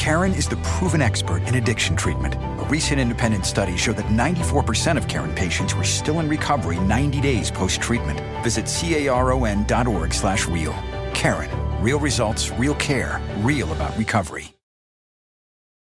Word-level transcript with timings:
Karen 0.00 0.32
is 0.32 0.48
the 0.48 0.56
proven 0.62 1.02
expert 1.02 1.46
in 1.46 1.56
addiction 1.56 1.94
treatment. 1.94 2.34
A 2.34 2.64
recent 2.70 2.98
independent 2.98 3.44
study 3.44 3.76
showed 3.76 3.96
that 3.98 4.06
94% 4.06 4.96
of 4.96 5.06
Karen 5.08 5.34
patients 5.34 5.74
were 5.74 5.84
still 5.84 6.20
in 6.20 6.28
recovery 6.28 6.78
90 6.80 7.20
days 7.20 7.50
post-treatment. 7.50 8.18
Visit 8.42 8.64
caron.org 8.64 10.14
slash 10.14 10.48
real. 10.48 10.74
Karen. 11.12 11.50
Real 11.82 12.00
results, 12.00 12.50
real 12.58 12.74
care, 12.76 13.20
real 13.42 13.70
about 13.72 13.94
recovery. 13.98 14.54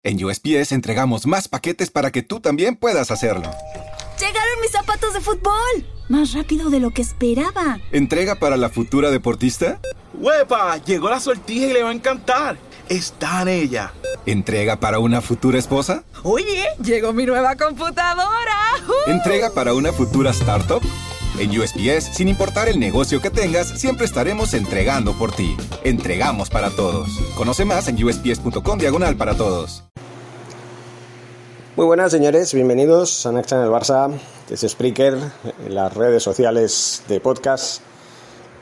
En 0.03 0.17
USPS 0.17 0.73
entregamos 0.73 1.25
más 1.25 1.47
paquetes 1.47 1.89
para 1.89 2.11
que 2.11 2.21
tú 2.21 2.41
también 2.41 2.75
puedas 2.75 3.11
hacerlo. 3.11 3.49
¡Llegaron 4.19 4.59
mis 4.61 4.71
zapatos 4.71 5.13
de 5.13 5.21
fútbol! 5.21 5.85
Más 6.09 6.33
rápido 6.33 6.69
de 6.69 6.81
lo 6.81 6.91
que 6.91 7.01
esperaba. 7.01 7.79
¿Entrega 7.93 8.35
para 8.35 8.57
la 8.57 8.67
futura 8.67 9.11
deportista? 9.11 9.79
¡Huepa! 10.13 10.75
Llegó 10.83 11.09
la 11.09 11.21
sortija 11.21 11.67
y 11.67 11.73
le 11.73 11.83
va 11.83 11.91
a 11.91 11.93
encantar. 11.93 12.57
Está 12.89 13.43
en 13.43 13.49
ella. 13.49 13.93
¿Entrega 14.25 14.79
para 14.79 14.97
una 14.97 15.21
futura 15.21 15.59
esposa? 15.59 16.03
Oye, 16.23 16.65
llegó 16.83 17.13
mi 17.13 17.23
nueva 17.23 17.55
computadora. 17.55 18.57
¿Entrega 19.05 19.51
para 19.51 19.75
una 19.75 19.93
futura 19.93 20.31
startup? 20.31 20.81
En 21.37 21.51
USPS, 21.51 22.15
sin 22.15 22.27
importar 22.27 22.67
el 22.67 22.79
negocio 22.79 23.21
que 23.21 23.29
tengas, 23.29 23.67
siempre 23.79 24.07
estaremos 24.07 24.55
entregando 24.55 25.13
por 25.13 25.31
ti. 25.31 25.55
Entregamos 25.83 26.49
para 26.49 26.71
todos. 26.71 27.09
Conoce 27.37 27.63
más 27.63 27.87
en 27.87 28.03
usps.com 28.03 28.79
diagonal 28.79 29.15
para 29.15 29.35
todos. 29.35 29.83
Muy 31.75 31.85
buenas 31.85 32.11
señores, 32.11 32.55
bienvenidos 32.55 33.23
a 33.27 33.31
Next 33.31 33.51
Channel 33.51 33.69
Barça, 33.69 34.11
desde 34.49 34.67
Spreaker, 34.67 35.15
en 35.65 35.75
las 35.75 35.93
redes 35.93 36.23
sociales 36.23 37.03
de 37.07 37.19
podcast 37.21 37.83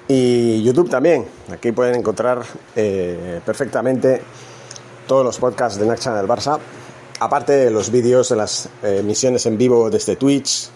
y 0.08 0.64
YouTube 0.64 0.90
también. 0.90 1.26
Aquí 1.52 1.72
pueden 1.72 1.96
encontrar 1.96 2.44
eh, 2.76 3.42
perfectamente 3.46 4.22
todos 5.08 5.26
los 5.26 5.38
podcasts 5.38 5.80
de 5.80 5.86
Next 5.86 6.04
Channel 6.04 6.28
Barça, 6.28 6.60
aparte 7.20 7.54
de 7.54 7.72
los 7.72 7.92
vídeos 7.92 8.30
de 8.30 8.36
las 8.36 8.70
eh, 8.84 8.98
emisiones 9.00 9.46
en 9.46 9.58
vivo 9.58 9.90
desde 9.90 10.16
Twitch, 10.16 10.70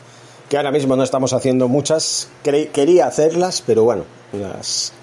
que 0.50 0.58
ahora 0.58 0.72
mismo 0.72 0.96
no 0.96 1.04
estamos 1.04 1.34
haciendo 1.34 1.68
muchas. 1.68 2.30
quería 2.44 3.08
hacerlas, 3.08 3.64
pero 3.66 3.84
bueno, 3.84 4.04
las 4.34 4.94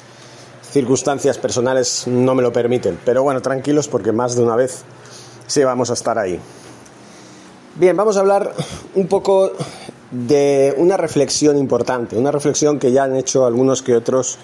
circunstancias 0.71 1.39
personales 1.39 2.06
no 2.06 2.34
me 2.34 2.43
lo 2.43 2.53
permiten. 2.53 2.99
Pero 3.05 3.23
bueno, 3.23 3.41
tranquilos 3.41 3.89
porque 3.89 4.12
más 4.12 4.37
de 4.37 4.43
una 4.43 4.56
vez 4.56 4.83
sí 5.47 5.65
vamos 5.65 5.91
a 5.91 5.95
estar 5.95 6.19
ahí. 6.19 6.39
Bien, 7.77 7.97
vamos 7.97 8.17
a 8.17 8.21
hablar 8.21 8.53
un 8.95 9.06
poco 9.06 9.53
de 10.11 10.75
una 10.77 10.97
reflexión 10.97 11.56
importante, 11.59 12.17
una 12.17 12.31
reflexión 12.31 12.78
que 12.78 12.92
ya 12.92 13.05
han 13.05 13.17
hecho 13.17 13.47
algunos 13.47 13.83
que 13.83 13.95
otros 13.95 14.39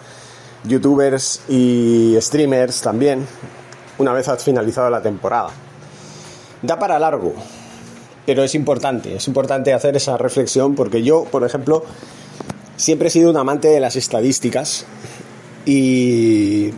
youtubers 0.64 1.40
y 1.48 2.16
streamers 2.20 2.80
también, 2.82 3.26
una 3.98 4.12
vez 4.12 4.28
has 4.28 4.42
finalizado 4.42 4.90
la 4.90 5.02
temporada. 5.02 5.50
Da 6.62 6.78
para 6.78 6.98
largo, 6.98 7.34
pero 8.26 8.42
es 8.42 8.54
importante, 8.54 9.16
es 9.16 9.26
importante 9.26 9.72
hacer 9.72 9.96
esa 9.96 10.16
reflexión 10.16 10.74
porque 10.74 11.02
yo, 11.02 11.24
por 11.24 11.44
ejemplo, 11.44 11.84
siempre 12.76 13.08
he 13.08 13.10
sido 13.10 13.30
un 13.30 13.36
amante 13.36 13.68
de 13.68 13.80
las 13.80 13.96
estadísticas 13.96 14.86
y 15.66 16.70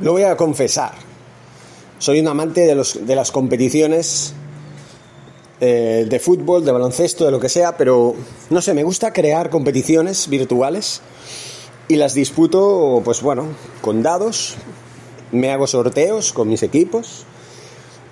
lo 0.00 0.12
voy 0.12 0.22
a 0.22 0.36
confesar. 0.36 0.92
Soy 1.98 2.20
un 2.20 2.28
amante 2.28 2.62
de, 2.62 2.74
los, 2.74 3.06
de 3.06 3.16
las 3.16 3.30
competiciones 3.30 4.34
eh, 5.66 6.04
de 6.06 6.18
fútbol, 6.20 6.62
de 6.62 6.72
baloncesto, 6.72 7.24
de 7.24 7.30
lo 7.30 7.40
que 7.40 7.48
sea, 7.48 7.78
pero 7.78 8.14
no 8.50 8.60
sé, 8.60 8.74
me 8.74 8.84
gusta 8.84 9.14
crear 9.14 9.48
competiciones 9.48 10.28
virtuales 10.28 11.00
y 11.88 11.96
las 11.96 12.12
disputo, 12.12 13.00
pues 13.02 13.22
bueno, 13.22 13.46
con 13.80 14.02
dados, 14.02 14.56
me 15.32 15.50
hago 15.50 15.66
sorteos 15.66 16.34
con 16.34 16.48
mis 16.48 16.62
equipos 16.62 17.24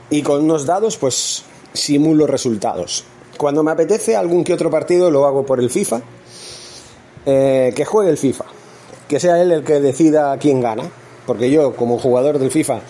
y 0.09 0.23
con 0.23 0.45
unos 0.45 0.65
dados, 0.65 0.97
pues 0.97 1.43
simulo 1.75 2.27
resultados. 2.27 3.05
Cuando 3.37 3.63
me 3.63 3.73
apetece 3.73 4.17
algún 4.17 4.45
que 4.45 4.55
otro 4.55 4.71
partido 4.71 5.11
lo 5.11 5.27
hago 5.27 5.45
por 5.45 5.61
el 5.61 5.69
FIFA, 5.69 6.01
eh, 7.27 7.75
que 7.77 7.85
juegue 7.85 8.09
el 8.09 8.17
FIFA, 8.17 8.47
que 9.09 9.21
sea 9.21 9.43
él 9.43 9.53
el 9.53 9.63
que 9.63 9.79
decida 9.79 10.39
quién 10.39 10.63
gana, 10.63 10.85
porque 11.27 11.51
yo 11.51 11.77
como 11.77 11.99
jugador 11.99 12.39
del 12.39 12.51
FIFA 12.51 12.81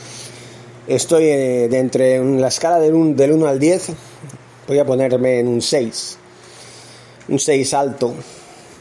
estoy 0.86 1.24
eh, 1.24 1.68
de 1.68 1.78
entre 1.80 2.24
la 2.38 2.46
escala 2.46 2.78
del, 2.78 3.16
del 3.16 3.32
1 3.32 3.46
al 3.48 3.58
10 3.58 4.11
Voy 4.68 4.78
a 4.78 4.84
ponerme 4.84 5.40
en 5.40 5.48
un 5.48 5.60
6. 5.60 6.18
Un 7.28 7.38
6 7.38 7.74
alto, 7.74 8.14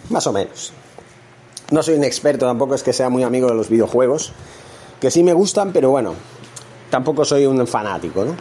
más 0.09 0.27
o 0.27 0.33
menos. 0.33 0.73
No 1.71 1.81
soy 1.81 1.95
un 1.95 2.03
experto, 2.03 2.45
tampoco 2.45 2.75
es 2.75 2.83
que 2.83 2.93
sea 2.93 3.09
muy 3.09 3.23
amigo 3.23 3.47
de 3.47 3.55
los 3.55 3.69
videojuegos, 3.69 4.33
que 4.99 5.09
sí 5.09 5.23
me 5.23 5.33
gustan, 5.33 5.71
pero 5.71 5.89
bueno, 5.89 6.13
tampoco 6.89 7.25
soy 7.25 7.45
un 7.45 7.65
fanático, 7.65 8.25
¿no? 8.25 8.35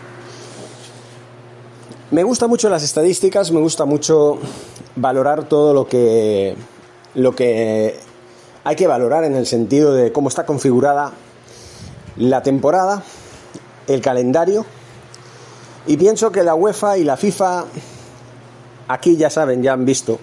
Me 2.11 2.25
gustan 2.25 2.51
mucho 2.51 2.69
las 2.69 2.83
estadísticas, 2.83 3.53
me 3.53 3.61
gusta 3.61 3.85
mucho 3.85 4.39
valorar 4.97 5.49
todo 5.49 5.73
lo 5.73 5.87
que 5.87 6.57
lo 7.15 7.35
que 7.37 7.97
hay 8.65 8.77
que 8.77 8.87
valorar 8.87 9.25
en 9.25 9.37
el 9.37 9.47
sentido 9.47 9.95
de 9.95 10.13
cómo 10.13 10.29
está 10.29 10.45
configurada 10.45 11.13
la 12.17 12.43
temporada, 12.43 13.05
el 13.87 14.01
calendario 14.01 14.67
y 15.87 15.97
pienso 15.97 16.31
que 16.31 16.43
la 16.43 16.55
UEFA 16.55 16.99
y 16.99 17.05
la 17.05 17.17
FIFA, 17.17 17.65
aquí 18.89 19.17
ya 19.17 19.31
saben, 19.31 19.63
ya 19.63 19.73
han 19.73 19.85
visto 19.85 20.19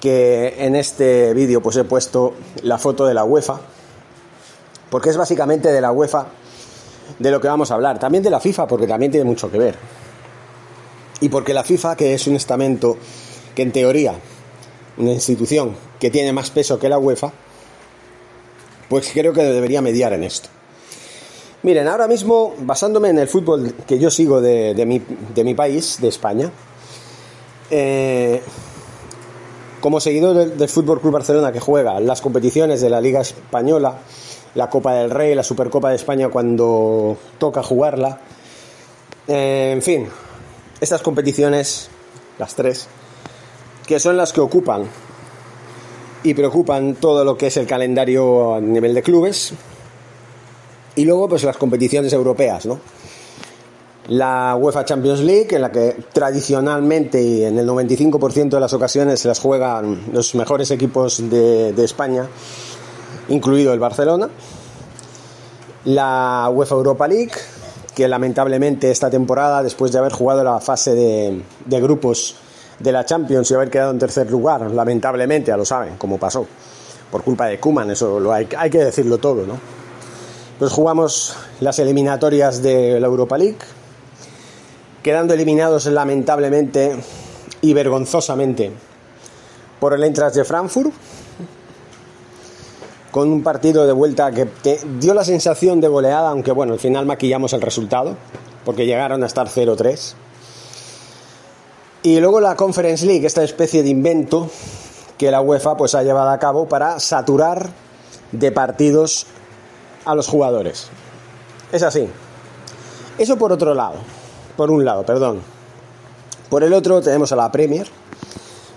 que 0.00 0.54
en 0.58 0.76
este 0.76 1.34
vídeo 1.34 1.60
pues 1.60 1.76
he 1.76 1.84
puesto 1.84 2.34
la 2.62 2.78
foto 2.78 3.06
de 3.06 3.14
la 3.14 3.24
UEFA, 3.24 3.60
porque 4.90 5.10
es 5.10 5.16
básicamente 5.16 5.72
de 5.72 5.80
la 5.80 5.92
UEFA 5.92 6.26
de 7.18 7.30
lo 7.30 7.40
que 7.40 7.48
vamos 7.48 7.70
a 7.70 7.74
hablar, 7.74 7.98
también 7.98 8.22
de 8.22 8.30
la 8.30 8.40
FIFA, 8.40 8.66
porque 8.66 8.86
también 8.86 9.10
tiene 9.10 9.24
mucho 9.24 9.50
que 9.50 9.58
ver. 9.58 9.76
Y 11.20 11.28
porque 11.28 11.52
la 11.52 11.64
FIFA, 11.64 11.96
que 11.96 12.14
es 12.14 12.26
un 12.26 12.36
estamento 12.36 12.96
que 13.54 13.62
en 13.62 13.72
teoría, 13.72 14.14
una 14.98 15.10
institución 15.10 15.74
que 15.98 16.10
tiene 16.10 16.32
más 16.32 16.50
peso 16.50 16.78
que 16.78 16.88
la 16.88 16.98
UEFA, 16.98 17.32
pues 18.88 19.10
creo 19.12 19.32
que 19.32 19.42
debería 19.42 19.82
mediar 19.82 20.12
en 20.12 20.22
esto. 20.24 20.48
Miren, 21.68 21.86
ahora 21.86 22.08
mismo, 22.08 22.54
basándome 22.60 23.10
en 23.10 23.18
el 23.18 23.28
fútbol 23.28 23.74
que 23.86 23.98
yo 23.98 24.10
sigo 24.10 24.40
de, 24.40 24.86
mi, 24.86 25.54
país, 25.54 25.98
de 26.00 26.08
España, 26.08 26.50
eh, 27.70 28.40
como 29.78 30.00
seguidor 30.00 30.34
del, 30.34 30.68
Fútbol 30.70 30.98
Club 30.98 31.12
Barcelona 31.12 31.52
que 31.52 31.60
juega 31.60 32.00
las 32.00 32.22
competiciones 32.22 32.80
de 32.80 32.88
la 32.88 33.02
Liga 33.02 33.20
Española, 33.20 33.98
la 34.54 34.70
Copa 34.70 34.94
del 34.94 35.10
Rey, 35.10 35.34
la 35.34 35.42
Supercopa 35.42 35.90
de 35.90 35.96
España 35.96 36.30
cuando 36.30 37.18
toca 37.36 37.62
jugarla, 37.62 38.18
eh, 39.26 39.72
en 39.74 39.82
fin, 39.82 40.08
estas 40.80 41.02
competiciones, 41.02 41.90
las 42.38 42.54
tres, 42.54 42.88
que 43.86 44.00
son 44.00 44.16
las 44.16 44.32
que 44.32 44.40
ocupan 44.40 44.84
y 46.22 46.32
preocupan 46.32 46.94
todo 46.94 47.26
lo 47.26 47.36
que 47.36 47.48
es 47.48 47.58
el 47.58 47.66
calendario 47.66 48.54
a 48.54 48.60
nivel 48.62 48.94
de 48.94 49.02
clubes, 49.02 49.52
y 50.98 51.04
luego, 51.04 51.28
pues 51.28 51.44
las 51.44 51.56
competiciones 51.56 52.12
europeas, 52.12 52.66
¿no? 52.66 52.80
La 54.08 54.56
UEFA 54.58 54.84
Champions 54.84 55.20
League, 55.20 55.54
en 55.54 55.62
la 55.62 55.70
que 55.70 55.94
tradicionalmente 56.12 57.22
y 57.22 57.44
en 57.44 57.56
el 57.56 57.68
95% 57.68 58.48
de 58.48 58.58
las 58.58 58.72
ocasiones 58.72 59.24
las 59.24 59.38
juegan 59.38 60.06
los 60.12 60.34
mejores 60.34 60.72
equipos 60.72 61.30
de, 61.30 61.84
España, 61.84 62.26
incluido 63.28 63.72
el 63.72 63.78
Barcelona. 63.78 64.28
La 65.84 66.50
UEFA 66.52 66.74
Europa 66.74 67.06
League, 67.06 67.34
que 67.94 68.08
lamentablemente 68.08 68.90
esta 68.90 69.08
temporada, 69.08 69.62
después 69.62 69.92
de 69.92 69.98
haber 70.00 70.12
jugado 70.12 70.42
la 70.42 70.58
fase 70.58 70.96
de, 70.96 71.80
grupos 71.80 72.34
de 72.80 72.90
la 72.90 73.04
Champions 73.04 73.48
y 73.52 73.54
haber 73.54 73.70
quedado 73.70 73.92
en 73.92 74.00
tercer 74.00 74.28
lugar, 74.32 74.68
lamentablemente, 74.68 75.52
ya 75.52 75.56
lo 75.56 75.64
saben, 75.64 75.94
como 75.96 76.18
pasó, 76.18 76.44
por 77.08 77.22
culpa 77.22 77.46
de 77.46 77.60
Kuman, 77.60 77.88
eso 77.92 78.18
lo 78.18 78.32
hay, 78.32 78.48
hay 78.58 78.68
que 78.68 78.78
decirlo 78.78 79.18
todo, 79.18 79.46
¿no? 79.46 79.77
Pues 80.58 80.72
jugamos 80.72 81.36
las 81.60 81.78
eliminatorias 81.78 82.62
de 82.62 82.98
la 82.98 83.06
Europa 83.06 83.38
League, 83.38 83.58
quedando 85.04 85.32
eliminados 85.32 85.86
lamentablemente 85.86 86.96
y 87.60 87.74
vergonzosamente 87.74 88.72
por 89.78 89.94
el 89.94 90.02
Eintracht 90.02 90.34
de 90.34 90.44
Frankfurt, 90.44 90.92
con 93.12 93.30
un 93.30 93.44
partido 93.44 93.86
de 93.86 93.92
vuelta 93.92 94.32
que 94.32 94.48
dio 94.98 95.14
la 95.14 95.24
sensación 95.24 95.80
de 95.80 95.86
goleada, 95.86 96.30
aunque 96.30 96.50
bueno, 96.50 96.72
al 96.72 96.80
final 96.80 97.06
maquillamos 97.06 97.52
el 97.52 97.60
resultado, 97.60 98.16
porque 98.64 98.84
llegaron 98.84 99.22
a 99.22 99.26
estar 99.26 99.48
0-3. 99.48 100.14
Y 102.02 102.18
luego 102.18 102.40
la 102.40 102.56
Conference 102.56 103.06
League, 103.06 103.24
esta 103.24 103.44
especie 103.44 103.84
de 103.84 103.90
invento 103.90 104.50
que 105.16 105.30
la 105.30 105.40
UEFA 105.40 105.76
pues 105.76 105.94
ha 105.94 106.02
llevado 106.02 106.30
a 106.30 106.38
cabo 106.38 106.66
para 106.66 106.98
saturar 106.98 107.70
de 108.32 108.50
partidos 108.50 109.26
a 110.08 110.14
los 110.14 110.26
jugadores. 110.26 110.88
Es 111.70 111.82
así. 111.82 112.08
Eso 113.18 113.36
por 113.36 113.52
otro 113.52 113.74
lado. 113.74 113.96
Por 114.56 114.70
un 114.70 114.82
lado, 114.82 115.04
perdón. 115.04 115.42
Por 116.48 116.64
el 116.64 116.72
otro 116.72 117.02
tenemos 117.02 117.30
a 117.32 117.36
la 117.36 117.52
Premier, 117.52 117.86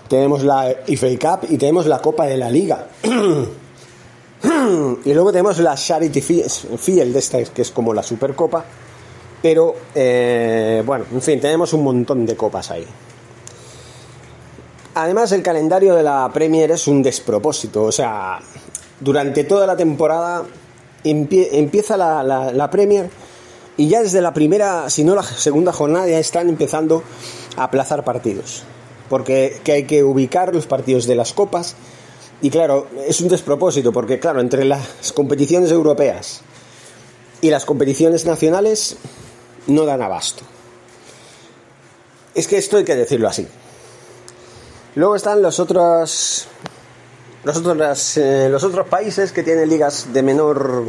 tenemos 0.08 0.44
la 0.44 0.74
FA 0.86 1.08
Cup 1.18 1.46
y 1.48 1.56
tenemos 1.56 1.86
la 1.86 2.00
Copa 2.00 2.26
de 2.26 2.36
la 2.36 2.50
Liga. 2.50 2.86
y 5.04 5.14
luego 5.14 5.32
tenemos 5.32 5.58
la 5.58 5.74
Charity 5.74 6.20
Field, 6.20 7.16
esta, 7.16 7.42
que 7.44 7.62
es 7.62 7.70
como 7.70 7.94
la 7.94 8.02
Supercopa, 8.02 8.62
Pero, 9.40 9.74
eh, 9.94 10.82
bueno, 10.84 11.06
en 11.10 11.22
fin, 11.22 11.40
tenemos 11.40 11.72
un 11.72 11.82
montón 11.82 12.26
de 12.26 12.36
copas 12.36 12.70
ahí. 12.72 12.86
Además, 14.96 15.32
el 15.32 15.42
calendario 15.42 15.94
de 15.94 16.02
la 16.02 16.30
Premier 16.30 16.72
es 16.72 16.86
un 16.86 17.02
despropósito. 17.02 17.84
O 17.84 17.92
sea, 17.92 18.38
durante 19.00 19.44
toda 19.44 19.66
la 19.66 19.76
temporada 19.78 20.44
empieza 21.04 21.96
la, 21.96 22.22
la, 22.52 22.70
Premier 22.70 23.10
y 23.76 23.88
ya 23.88 24.02
desde 24.02 24.20
la 24.20 24.34
primera, 24.34 24.88
si 24.90 25.04
no 25.04 25.14
la 25.14 25.22
segunda 25.22 25.72
jornada, 25.72 26.06
ya 26.06 26.18
están 26.18 26.48
empezando 26.48 27.02
a 27.56 27.64
aplazar 27.64 28.04
partidos. 28.04 28.64
Porque 29.08 29.60
hay 29.66 29.84
que 29.84 30.04
ubicar 30.04 30.54
los 30.54 30.66
partidos 30.66 31.06
de 31.06 31.16
las 31.16 31.32
copas. 31.32 31.76
Y 32.40 32.50
claro, 32.50 32.88
es 33.06 33.20
un 33.20 33.28
despropósito, 33.28 33.92
porque 33.92 34.18
claro, 34.18 34.40
entre 34.40 34.64
las 34.64 35.12
competiciones 35.14 35.70
europeas 35.70 36.40
y 37.40 37.50
las 37.50 37.64
competiciones 37.64 38.24
nacionales 38.24 38.96
no 39.66 39.84
dan 39.84 40.02
abasto. 40.02 40.44
Es 42.34 42.48
que 42.48 42.56
esto 42.56 42.78
hay 42.78 42.84
que 42.84 42.96
decirlo 42.96 43.28
así. 43.28 43.46
Luego 44.94 45.16
están 45.16 45.42
los 45.42 45.60
otros 45.60 46.46
los 47.44 47.56
otros, 47.56 48.16
eh, 48.18 48.48
los 48.48 48.62
otros 48.62 48.86
países 48.86 49.32
que 49.32 49.42
tienen 49.42 49.68
ligas 49.68 50.12
de 50.12 50.22
menor 50.22 50.88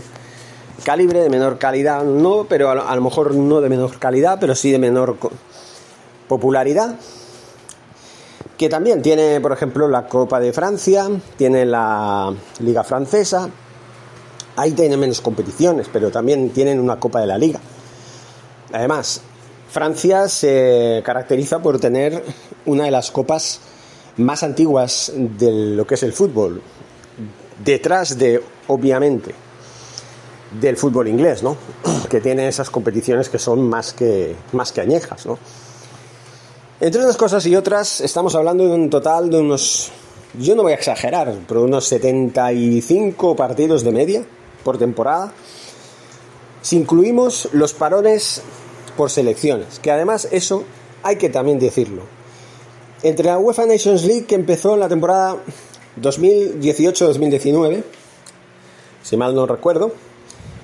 calibre, 0.84 1.22
de 1.22 1.30
menor 1.30 1.58
calidad, 1.58 2.04
no, 2.04 2.46
pero 2.48 2.70
a, 2.70 2.96
lo 2.96 3.02
mejor 3.02 3.34
no 3.34 3.62
de 3.62 3.70
menor 3.70 3.98
calidad, 3.98 4.38
pero 4.40 4.54
sí 4.54 4.72
de 4.72 4.80
menor 4.80 5.18
popularidad. 6.28 6.96
Que 8.58 8.70
también 8.70 9.02
tiene, 9.02 9.42
por 9.42 9.52
ejemplo, 9.52 9.88
la 9.88 10.08
Copa 10.08 10.40
de 10.40 10.54
Francia, 10.54 11.10
tiene 11.38 11.66
la 11.66 12.34
Liga 12.60 12.84
Francesa. 12.84 13.50
Ahí 14.56 14.74
tienen 14.74 15.00
menos 15.00 15.22
competiciones, 15.22 15.88
pero 15.92 16.12
también 16.12 16.52
tienen 16.52 16.80
una 16.80 17.00
Copa 17.00 17.20
de 17.20 17.28
la 17.28 17.38
Liga. 17.40 17.60
Además, 18.72 19.22
Francia 19.72 20.30
se 20.30 21.02
caracteriza 21.04 21.60
por 21.60 21.80
tener 21.80 22.24
una 22.68 22.86
de 22.86 22.92
las 22.92 23.10
copas 23.10 23.60
más 24.18 24.44
antiguas 24.44 25.12
de 25.16 25.52
lo 25.76 25.88
que 25.88 25.96
es 25.96 26.04
el 26.04 26.14
fútbol, 26.14 26.62
detrás 27.64 28.18
de, 28.18 28.42
obviamente, 28.68 29.34
del 30.60 30.78
fútbol 30.78 31.08
inglés, 31.08 31.44
¿no? 31.44 31.58
Que 32.10 32.22
tiene 32.22 32.48
esas 32.48 32.70
competiciones 32.70 33.30
que 33.30 33.40
son 33.40 33.68
más 33.68 33.94
que, 33.94 34.36
más 34.52 34.72
que 34.72 34.82
añejas, 34.82 35.26
¿no? 35.26 35.40
Entre 36.80 37.02
unas 37.02 37.18
cosas 37.18 37.46
y 37.46 37.56
otras, 37.56 38.02
estamos 38.02 38.36
hablando 38.36 38.68
de 38.68 38.74
un 38.74 38.90
total 38.90 39.30
de 39.30 39.40
unos, 39.40 39.92
yo 40.38 40.56
no 40.56 40.64
voy 40.64 40.74
a 40.74 40.76
exagerar, 40.76 41.34
pero 41.48 41.64
unos 41.64 41.86
75 41.86 43.36
partidos 43.36 43.84
de 43.84 43.92
media 43.92 44.26
por 44.64 44.78
temporada, 44.78 45.32
si 46.62 46.78
incluimos 46.78 47.50
los 47.54 47.74
parones 47.74 48.42
por 48.98 49.10
selecciones, 49.10 49.80
que 49.80 49.92
además 49.92 50.28
eso 50.32 50.64
hay 51.04 51.18
que 51.18 51.30
también 51.30 51.60
decirlo. 51.60 52.04
Entre 53.04 53.26
la 53.26 53.38
UEFA 53.38 53.66
Nations 53.66 54.06
League 54.06 54.26
que 54.26 54.36
empezó 54.36 54.76
en 54.76 54.80
la 54.80 54.88
temporada 54.88 55.36
2018-2019, 56.02 57.84
si 59.04 59.18
mal 59.18 59.36
no 59.36 59.46
recuerdo, 59.46 59.92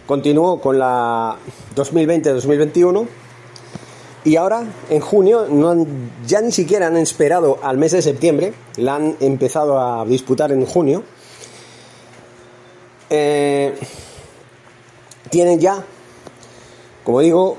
continuó 0.07 0.62
con 0.62 0.80
la 0.80 1.36
2020-2021 1.75 3.06
y 4.24 4.38
ahora 4.38 4.63
en 4.89 5.01
junio 5.01 5.47
no 5.50 5.86
ya 6.25 6.39
ni 6.39 6.53
siquiera 6.53 6.88
han 6.88 6.95
esperado 6.95 7.59
al 7.62 7.77
mes 7.77 7.91
de 7.91 8.01
septiembre, 8.01 8.53
la 8.77 8.95
han 8.95 9.18
empezado 9.19 9.77
a 9.77 10.06
disputar 10.06 10.53
en 10.53 10.65
junio. 10.65 11.03
Eh, 13.09 13.74
tienen 15.30 15.59
ya, 15.59 15.83
como 17.03 17.19
digo, 17.19 17.57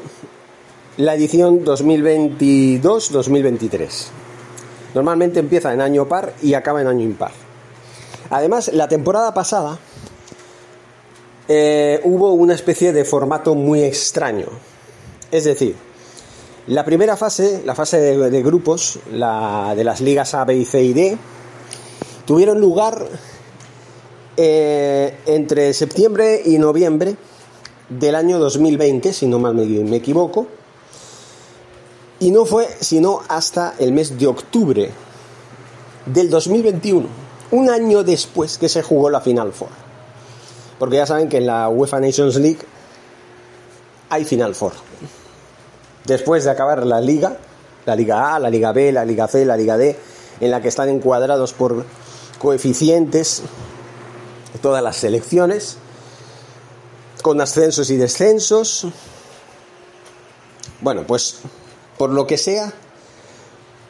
la 0.96 1.14
edición 1.14 1.66
2022-2023. 1.66 4.19
Normalmente 4.94 5.40
empieza 5.40 5.72
en 5.72 5.80
año 5.80 6.08
par 6.08 6.34
y 6.42 6.54
acaba 6.54 6.80
en 6.80 6.88
año 6.88 7.04
impar. 7.04 7.32
Además, 8.30 8.70
la 8.72 8.88
temporada 8.88 9.34
pasada 9.34 9.78
eh, 11.48 12.00
hubo 12.04 12.32
una 12.32 12.54
especie 12.54 12.92
de 12.92 13.04
formato 13.04 13.54
muy 13.54 13.82
extraño. 13.82 14.46
Es 15.30 15.44
decir, 15.44 15.76
la 16.66 16.84
primera 16.84 17.16
fase, 17.16 17.62
la 17.64 17.74
fase 17.74 17.98
de, 17.98 18.42
grupos, 18.42 18.98
la 19.12 19.74
de 19.76 19.84
las 19.84 20.00
ligas 20.00 20.34
A, 20.34 20.44
B 20.44 20.56
y 20.56 20.64
C 20.64 20.82
y 20.82 20.92
D, 20.92 21.18
tuvieron 22.24 22.60
lugar 22.60 23.06
eh, 24.36 25.16
entre 25.26 25.72
septiembre 25.72 26.40
y 26.44 26.58
noviembre 26.58 27.16
del 27.88 28.14
año 28.14 28.38
2020, 28.38 29.12
si 29.12 29.26
no 29.26 29.38
mal 29.38 29.54
me 29.54 29.96
equivoco, 29.96 30.46
y 32.20 32.30
no 32.30 32.44
fue 32.44 32.68
sino 32.80 33.22
hasta 33.28 33.74
el 33.78 33.92
mes 33.92 34.18
de 34.18 34.26
octubre 34.26 34.90
del 36.06 36.30
2021, 36.30 37.06
un 37.50 37.70
año 37.70 38.04
después 38.04 38.58
que 38.58 38.68
se 38.68 38.82
jugó 38.82 39.10
la 39.10 39.20
Final 39.20 39.52
Four. 39.52 39.70
Porque 40.78 40.96
ya 40.96 41.06
saben 41.06 41.28
que 41.28 41.38
en 41.38 41.46
la 41.46 41.68
UEFA 41.68 42.00
Nations 42.00 42.36
League 42.36 42.60
hay 44.10 44.24
Final 44.24 44.54
Four. 44.54 44.72
Después 46.04 46.44
de 46.44 46.50
acabar 46.50 46.86
la 46.86 47.00
liga, 47.00 47.38
la 47.86 47.96
Liga 47.96 48.34
A, 48.34 48.38
la 48.38 48.50
Liga 48.50 48.72
B, 48.72 48.92
la 48.92 49.04
Liga 49.04 49.26
C, 49.26 49.44
la 49.44 49.56
Liga 49.56 49.76
D, 49.76 49.98
en 50.40 50.50
la 50.50 50.60
que 50.60 50.68
están 50.68 50.88
encuadrados 50.88 51.52
por 51.52 51.84
coeficientes 52.38 53.42
todas 54.60 54.82
las 54.82 54.96
selecciones, 54.96 55.76
con 57.22 57.40
ascensos 57.40 57.90
y 57.90 57.96
descensos. 57.96 58.86
Bueno, 60.80 61.04
pues 61.06 61.40
por 62.00 62.08
lo 62.08 62.26
que 62.26 62.38
sea, 62.38 62.72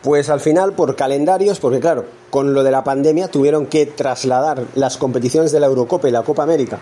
pues 0.03 0.31
al 0.31 0.41
final 0.41 0.73
por 0.73 0.97
calendarios, 0.97 1.61
porque 1.61 1.79
claro, 1.79 2.07
con 2.29 2.55
lo 2.55 2.65
de 2.65 2.73
la 2.73 2.83
pandemia 2.83 3.29
tuvieron 3.29 3.67
que 3.67 3.87
trasladar 3.87 4.67
las 4.75 4.97
competiciones 4.97 5.53
de 5.53 5.61
la 5.61 5.67
Eurocopa 5.67 6.09
y 6.09 6.11
la 6.11 6.25
Copa 6.25 6.43
América, 6.43 6.81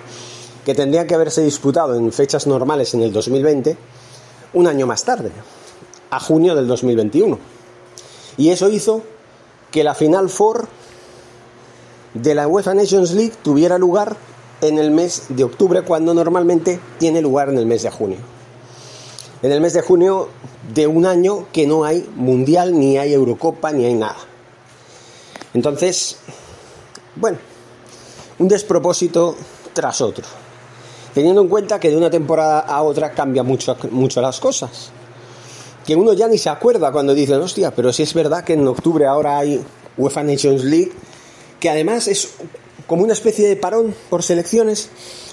que 0.65 0.75
tendrían 0.75 1.07
que 1.07 1.15
haberse 1.15 1.43
disputado 1.43 1.97
en 1.97 2.15
fechas 2.15 2.47
normales 2.47 2.95
en 2.95 3.03
el 3.03 3.13
2020, 3.13 3.77
un 4.55 4.67
año 4.69 4.87
más 4.87 5.05
tarde, 5.05 5.31
a 6.09 6.19
junio 6.19 6.55
del 6.55 6.67
2021. 6.67 7.39
Y 8.39 8.49
eso 8.49 8.71
hizo 8.71 9.03
que 9.71 9.85
la 9.85 9.95
Final 9.95 10.31
Four 10.31 10.67
de 12.15 12.35
la 12.35 12.49
UEFA 12.49 12.73
Nations 12.73 13.13
League 13.13 13.35
tuviera 13.43 13.77
lugar 13.77 14.17
en 14.63 14.79
el 14.79 14.91
mes 14.93 15.25
de 15.29 15.45
octubre, 15.45 15.83
cuando 15.83 16.15
normalmente 16.15 16.81
tiene 16.99 17.21
lugar 17.21 17.51
en 17.51 17.59
el 17.59 17.67
mes 17.67 17.83
de 17.83 17.91
junio 17.91 18.38
en 19.43 19.53
el 19.53 19.61
mes 19.61 19.73
de 19.73 19.83
junio 19.83 20.29
de 20.75 20.87
un 20.87 21.07
año 21.07 21.47
que 21.53 21.67
no 21.67 21.85
hay 21.85 22.09
mundial, 22.17 22.79
ni 22.79 22.99
hay 22.99 23.13
Eurocopa, 23.13 23.73
ni 23.73 23.85
hay 23.85 23.95
nada. 23.95 24.17
Entonces, 25.55 26.17
bueno, 27.17 27.39
un 28.39 28.49
despropósito 28.49 29.37
tras 29.73 30.01
otro. 30.01 30.25
Teniendo 31.15 31.41
en 31.41 31.49
cuenta 31.49 31.81
que 31.81 31.91
de 31.91 31.97
una 31.97 32.11
temporada 32.11 32.61
a 32.61 32.83
otra 32.83 33.13
cambia 33.13 33.43
mucho, 33.43 33.77
mucho 33.91 34.21
las 34.21 34.41
cosas. 34.41 34.91
Que 35.87 35.97
uno 35.97 36.13
ya 36.13 36.29
ni 36.29 36.37
se 36.37 36.51
acuerda 36.51 36.93
cuando 36.93 37.15
dice, 37.15 37.35
hostia, 37.35 37.71
pero 37.75 37.93
si 37.93 38.03
es 38.03 38.13
verdad 38.13 38.45
que 38.45 38.53
en 38.53 38.67
octubre 38.69 39.07
ahora 39.07 39.39
hay 39.39 39.65
UEFA 39.97 40.23
Nations 40.23 40.65
League, 40.65 40.93
que 41.59 41.71
además 41.71 42.09
es 42.09 42.29
como 42.87 43.03
una 43.03 43.15
especie 43.15 43.49
de 43.49 43.57
parón 43.57 43.95
por 44.11 44.23
selecciones, 44.23 44.91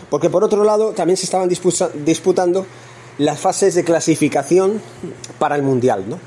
porque 0.09 0.29
por 0.29 0.43
otro 0.43 0.63
lado 0.63 0.91
también 0.91 1.17
se 1.17 1.25
estaban 1.25 1.49
disputando 1.49 2.65
las 3.17 3.39
fases 3.39 3.75
de 3.75 3.83
clasificación 3.83 4.81
para 5.39 5.55
el 5.55 5.61
Mundial, 5.61 6.05
¿no? 6.07 6.19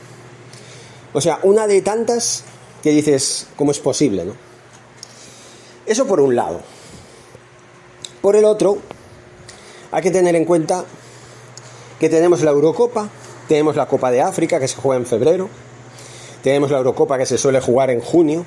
O 1.13 1.21
sea, 1.21 1.39
una 1.43 1.67
de 1.67 1.83
tantas 1.83 2.45
que 2.83 2.91
dices, 2.91 3.49
¿cómo 3.57 3.71
es 3.71 3.79
posible, 3.79 4.25
no? 4.25 4.35
Eso 5.87 6.07
por 6.07 6.21
un 6.21 6.37
lado. 6.37 6.61
Por 8.21 8.37
el 8.37 8.45
otro, 8.45 8.79
hay 9.91 10.03
que 10.03 10.11
tener 10.11 10.37
en 10.37 10.45
cuenta 10.45 10.85
que 11.99 12.09
tenemos 12.09 12.43
la 12.43 12.51
Eurocopa, 12.51 13.09
tenemos 13.49 13.77
la 13.77 13.87
Copa 13.87 14.11
de 14.11 14.21
África 14.21 14.61
que 14.61 14.69
se 14.69 14.77
juega 14.77 15.01
en 15.01 15.07
febrero, 15.07 15.49
tenemos 16.43 16.71
la 16.71 16.79
Eurocopa 16.79 17.19
que 17.19 17.27
se 17.27 17.39
suele 17.39 17.61
jugar 17.61 17.91
en 17.91 18.01
junio, 18.01 18.45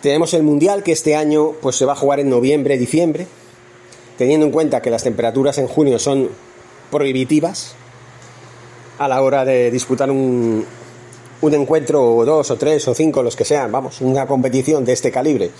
tenemos 0.00 0.34
el 0.34 0.42
Mundial 0.42 0.82
que 0.82 0.92
este 0.92 1.16
año 1.16 1.52
pues 1.62 1.76
se 1.76 1.84
va 1.84 1.92
a 1.92 1.96
jugar 1.96 2.20
en 2.20 2.28
noviembre, 2.28 2.76
diciembre, 2.76 3.26
teniendo 4.18 4.46
en 4.46 4.52
cuenta 4.52 4.82
que 4.82 4.90
las 4.90 5.04
temperaturas 5.04 5.58
en 5.58 5.68
junio 5.68 5.98
son 5.98 6.28
prohibitivas 6.92 7.74
a 8.98 9.08
la 9.08 9.20
hora 9.22 9.44
de 9.44 9.70
disputar 9.72 10.10
un, 10.10 10.64
un 11.40 11.54
encuentro 11.54 12.04
o 12.04 12.24
dos 12.24 12.52
o 12.52 12.56
tres 12.56 12.86
o 12.86 12.94
cinco, 12.94 13.22
los 13.22 13.34
que 13.34 13.44
sean, 13.44 13.72
vamos, 13.72 14.00
una 14.00 14.26
competición 14.26 14.84
de 14.84 14.92
este 14.92 15.10
calibre 15.10 15.50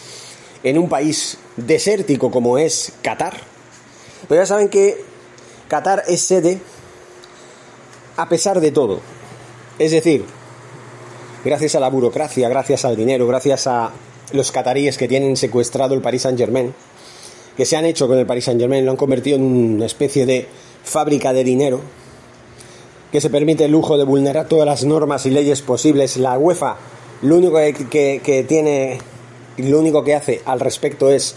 en 0.62 0.78
un 0.78 0.88
país 0.88 1.38
desértico 1.56 2.30
como 2.30 2.58
es 2.58 2.92
Qatar. 3.02 3.36
Pero 4.28 4.40
ya 4.40 4.46
saben 4.46 4.68
que 4.68 5.02
Qatar 5.68 6.04
es 6.06 6.20
sede 6.20 6.60
a 8.16 8.28
pesar 8.28 8.60
de 8.60 8.70
todo. 8.70 9.00
Es 9.78 9.90
decir, 9.90 10.24
gracias 11.44 11.74
a 11.74 11.80
la 11.80 11.88
burocracia, 11.88 12.48
gracias 12.48 12.84
al 12.84 12.94
dinero, 12.94 13.26
gracias 13.26 13.66
a 13.66 13.90
los 14.32 14.52
cataríes 14.52 14.96
que 14.96 15.08
tienen 15.08 15.36
secuestrado 15.36 15.94
el 15.94 16.00
Paris 16.00 16.22
Saint 16.22 16.38
Germain, 16.38 16.72
que 17.56 17.66
se 17.66 17.76
han 17.76 17.84
hecho 17.84 18.06
con 18.06 18.18
el 18.18 18.26
Paris 18.26 18.44
Saint 18.44 18.60
Germain, 18.60 18.84
lo 18.84 18.92
han 18.92 18.96
convertido 18.96 19.36
en 19.36 19.42
una 19.42 19.86
especie 19.86 20.26
de 20.26 20.46
fábrica 20.84 21.32
de 21.32 21.44
dinero, 21.44 21.80
que 23.10 23.20
se 23.20 23.30
permite 23.30 23.66
el 23.66 23.72
lujo 23.72 23.98
de 23.98 24.04
vulnerar 24.04 24.48
todas 24.48 24.66
las 24.66 24.84
normas 24.84 25.26
y 25.26 25.30
leyes 25.30 25.62
posibles. 25.62 26.16
La 26.16 26.38
UEFA 26.38 26.76
lo 27.22 27.36
único 27.36 27.56
que, 27.56 28.20
que, 28.22 28.44
tiene, 28.44 28.98
lo 29.56 29.78
único 29.78 30.02
que 30.02 30.14
hace 30.14 30.42
al 30.44 30.60
respecto 30.60 31.08
es 31.10 31.36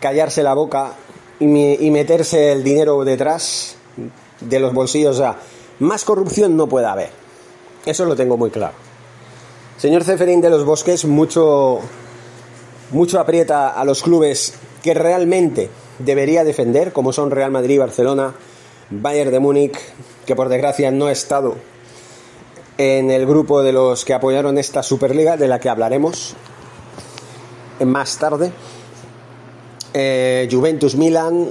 callarse 0.00 0.42
la 0.42 0.54
boca 0.54 0.92
y, 1.40 1.46
y, 1.86 1.90
meterse 1.90 2.52
el 2.52 2.62
dinero 2.62 3.04
detrás 3.04 3.76
de 4.40 4.60
los 4.60 4.74
bolsillos. 4.74 5.16
O 5.16 5.18
sea, 5.18 5.38
más 5.78 6.04
corrupción 6.04 6.56
no 6.56 6.66
puede 6.66 6.86
haber. 6.86 7.10
Eso 7.86 8.04
lo 8.04 8.16
tengo 8.16 8.36
muy 8.36 8.50
claro. 8.50 8.74
Señor 9.78 10.04
Ceferín 10.04 10.40
de 10.40 10.50
los 10.50 10.64
Bosques, 10.64 11.04
mucho, 11.04 11.80
mucho 12.90 13.18
aprieta 13.18 13.70
a 13.70 13.84
los 13.84 14.02
clubes 14.02 14.54
que 14.82 14.92
realmente 14.94 15.70
debería 15.98 16.44
defender, 16.44 16.92
como 16.92 17.12
son 17.12 17.30
Real 17.30 17.50
Madrid, 17.50 17.78
Barcelona, 17.78 18.34
Bayern 18.90 19.30
de 19.30 19.40
Múnich, 19.40 19.78
que 20.26 20.36
por 20.36 20.48
desgracia 20.48 20.90
no 20.90 21.06
ha 21.06 21.12
estado 21.12 21.56
en 22.78 23.10
el 23.10 23.26
grupo 23.26 23.62
de 23.62 23.72
los 23.72 24.04
que 24.04 24.14
apoyaron 24.14 24.58
esta 24.58 24.82
Superliga, 24.82 25.36
de 25.36 25.48
la 25.48 25.58
que 25.58 25.68
hablaremos 25.68 26.34
más 27.84 28.18
tarde. 28.18 28.52
Eh, 29.94 30.48
Juventus, 30.50 30.94
Milan, 30.94 31.48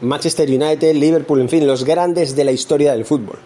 Manchester 0.00 0.48
United, 0.48 0.94
Liverpool, 0.94 1.40
en 1.40 1.48
fin, 1.48 1.66
los 1.66 1.84
grandes 1.84 2.34
de 2.34 2.44
la 2.44 2.52
historia 2.52 2.92
del 2.92 3.04
fútbol. 3.04 3.38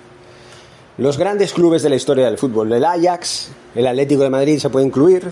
Los 0.96 1.16
grandes 1.16 1.52
clubes 1.52 1.82
de 1.82 1.90
la 1.90 1.96
historia 1.96 2.24
del 2.24 2.38
fútbol. 2.38 2.72
El 2.72 2.84
Ajax, 2.84 3.50
el 3.74 3.86
Atlético 3.86 4.22
de 4.22 4.30
Madrid 4.30 4.58
se 4.58 4.68
puede 4.68 4.86
incluir. 4.86 5.30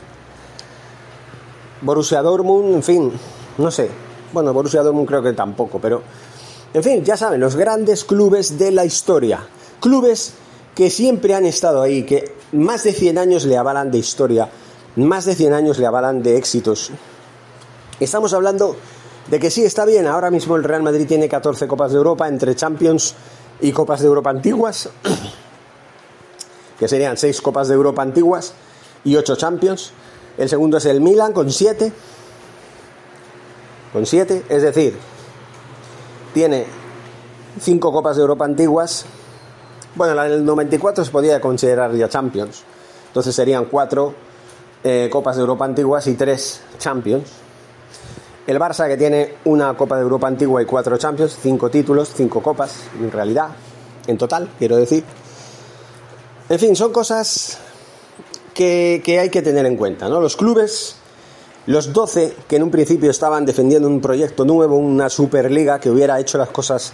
Borussia 1.81 2.23
Dortmund, 2.23 2.75
en 2.75 2.83
fin, 2.83 3.13
no 3.59 3.71
sé. 3.71 3.89
Bueno, 4.37 4.53
Borussia 4.53 4.83
Dortmund 4.83 5.09
creo 5.09 5.23
que 5.23 5.33
tampoco, 5.33 5.79
pero 5.81 6.03
en 6.75 6.83
fin, 6.83 7.03
ya 7.03 7.17
saben, 7.17 7.41
los 7.41 7.57
grandes 7.57 8.05
clubes 8.05 8.59
de 8.59 8.71
la 8.71 8.85
historia. 8.85 9.41
Clubes 9.81 10.35
que 10.75 10.91
siempre 10.91 11.35
han 11.35 11.47
estado 11.47 11.81
ahí, 11.81 12.03
que 12.03 12.35
más 12.53 12.85
de 12.85 12.93
100 12.93 13.17
años 13.17 13.47
le 13.47 13.57
avalan 13.57 13.91
de 13.91 13.97
historia, 13.97 14.51
más 14.97 15.25
de 15.25 15.35
100 15.35 15.55
años 15.55 15.79
le 15.79 15.87
avalan 15.87 16.23
de 16.23 16.37
éxitos. 16.37 16.91
Estamos 17.99 18.35
hablando 18.35 18.77
de 19.31 19.41
que 19.41 19.51
sí, 19.51 19.65
está 19.65 19.87
bien, 19.87 20.07
ahora 20.07 20.31
mismo 20.31 20.57
el 20.57 20.65
Real 20.65 20.83
Madrid 20.83 21.07
tiene 21.09 21.31
14 21.31 21.67
Copas 21.67 21.93
de 21.93 21.97
Europa 21.97 22.29
entre 22.29 22.55
Champions 22.55 23.15
y 23.63 23.73
Copas 23.73 24.01
de 24.01 24.09
Europa 24.09 24.29
antiguas, 24.29 24.91
que 26.79 26.89
serían 26.89 27.17
6 27.17 27.41
Copas 27.41 27.69
de 27.69 27.75
Europa 27.75 28.03
antiguas 28.03 28.53
y 29.03 29.17
8 29.17 29.35
Champions. 29.37 29.93
El 30.37 30.51
segundo 30.51 30.77
es 30.77 30.85
el 30.85 31.01
Milan 31.01 31.33
con 31.33 31.51
7. 31.51 31.91
Con 33.97 34.05
7, 34.05 34.43
es 34.51 34.61
decir, 34.61 34.95
tiene 36.35 36.67
cinco 37.59 37.91
Copas 37.91 38.17
de 38.17 38.21
Europa 38.21 38.45
antiguas. 38.45 39.07
Bueno, 39.95 40.13
la 40.13 40.25
del 40.25 40.45
94 40.45 41.03
se 41.03 41.11
podía 41.11 41.41
considerar 41.41 41.95
ya 41.95 42.07
Champions. 42.07 42.63
Entonces 43.07 43.35
serían 43.35 43.65
cuatro 43.65 44.13
eh, 44.85 45.09
Copas 45.11 45.37
de 45.37 45.41
Europa 45.41 45.65
antiguas 45.65 46.07
y 46.09 46.13
tres 46.13 46.61
Champions. 46.79 47.31
El 48.47 48.59
Barça 48.59 48.87
que 48.87 48.99
tiene 48.99 49.37
una 49.47 49.75
Copa 49.79 49.97
de 49.97 50.03
Europa 50.03 50.29
antigua 50.29 50.61
y 50.61 50.67
cuatro 50.67 50.99
Champions, 50.99 51.39
cinco 51.41 51.71
títulos, 51.71 52.13
cinco 52.15 52.43
copas, 52.43 52.75
en 53.01 53.11
realidad, 53.11 53.49
en 54.07 54.19
total, 54.19 54.51
quiero 54.59 54.77
decir. 54.77 55.05
En 56.51 56.59
fin, 56.59 56.77
son 56.77 56.93
cosas 56.93 57.57
que 58.53 59.19
hay 59.19 59.31
que 59.31 59.41
tener 59.41 59.65
en 59.65 59.79
cuenta, 59.79 60.07
¿no? 60.11 60.21
Los 60.21 60.37
clubes 60.37 60.97
los 61.67 61.93
12 61.93 62.35
que 62.49 62.57
en 62.57 62.63
un 62.63 62.71
principio 62.71 63.11
estaban 63.11 63.45
defendiendo 63.45 63.89
un 63.89 64.01
proyecto 64.01 64.45
nuevo, 64.45 64.77
una 64.77 65.09
Superliga 65.09 65.81
que 65.81 65.91
hubiera 65.91 66.19
hecho 66.21 66.39
las 66.39 66.49
cosas 66.51 66.93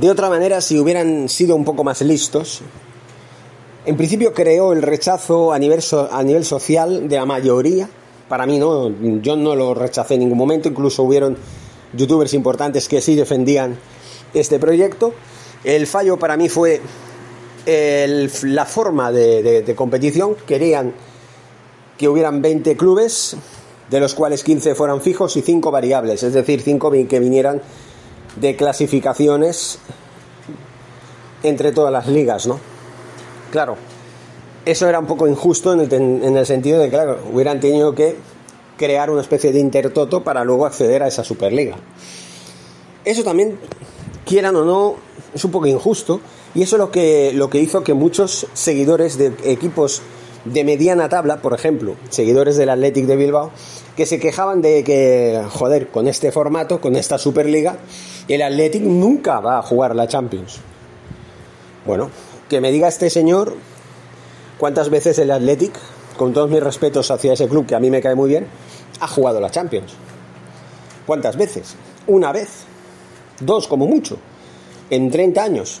de 0.00 0.10
otra 0.10 0.28
manera 0.28 0.60
si 0.60 0.78
hubieran 0.78 1.28
sido 1.28 1.56
un 1.56 1.64
poco 1.64 1.84
más 1.84 2.02
listos, 2.02 2.60
en 3.86 3.96
principio 3.96 4.34
creó 4.34 4.72
el 4.72 4.82
rechazo 4.82 5.52
a 5.52 5.58
nivel, 5.58 5.80
a 6.10 6.22
nivel 6.22 6.44
social 6.44 7.08
de 7.08 7.16
la 7.16 7.24
mayoría. 7.24 7.88
Para 8.28 8.44
mí 8.44 8.58
no, 8.58 8.90
yo 9.22 9.36
no 9.36 9.54
lo 9.54 9.72
rechacé 9.74 10.14
en 10.14 10.20
ningún 10.20 10.38
momento, 10.38 10.68
incluso 10.68 11.04
hubieron 11.04 11.36
youtubers 11.94 12.34
importantes 12.34 12.88
que 12.88 13.00
sí 13.00 13.14
defendían 13.14 13.78
este 14.34 14.58
proyecto. 14.58 15.14
El 15.62 15.86
fallo 15.86 16.18
para 16.18 16.36
mí 16.36 16.48
fue 16.48 16.80
la 17.66 18.66
forma 18.66 19.12
de, 19.12 19.62
de 19.62 19.74
competición. 19.74 20.36
Querían 20.46 20.92
que 21.98 22.08
hubieran 22.08 22.42
20 22.42 22.76
clubes, 22.76 23.36
de 23.90 24.00
los 24.00 24.14
cuales 24.14 24.42
15 24.42 24.74
fueran 24.74 25.00
fijos 25.00 25.36
y 25.36 25.42
5 25.42 25.70
variables, 25.70 26.22
es 26.22 26.32
decir, 26.32 26.60
5 26.60 26.90
que 27.08 27.20
vinieran 27.20 27.62
de 28.36 28.56
clasificaciones 28.56 29.78
entre 31.42 31.72
todas 31.72 31.92
las 31.92 32.06
ligas, 32.08 32.46
¿no? 32.46 32.58
Claro, 33.50 33.76
eso 34.64 34.88
era 34.88 34.98
un 34.98 35.06
poco 35.06 35.28
injusto 35.28 35.72
en 35.72 35.80
el, 35.80 35.92
en 35.92 36.36
el 36.36 36.46
sentido 36.46 36.80
de 36.80 36.90
que, 36.90 36.98
hubieran 37.32 37.60
tenido 37.60 37.94
que 37.94 38.16
crear 38.76 39.10
una 39.10 39.22
especie 39.22 39.52
de 39.52 39.60
intertoto 39.60 40.22
para 40.22 40.44
luego 40.44 40.66
acceder 40.66 41.02
a 41.02 41.08
esa 41.08 41.24
Superliga. 41.24 41.76
Eso 43.04 43.22
también, 43.22 43.58
quieran 44.24 44.56
o 44.56 44.64
no, 44.64 44.96
es 45.32 45.44
un 45.44 45.50
poco 45.50 45.66
injusto 45.66 46.20
y 46.54 46.62
eso 46.62 46.76
es 46.76 46.80
lo 46.80 46.90
que, 46.90 47.32
lo 47.32 47.48
que 47.48 47.60
hizo 47.60 47.84
que 47.84 47.94
muchos 47.94 48.46
seguidores 48.52 49.16
de 49.16 49.32
equipos 49.44 50.02
de 50.52 50.64
mediana 50.64 51.08
tabla, 51.08 51.38
por 51.38 51.54
ejemplo, 51.54 51.96
seguidores 52.08 52.56
del 52.56 52.70
Athletic 52.70 53.06
de 53.06 53.16
Bilbao, 53.16 53.50
que 53.96 54.06
se 54.06 54.18
quejaban 54.18 54.62
de 54.62 54.84
que, 54.84 55.42
joder, 55.50 55.88
con 55.88 56.08
este 56.08 56.32
formato, 56.32 56.80
con 56.80 56.96
esta 56.96 57.18
Superliga, 57.18 57.76
el 58.28 58.42
Athletic 58.42 58.82
nunca 58.82 59.40
va 59.40 59.58
a 59.58 59.62
jugar 59.62 59.94
la 59.96 60.08
Champions. 60.08 60.58
Bueno, 61.84 62.10
que 62.48 62.60
me 62.60 62.70
diga 62.72 62.88
este 62.88 63.10
señor 63.10 63.54
cuántas 64.58 64.90
veces 64.90 65.18
el 65.18 65.30
Athletic, 65.30 65.72
con 66.16 66.32
todos 66.32 66.50
mis 66.50 66.62
respetos 66.62 67.10
hacia 67.10 67.32
ese 67.32 67.48
club 67.48 67.66
que 67.66 67.74
a 67.74 67.80
mí 67.80 67.90
me 67.90 68.00
cae 68.00 68.14
muy 68.14 68.28
bien, 68.28 68.46
ha 69.00 69.08
jugado 69.08 69.40
la 69.40 69.50
Champions. 69.50 69.92
¿Cuántas 71.06 71.36
veces? 71.36 71.76
Una 72.06 72.32
vez, 72.32 72.64
dos 73.40 73.68
como 73.68 73.86
mucho, 73.86 74.18
en 74.90 75.10
30 75.10 75.42
años. 75.42 75.80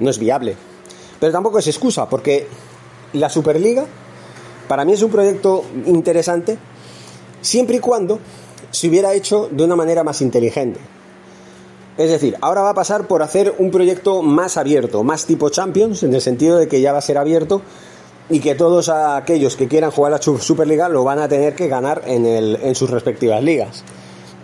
No 0.00 0.10
es 0.10 0.18
viable. 0.18 0.56
Pero 1.24 1.32
tampoco 1.32 1.58
es 1.58 1.66
excusa, 1.66 2.06
porque 2.06 2.46
la 3.14 3.30
Superliga 3.30 3.86
para 4.68 4.84
mí 4.84 4.92
es 4.92 5.00
un 5.00 5.10
proyecto 5.10 5.64
interesante 5.86 6.58
siempre 7.40 7.76
y 7.76 7.80
cuando 7.80 8.18
se 8.70 8.88
hubiera 8.88 9.14
hecho 9.14 9.48
de 9.50 9.64
una 9.64 9.74
manera 9.74 10.04
más 10.04 10.20
inteligente. 10.20 10.80
Es 11.96 12.10
decir, 12.10 12.36
ahora 12.42 12.60
va 12.60 12.68
a 12.68 12.74
pasar 12.74 13.06
por 13.06 13.22
hacer 13.22 13.54
un 13.56 13.70
proyecto 13.70 14.20
más 14.20 14.58
abierto, 14.58 15.02
más 15.02 15.24
tipo 15.24 15.48
Champions, 15.48 16.02
en 16.02 16.12
el 16.12 16.20
sentido 16.20 16.58
de 16.58 16.68
que 16.68 16.82
ya 16.82 16.92
va 16.92 16.98
a 16.98 17.00
ser 17.00 17.16
abierto 17.16 17.62
y 18.28 18.40
que 18.40 18.54
todos 18.54 18.90
aquellos 18.90 19.56
que 19.56 19.66
quieran 19.66 19.92
jugar 19.92 20.12
la 20.12 20.20
Superliga 20.20 20.90
lo 20.90 21.04
van 21.04 21.20
a 21.20 21.28
tener 21.28 21.54
que 21.54 21.68
ganar 21.68 22.02
en, 22.04 22.74
sus 22.74 22.90
respectivas 22.90 23.42
ligas. 23.42 23.82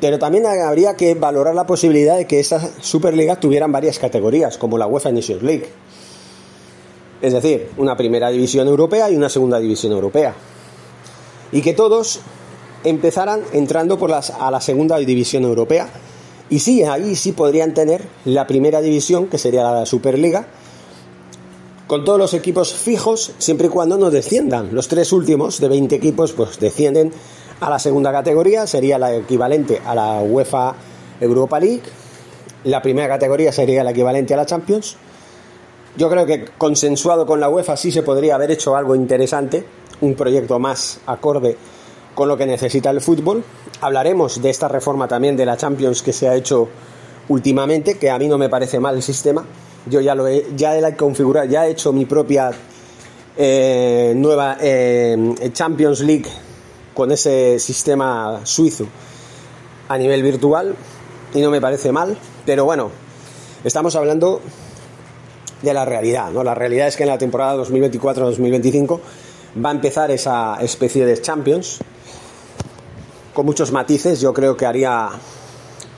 Pero 0.01 0.19
también 0.19 0.47
habría 0.47 0.97
que 0.97 1.15
valorar 1.15 1.55
la 1.55 1.67
posibilidad 1.67 2.17
de 2.17 2.27
que 2.27 2.41
esas 2.41 2.71
Superligas 2.81 3.39
tuvieran 3.39 3.71
varias 3.71 3.99
categorías, 3.99 4.57
como 4.57 4.79
la 4.79 4.87
UEFA 4.87 5.13
Nations 5.13 5.43
League. 5.43 5.69
Es 7.23 7.33
decir, 7.33 7.71
una 7.77 7.97
primera 7.97 8.31
división 8.31 8.67
europea 8.67 9.11
y 9.11 9.17
una 9.17 9.29
segunda 9.29 9.59
división 9.59 9.93
europea. 9.93 10.35
Y 11.53 11.61
que 11.61 11.75
todos 11.75 12.21
empezaran 12.85 13.43
entrando 13.53 13.99
por 13.99 14.11
las, 14.11 14.31
a 14.31 14.51
la 14.51 14.61
segunda 14.61 14.97
división 14.99 15.45
europea. 15.45 15.89
Y 16.49 16.61
sí, 16.61 16.83
ahí 16.83 17.15
sí 17.17 17.33
podrían 17.33 17.75
tener 17.75 18.05
la 18.25 18.47
primera 18.47 18.81
división, 18.81 19.27
que 19.27 19.39
sería 19.39 19.71
la 19.71 19.87
Superliga, 19.87 20.47
con 21.87 22.05
todos 22.05 22.19
los 22.19 22.35
equipos 22.35 22.73
fijos, 22.73 23.33
siempre 23.39 23.67
y 23.67 23.71
cuando 23.71 23.99
no 23.99 24.11
desciendan. 24.11 24.71
Los 24.73 24.89
tres 24.89 25.13
últimos 25.13 25.61
de 25.61 25.69
20 25.69 25.95
equipos, 25.95 26.33
pues 26.33 26.59
descienden 26.59 27.13
a 27.61 27.69
la 27.69 27.79
segunda 27.79 28.13
categoría, 28.13 28.67
sería 28.67 28.99
la 28.99 29.15
equivalente 29.15 29.81
a 29.85 29.95
la 29.95 30.21
UEFA 30.23 30.75
Europa 31.21 31.61
League. 31.61 31.83
La 32.65 32.81
primera 32.81 33.09
categoría 33.09 33.53
sería 33.53 33.85
la 33.85 33.91
equivalente 33.91 34.35
a 34.35 34.39
la 34.39 34.47
Champions 34.47 34.97
yo 35.97 36.09
creo 36.09 36.27
que 36.27 36.45
consensuado 36.57 37.27
con 37.27 37.41
la 37.41 37.49
UEFA 37.49 37.77
sí 37.77 37.91
se 37.91 38.03
podría 38.03 38.37
haber 38.37 38.51
hecho 38.51 38.77
algo 38.77 38.95
interesante, 38.95 39.65
un 40.01 40.15
proyecto 40.15 40.59
más 40.59 41.01
acorde 41.07 41.57
con 42.15 42.29
lo 42.29 42.37
que 42.37 42.47
necesita 42.47 42.91
el 42.91 43.01
fútbol. 43.01 43.43
Hablaremos 43.81 44.41
de 44.41 44.51
esta 44.51 44.69
reforma 44.69 45.09
también 45.09 45.37
de 45.37 45.47
la 45.47 45.57
Champions 45.57 46.03
que 46.03 46.13
se 46.13 46.29
ha 46.29 46.35
hecho 46.35 46.69
últimamente, 47.29 47.99
que 47.99 48.11
a 48.11 48.19
mí 48.19 48.29
no 48.29 48.39
me 48.39 48.49
parece 48.49 48.79
mal 48.81 48.97
el 48.97 49.03
sistema. 49.03 49.45
Yo 49.87 50.01
ya 50.01 50.15
lo 50.15 50.27
he, 50.27 50.47
ya 50.57 50.77
he 50.77 50.97
configurado, 50.97 51.47
ya 51.49 51.67
he 51.67 51.71
hecho 51.71 51.93
mi 51.93 52.05
propia 52.05 52.51
eh, 53.37 54.13
nueva 54.17 54.59
eh, 54.61 55.51
Champions 55.53 56.01
League 56.01 56.27
con 56.95 57.11
ese 57.11 57.59
sistema 57.59 58.41
suizo 58.45 58.87
a 59.89 59.97
nivel 59.97 60.23
virtual 60.23 60.75
y 61.35 61.41
no 61.41 61.51
me 61.51 61.61
parece 61.61 61.93
mal, 61.93 62.17
pero 62.45 62.65
bueno, 62.65 62.91
estamos 63.65 63.97
hablando 63.97 64.41
de 65.63 65.75
la 65.75 65.85
realidad. 65.85 66.31
¿no? 66.31 66.43
La 66.43 66.55
realidad 66.55 66.89
es 66.89 66.97
que 66.97 67.05
en 67.05 67.09
la 67.09 67.19
temporada 67.19 67.57
2024-2025 67.63 69.01
va 69.65 69.71
a 69.71 69.73
empezar 69.73 70.11
esa 70.11 70.57
especie 70.61 71.05
de 71.07 71.21
Champions 71.21 71.81
con 73.35 73.47
muchos 73.47 73.73
matices. 73.73 74.21
Yo 74.21 74.33
creo 74.33 74.57
que 74.57 74.67
haría 74.67 75.11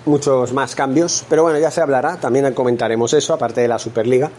muchos 0.04 0.52
más 0.52 0.74
cambios, 0.74 1.24
pero 1.28 1.42
bueno, 1.42 1.58
ya 1.58 1.70
se 1.70 1.80
hablará, 1.80 2.18
también 2.18 2.52
comentaremos 2.54 3.12
eso, 3.14 3.34
aparte 3.34 3.60
de 3.60 3.68
la 3.68 3.78
Superliga, 3.78 4.30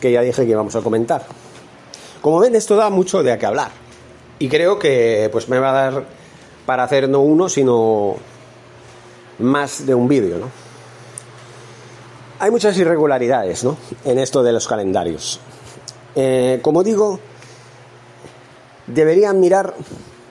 que 0.00 0.12
ya 0.12 0.20
dije 0.20 0.44
que 0.44 0.50
íbamos 0.50 0.76
a 0.76 0.80
comentar. 0.80 1.24
Como 2.20 2.40
ven, 2.40 2.54
esto 2.54 2.76
da 2.76 2.90
mucho 2.90 3.22
de 3.22 3.32
a 3.32 3.38
qué 3.38 3.46
hablar. 3.46 3.70
Y 4.38 4.48
creo 4.48 4.78
que 4.78 5.28
pues 5.32 5.48
me 5.48 5.58
va 5.58 5.70
a 5.70 5.90
dar 5.90 6.04
para 6.66 6.84
hacer 6.84 7.08
no 7.08 7.20
uno, 7.20 7.48
sino 7.48 8.16
más 9.38 9.86
de 9.86 9.94
un 9.94 10.08
vídeo, 10.08 10.38
¿no? 10.38 10.67
Hay 12.40 12.50
muchas 12.52 12.76
irregularidades, 12.78 13.64
¿no? 13.64 13.76
En 14.04 14.18
esto 14.18 14.42
de 14.44 14.52
los 14.52 14.68
calendarios. 14.68 15.40
Eh, 16.14 16.60
como 16.62 16.84
digo, 16.84 17.18
deberían 18.86 19.40
mirar 19.40 19.74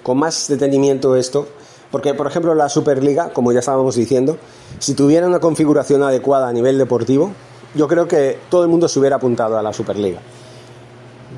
con 0.03 0.17
más 0.17 0.47
detenimiento 0.47 1.17
esto, 1.17 1.47
porque 1.91 2.13
por 2.13 2.27
ejemplo 2.27 2.55
la 2.55 2.69
Superliga, 2.69 3.33
como 3.33 3.51
ya 3.51 3.59
estábamos 3.59 3.95
diciendo, 3.95 4.37
si 4.79 4.93
tuviera 4.93 5.27
una 5.27 5.39
configuración 5.39 6.01
adecuada 6.01 6.47
a 6.47 6.53
nivel 6.53 6.77
deportivo, 6.77 7.31
yo 7.75 7.89
creo 7.89 8.07
que 8.07 8.39
todo 8.49 8.63
el 8.63 8.69
mundo 8.69 8.87
se 8.87 8.99
hubiera 8.99 9.17
apuntado 9.17 9.57
a 9.57 9.61
la 9.61 9.73
Superliga. 9.73 10.21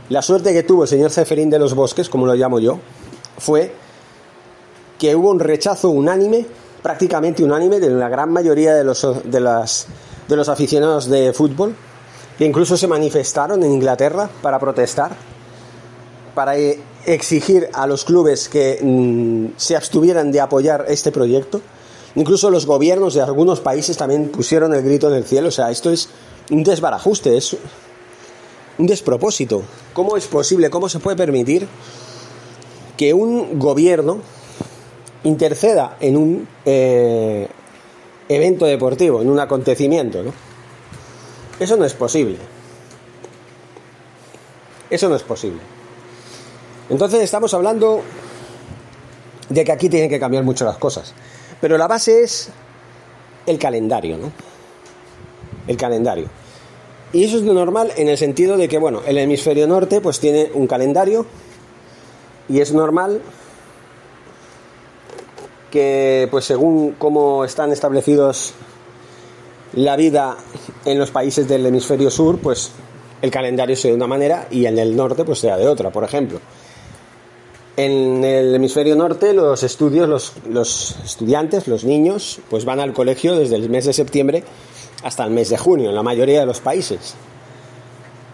La 0.10 0.22
suerte 0.22 0.54
que 0.54 0.64
tuvo 0.64 0.84
el 0.84 0.90
señor 0.90 1.10
Ceferín 1.10 1.50
de 1.50 1.58
los 1.58 1.74
Bosques, 1.74 2.10
como 2.10 2.28
lo 2.28 2.36
llamo 2.36 2.60
yo, 2.60 2.80
fue 3.40 3.74
que 5.00 5.16
hubo 5.16 5.32
un 5.32 5.40
rechazo 5.40 5.90
unánime, 5.90 6.46
prácticamente 6.84 7.44
unánime, 7.44 7.80
de 7.80 7.90
la 7.90 8.10
gran 8.10 8.32
mayoría 8.32 8.76
de 8.76 8.84
los, 8.84 9.06
de 9.24 9.40
las, 9.40 9.88
de 10.30 10.36
los 10.36 10.48
aficionados 10.48 11.10
de 11.10 11.34
fútbol, 11.34 11.76
que 12.38 12.46
incluso 12.46 12.78
se 12.78 12.88
manifestaron 12.88 13.64
en 13.64 13.74
Inglaterra 13.74 14.30
para 14.44 14.60
protestar, 14.60 15.12
para 16.36 16.56
exigir 17.06 17.68
a 17.74 17.88
los 17.88 18.06
clubes 18.06 18.48
que 18.48 18.80
mm, 18.82 19.58
se 19.58 19.76
abstuvieran 19.76 20.32
de 20.32 20.40
apoyar 20.40 20.86
este 20.88 21.12
proyecto. 21.12 21.62
Incluso 22.16 22.52
los 22.52 22.68
gobiernos 22.68 23.16
de 23.16 23.22
algunos 23.22 23.60
países 23.60 23.98
también 23.98 24.30
pusieron 24.30 24.74
el 24.74 24.84
grito 24.84 25.10
en 25.10 25.16
el 25.16 25.26
cielo. 25.26 25.50
O 25.50 25.52
sea, 25.52 25.72
esto 25.72 25.90
es 25.90 26.10
un 26.52 26.64
desbarajuste, 26.64 27.36
es 27.36 27.58
un 28.78 28.86
despropósito. 28.86 29.64
¿Cómo 29.94 30.16
es 30.16 30.28
posible, 30.28 30.70
cómo 30.70 30.90
se 30.90 31.00
puede 31.00 31.18
permitir 31.18 31.68
que 32.96 33.14
un 33.14 33.58
gobierno 33.58 34.20
interceda 35.24 35.98
en 36.00 36.18
un 36.18 36.48
eh, 36.66 37.48
evento 38.30 38.66
deportivo, 38.66 39.22
en 39.22 39.30
un 39.30 39.40
acontecimiento? 39.40 40.24
¿no? 40.24 40.32
Eso 41.60 41.76
no 41.76 41.84
es 41.84 41.94
posible. 41.94 42.38
Eso 44.90 45.10
no 45.10 45.16
es 45.16 45.24
posible. 45.24 45.60
Entonces 46.90 47.22
estamos 47.22 47.54
hablando 47.54 48.02
de 49.50 49.64
que 49.64 49.72
aquí 49.72 49.90
tienen 49.90 50.10
que 50.10 50.20
cambiar 50.20 50.44
mucho 50.44 50.66
las 50.66 50.78
cosas. 50.78 51.14
Pero 51.60 51.78
la 51.78 51.88
base 51.88 52.24
es 52.24 52.50
el 53.46 53.60
calendario, 53.60 54.18
¿no? 54.18 54.32
El 55.68 55.78
calendario. 55.78 56.28
Y 57.12 57.24
eso 57.24 57.38
es 57.38 57.44
normal 57.44 57.92
en 57.98 58.08
el 58.08 58.18
sentido 58.18 58.58
de 58.58 58.70
que, 58.70 58.78
bueno, 58.78 59.02
el 59.06 59.18
hemisferio 59.18 59.68
norte 59.68 60.00
pues 60.00 60.20
tiene 60.20 60.52
un 60.54 60.68
calendario 60.68 61.26
y 62.48 62.62
es 62.62 62.72
normal 62.72 63.22
que 65.72 66.28
pues 66.32 66.46
según 66.46 66.96
cómo 66.98 67.46
están 67.46 67.72
establecidos 67.72 68.54
la 69.74 69.96
vida 69.96 70.38
en 70.86 70.98
los 70.98 71.12
países 71.12 71.48
del 71.48 71.66
hemisferio 71.66 72.10
sur, 72.10 72.40
pues 72.40 72.72
el 73.22 73.32
calendario 73.32 73.76
sea 73.76 73.92
de 73.92 73.98
una 73.98 74.08
manera 74.08 74.48
y 74.50 74.66
en 74.66 74.78
el 74.78 74.96
norte 74.96 75.24
pues 75.24 75.40
sea 75.40 75.58
de 75.58 75.68
otra, 75.68 75.92
por 75.92 76.04
ejemplo. 76.04 76.40
En 77.78 78.24
el 78.24 78.54
hemisferio 78.56 78.96
norte 78.96 79.34
los 79.34 79.64
estudios, 79.64 80.10
los, 80.10 80.34
los, 80.50 80.98
estudiantes, 81.06 81.68
los 81.68 81.84
niños, 81.84 82.40
pues 82.50 82.66
van 82.66 82.80
al 82.80 82.94
colegio 82.94 83.38
desde 83.38 83.56
el 83.56 83.70
mes 83.70 83.86
de 83.86 83.94
septiembre 83.94 84.44
hasta 85.04 85.24
el 85.24 85.32
mes 85.32 85.50
de 85.50 85.58
junio, 85.58 85.90
en 85.90 85.96
la 85.96 86.04
mayoría 86.04 86.42
de 86.42 86.46
los 86.46 86.60
países. 86.60 87.16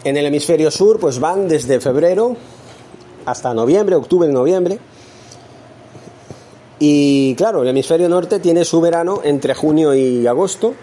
En 0.03 0.17
el 0.17 0.25
hemisferio 0.25 0.71
sur, 0.71 0.99
pues 0.99 1.19
van 1.19 1.47
desde 1.47 1.79
febrero 1.79 2.35
hasta 3.25 3.53
noviembre, 3.53 3.95
octubre, 3.95 4.29
noviembre. 4.29 4.79
Y 6.79 7.35
claro, 7.35 7.61
el 7.61 7.69
hemisferio 7.69 8.09
norte 8.09 8.39
tiene 8.39 8.65
su 8.65 8.81
verano 8.81 9.21
entre 9.23 9.53
junio 9.53 9.93
y 9.93 10.27
agosto 10.27 10.73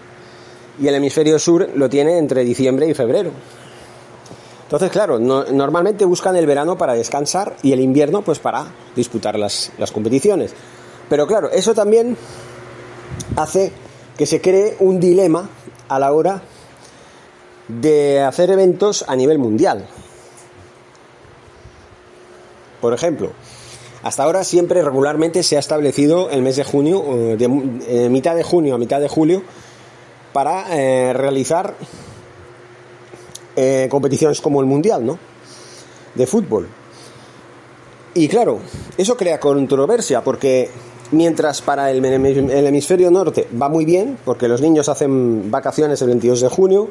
y 0.79 0.87
el 0.87 0.95
hemisferio 0.95 1.37
sur 1.37 1.69
lo 1.75 1.89
tiene 1.89 2.17
entre 2.17 2.43
diciembre 2.43 2.87
y 2.87 2.93
febrero. 2.93 3.31
Entonces, 4.63 4.89
claro, 4.89 5.19
normalmente 5.19 6.03
buscan 6.05 6.35
el 6.35 6.47
verano 6.47 6.77
para 6.77 6.93
descansar 6.93 7.55
y 7.61 7.73
el 7.73 7.79
invierno 7.79 8.23
pues 8.23 8.39
para 8.39 8.65
disputar 8.95 9.37
las, 9.37 9.71
las 9.77 9.91
competiciones. 9.91 10.53
Pero 11.09 11.27
claro, 11.27 11.51
eso 11.51 11.75
también 11.75 12.17
hace 13.35 13.71
que 14.17 14.25
se 14.25 14.41
cree 14.41 14.75
un 14.79 14.99
dilema 14.99 15.47
a 15.89 15.99
la 15.99 16.11
hora 16.11 16.41
de 17.67 18.21
hacer 18.21 18.49
eventos 18.49 19.05
a 19.07 19.15
nivel 19.15 19.37
mundial. 19.37 19.87
Por 22.81 22.93
ejemplo, 22.93 23.31
hasta 24.03 24.23
ahora 24.23 24.43
siempre 24.43 24.81
regularmente 24.81 25.43
se 25.43 25.55
ha 25.55 25.59
establecido 25.59 26.29
el 26.29 26.41
mes 26.41 26.57
de 26.57 26.65
junio, 26.65 27.01
de, 27.37 27.45
eh, 27.87 28.09
mitad 28.09 28.35
de 28.35 28.43
junio 28.43 28.75
a 28.75 28.77
mitad 28.77 28.99
de 28.99 29.07
julio, 29.07 29.43
para 30.33 30.65
eh, 30.77 31.13
realizar 31.13 31.73
eh, 33.55 33.87
competiciones 33.89 34.41
como 34.41 34.59
el 34.59 34.65
Mundial, 34.67 35.05
¿no? 35.05 35.17
De 36.15 36.27
fútbol. 36.27 36.67
Y 38.13 38.27
claro, 38.27 38.59
eso 38.97 39.15
crea 39.15 39.39
controversia 39.39 40.21
porque 40.21 40.69
mientras 41.11 41.61
para 41.61 41.89
el, 41.89 42.03
hemisferio 42.03 43.09
norte 43.09 43.47
va 43.59 43.69
muy 43.69 43.85
bien, 43.85 44.17
porque 44.25 44.49
los 44.49 44.61
niños 44.61 44.89
hacen 44.89 45.49
vacaciones 45.49 46.01
el 46.01 46.09
22 46.09 46.41
de 46.41 46.49
junio 46.49 46.89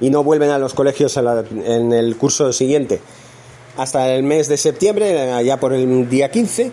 y 0.00 0.08
no 0.08 0.24
vuelven 0.24 0.50
a 0.50 0.58
los 0.58 0.72
colegios 0.72 1.16
en 1.18 1.92
el 1.92 2.16
curso 2.16 2.52
siguiente 2.52 3.00
hasta 3.76 4.14
el 4.14 4.22
mes 4.22 4.48
de 4.48 4.56
septiembre, 4.56 5.32
allá 5.32 5.58
por 5.58 5.72
el 5.72 6.08
día 6.08 6.30
15. 6.30 6.72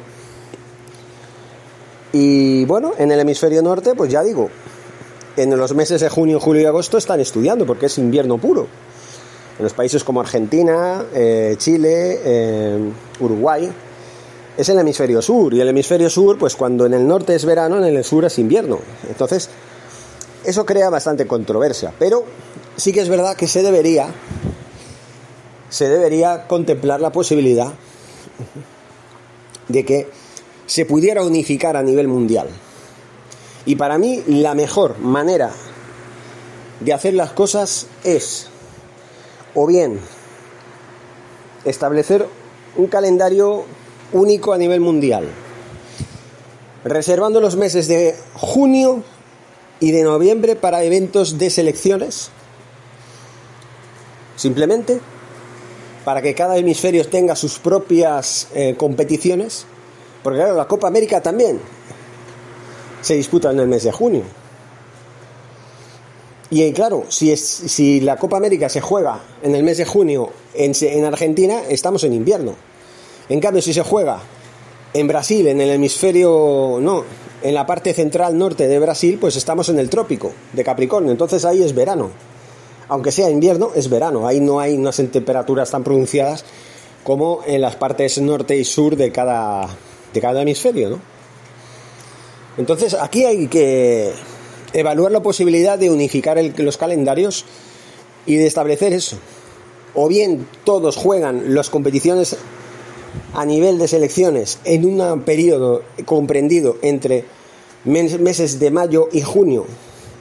Y 2.13 2.66
bueno, 2.66 2.94
en 2.98 3.12
el 3.12 3.20
hemisferio 3.20 3.62
norte, 3.62 3.96
pues 3.96 4.12
ya 4.12 4.24
digo, 4.24 4.50
en 5.36 5.58
los 5.58 5.74
meses 5.74 6.02
de 6.02 6.10
junio, 6.10 6.39
julio 6.39 6.62
y 6.62 6.66
agosto 6.66 6.98
están 6.98 7.20
estudiando 7.20 7.66
porque 7.66 7.88
es 7.88 7.98
invierno 7.98 8.38
puro 8.38 8.68
en 9.58 9.63
los 9.63 9.74
países 9.74 10.04
como 10.04 10.20
Argentina, 10.20 11.06
eh, 11.13 11.56
Chile, 11.58 12.20
eh, 12.24 12.92
Uruguay, 13.20 13.72
es 14.58 14.70
el 14.70 14.80
hemisferio 14.80 15.22
sur. 15.22 15.54
Y 15.54 15.62
el 15.62 15.68
hemisferio 15.68 16.10
sur, 16.10 16.38
pues 16.38 16.56
cuando 16.56 16.86
en 16.86 16.94
el 16.94 17.08
norte 17.08 17.36
es 17.36 17.46
verano, 17.46 17.78
en 17.78 17.96
el 17.96 18.04
sur 18.04 18.26
es 18.26 18.39
invierno. 18.39 18.80
Entonces, 19.08 19.50
eso 20.44 20.66
crea 20.66 20.89
bastante 20.89 21.28
controversia. 21.28 21.94
Pero 21.98 22.24
sí 22.76 22.92
que 22.92 23.02
es 23.02 23.10
verdad 23.10 23.36
que 23.36 23.48
se 23.48 23.62
debería, 23.62 24.08
se 25.73 25.89
debería 25.89 26.45
contemplar 26.45 27.01
la 27.01 27.12
posibilidad 27.12 27.73
de 29.67 29.83
que 29.83 30.07
se 30.67 30.86
pudiera 30.86 31.23
unificar 31.23 31.75
a 31.75 31.81
nivel 31.81 32.07
mundial. 32.07 32.47
Y 33.65 33.75
para 33.75 33.97
mí 33.97 34.23
la 34.27 34.53
mejor 34.53 34.99
manera 34.99 35.49
de 36.79 36.93
hacer 36.93 37.15
las 37.15 37.31
cosas 37.31 37.88
es 38.03 38.49
o 39.55 39.65
bien 39.65 39.99
establecer 41.65 42.27
un 42.75 42.86
calendario 42.86 43.65
único 44.12 44.53
a 44.53 44.59
nivel 44.59 44.79
mundial, 44.79 45.27
reservando 46.83 47.41
los 47.41 47.55
meses 47.55 47.88
de 47.88 48.15
junio 48.36 49.03
y 49.79 49.89
de 49.89 50.03
noviembre 50.03 50.55
para 50.55 50.83
eventos 50.83 51.39
de 51.39 51.49
selecciones, 51.49 52.29
simplemente 54.36 55.01
para 56.04 56.22
que 56.22 56.34
cada 56.34 56.58
hemisferio 56.58 57.08
tenga 57.08 57.36
sus 57.36 57.60
propias 57.60 58.48
eh, 58.54 58.76
competiciones, 58.78 59.66
porque 60.22 60.39
claro, 60.39 60.56
la 60.56 60.68
Copa 60.68 60.88
América 60.88 61.22
también 61.22 61.60
se 63.02 63.16
disputa 63.16 63.52
en 63.52 63.60
el 63.60 63.68
mes 63.68 63.84
de 63.84 63.92
junio. 63.92 64.24
Y 66.50 66.72
claro, 66.72 67.06
si, 67.10 67.36
si 67.36 68.00
la 68.02 68.18
Copa 68.18 68.38
América 68.38 68.70
se 68.70 68.80
juega 68.80 69.20
en 69.42 69.56
el 69.56 69.63
mes 69.63 69.78
de 69.78 69.86
junio 69.86 70.30
en, 70.54 71.06
Argentina, 71.06 71.63
estamos 71.68 72.04
en 72.04 72.13
invierno. 72.13 72.54
En 73.28 73.39
cambio, 73.39 73.62
si 73.62 73.74
se 73.74 73.82
juega 73.82 74.20
en 74.94 75.08
Brasil, 75.08 75.48
en 75.48 75.60
el 75.62 75.72
hemisferio, 75.72 76.78
no, 76.80 77.04
en 77.42 77.56
la 77.56 77.66
parte 77.66 77.94
central 77.94 78.38
norte 78.38 78.68
de 78.68 78.78
Brasil, 78.78 79.18
pues 79.20 79.36
estamos 79.36 79.70
en 79.70 79.80
el 79.80 79.89
trópico 79.89 80.32
de 80.54 80.63
Capricornio. 80.63 81.12
Entonces 81.12 81.44
ahí 81.44 81.63
es 81.63 81.74
verano. 81.74 82.12
Aunque 82.93 83.12
sea 83.12 83.27
invierno, 83.32 83.71
es 83.73 83.89
verano. 83.89 84.27
Ahí 84.27 84.39
no 84.39 84.60
hay 84.60 84.75
unas 84.75 84.97
temperaturas 84.97 85.71
tan 85.71 85.84
pronunciadas 85.84 86.45
como 87.03 87.39
en 87.47 87.60
las 87.60 87.75
partes 87.75 88.21
norte 88.21 88.56
y 88.56 88.63
sur 88.63 88.95
de 88.95 89.12
cada, 89.12 89.67
de 90.13 90.21
cada 90.21 90.43
hemisferio, 90.43 90.91
¿no? 90.91 90.99
Entonces 92.56 92.93
aquí 92.93 93.25
hay 93.25 93.47
que 93.47 94.12
evaluar 94.73 95.12
la 95.12 95.23
posibilidad 95.23 95.79
de 95.79 95.89
unificar 95.89 96.38
los 96.58 96.77
calendarios 96.77 97.45
y 98.27 98.36
de 98.36 98.45
establecer 98.45 98.93
eso. 98.93 99.17
O 99.95 100.08
bien 100.08 100.47
todos 100.63 100.95
juegan 100.95 101.56
las 101.56 101.71
competiciones 101.71 102.38
a 103.34 103.43
nivel 103.43 103.79
de 103.79 103.88
selecciones 103.88 104.60
en 104.65 104.86
un 104.86 105.23
periodo 105.23 105.82
comprendido 106.06 106.77
entre 106.84 107.25
meses 107.86 108.60
de 108.60 108.69
mayo 108.69 109.10
y 109.12 109.21
junio 109.21 109.65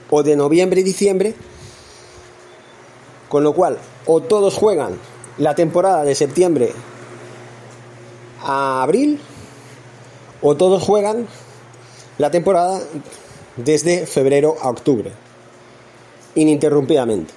o 0.09 0.23
de 0.23 0.37
noviembre 0.37 0.81
y 0.81 0.85
diciembre, 0.85 1.35
con 3.33 3.45
lo 3.45 3.55
cual 3.55 3.79
o 4.05 4.21
todos 4.21 4.53
juegan 4.57 4.99
la 5.39 5.55
temporada 5.55 6.05
de 6.05 6.15
septiembre 6.15 6.71
a 8.43 8.83
abril 8.83 9.19
o 10.43 10.55
todos 10.55 10.83
juegan 10.83 11.27
la 12.19 12.31
temporada 12.31 12.79
desde 13.57 14.05
febrero 14.05 14.57
a 14.61 14.69
octubre, 14.69 15.13
ininterrumpidamente. 16.35 17.33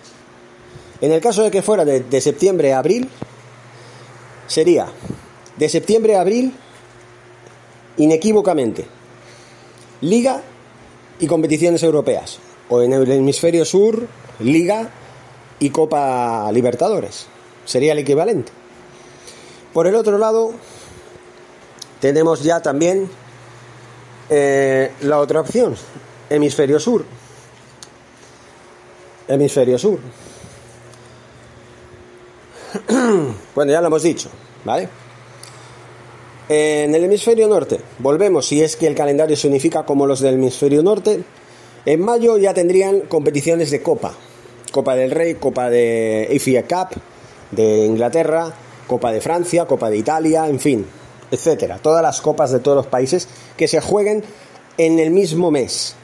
En 1.00 1.14
el 1.14 1.22
caso 1.22 1.44
de 1.44 1.52
que 1.52 1.62
fuera 1.62 1.86
de, 1.86 2.20
septiembre 2.20 2.74
a 2.74 2.80
abril, 2.80 3.10
sería 4.48 4.88
de 5.56 5.70
septiembre 5.70 6.18
a 6.18 6.22
abril 6.22 6.54
inequívocamente 7.96 8.86
liga 10.02 10.42
y 11.22 11.28
competiciones 11.28 11.84
europeas 11.84 12.40
o 12.68 12.82
en 12.82 12.92
el 12.92 13.10
hemisferio 13.10 13.64
sur 13.64 14.06
liga 14.42 14.92
y 15.60 15.70
copa 15.70 16.52
libertadores. 16.52 17.28
Sería 17.66 17.94
el 17.94 18.00
equivalente. 18.00 18.52
Por 19.74 19.88
el 19.88 19.96
otro 19.96 20.18
lado 20.18 20.54
tenemos 22.00 22.44
ya 22.44 22.62
también 22.62 23.10
eh, 24.30 24.92
la 25.02 25.20
otra 25.20 25.42
opción 25.42 25.76
hemisferio 26.30 26.80
sur. 26.80 27.06
Hemisferio 29.28 29.78
sur. 29.78 30.00
Bueno 33.56 33.72
ya 33.72 33.80
lo 33.80 33.88
hemos 33.88 34.04
dicho 34.04 34.30
vale 34.66 34.90
en 36.48 36.94
el 36.94 37.04
hemisferio 37.04 37.48
norte, 37.48 37.80
volvemos, 37.98 38.46
si 38.46 38.62
es 38.62 38.76
que 38.76 38.86
el 38.86 38.94
calendario 38.94 39.36
se 39.36 39.48
unifica 39.48 39.84
como 39.84 40.06
los 40.06 40.20
del 40.20 40.36
hemisferio 40.36 40.84
norte, 40.84 41.24
en 41.88 42.02
mayo 42.02 42.38
ya 42.38 42.54
tendrían 42.54 43.02
competiciones 43.02 43.72
de 43.72 43.82
Copa. 43.82 44.14
Copa 44.76 44.94
del 44.98 45.12
Rey, 45.12 45.36
Copa 45.36 45.70
de 45.70 46.38
FA 46.38 46.64
Cup 46.64 47.00
de 47.52 47.86
Inglaterra, 47.86 48.54
Copa 48.88 49.14
de 49.14 49.22
Francia, 49.22 49.64
Copa 49.64 49.90
de 49.90 49.96
Italia, 49.96 50.48
en 50.50 50.60
fin, 50.60 50.86
etcétera. 51.32 51.80
Todas 51.82 52.04
las 52.04 52.20
copas 52.20 52.52
de 52.52 52.60
todos 52.60 52.76
los 52.76 52.88
países 52.88 53.30
que 53.56 53.70
se 53.70 53.80
jueguen 53.80 54.26
en 54.78 55.00
el 55.00 55.12
mismo 55.12 55.50
mes. 55.50 55.96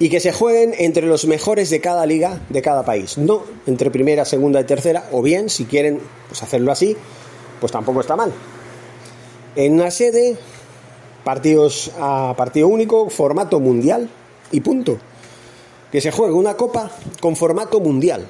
Y 0.00 0.08
que 0.08 0.18
se 0.18 0.32
jueguen 0.32 0.74
entre 0.76 1.06
los 1.06 1.26
mejores 1.26 1.70
de 1.70 1.80
cada 1.80 2.04
liga 2.04 2.40
de 2.48 2.62
cada 2.62 2.84
país. 2.84 3.16
No 3.16 3.44
entre 3.68 3.92
primera, 3.92 4.24
segunda 4.24 4.60
y 4.60 4.64
tercera. 4.64 5.04
O 5.12 5.22
bien, 5.22 5.48
si 5.48 5.64
quieren 5.64 6.00
pues, 6.26 6.42
hacerlo 6.42 6.72
así, 6.72 6.96
pues 7.60 7.70
tampoco 7.70 8.00
está 8.00 8.16
mal 8.16 8.32
en 9.54 9.74
una 9.74 9.92
sede, 9.92 10.36
partidos 11.22 11.92
a 11.98 12.34
partido 12.36 12.66
único, 12.66 13.08
formato 13.08 13.60
mundial 13.60 14.08
y 14.50 14.60
punto. 14.60 14.98
Que 15.92 16.00
se 16.00 16.10
juegue 16.10 16.32
una 16.32 16.54
copa 16.54 16.90
con 17.20 17.36
formato 17.36 17.78
mundial. 17.78 18.26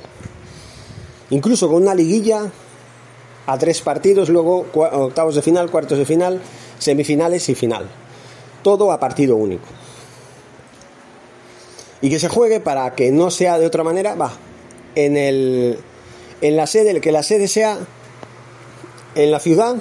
Incluso 1.31 1.69
con 1.69 1.83
una 1.83 1.95
liguilla 1.95 2.51
a 3.47 3.59
tres 3.59 3.81
partidos, 3.81 4.29
luego 4.29 4.67
octavos 4.75 5.35
de 5.35 5.43
final, 5.43 5.71
cuartos 5.71 5.97
de 5.97 6.05
final, 6.05 6.41
semifinales 6.79 7.49
y 7.49 7.55
final. 7.55 7.89
Todo 8.63 8.93
a 8.93 9.01
partido 9.01 9.37
único. 9.37 9.65
Y 12.01 12.11
que 12.11 12.19
se 12.19 12.29
juegue 12.29 12.61
para 12.61 12.95
que 12.95 13.13
no 13.13 13.31
sea 13.31 13.59
de 13.59 13.67
otra 13.67 13.85
manera, 13.85 14.17
va, 14.17 14.33
en, 14.95 15.17
el, 15.17 15.79
en 16.41 16.57
la 16.57 16.67
sede, 16.67 17.01
que 17.01 17.13
la 17.13 17.23
sede 17.23 17.47
sea 17.47 17.79
en 19.15 19.31
la 19.31 19.39
ciudad 19.39 19.77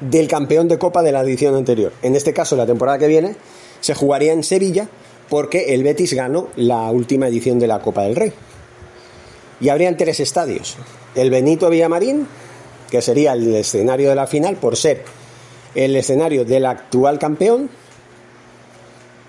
del 0.00 0.28
campeón 0.28 0.68
de 0.68 0.78
Copa 0.78 1.02
de 1.02 1.12
la 1.12 1.20
edición 1.20 1.54
anterior. 1.54 1.92
En 2.02 2.16
este 2.16 2.32
caso, 2.32 2.56
la 2.56 2.66
temporada 2.66 2.98
que 2.98 3.06
viene, 3.06 3.36
se 3.80 3.94
jugaría 3.94 4.32
en 4.32 4.42
Sevilla 4.42 4.88
porque 5.32 5.72
el 5.72 5.82
Betis 5.82 6.12
ganó 6.12 6.48
la 6.56 6.90
última 6.90 7.26
edición 7.26 7.58
de 7.58 7.66
la 7.66 7.80
Copa 7.80 8.02
del 8.02 8.16
Rey. 8.16 8.34
Y 9.62 9.70
habrían 9.70 9.96
tres 9.96 10.20
estadios. 10.20 10.76
El 11.14 11.30
Benito 11.30 11.70
Villamarín, 11.70 12.26
que 12.90 13.00
sería 13.00 13.32
el 13.32 13.54
escenario 13.54 14.10
de 14.10 14.14
la 14.14 14.26
final 14.26 14.56
por 14.56 14.76
ser 14.76 15.02
el 15.74 15.96
escenario 15.96 16.44
del 16.44 16.66
actual 16.66 17.18
campeón. 17.18 17.70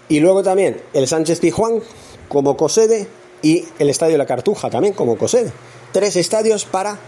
Y 0.09 0.19
luego 0.19 0.43
también 0.43 0.81
el 0.91 1.07
Sánchez 1.07 1.39
Pijuán 1.39 1.79
como 2.27 2.57
cosede 2.57 3.07
y 3.41 3.63
el 3.79 3.89
Estadio 3.89 4.17
La 4.17 4.25
Cartuja 4.25 4.69
también 4.69 4.93
como 4.93 5.17
cosede. 5.17 5.53
Tres 5.93 6.17
estadios 6.17 6.65
para 6.65 6.99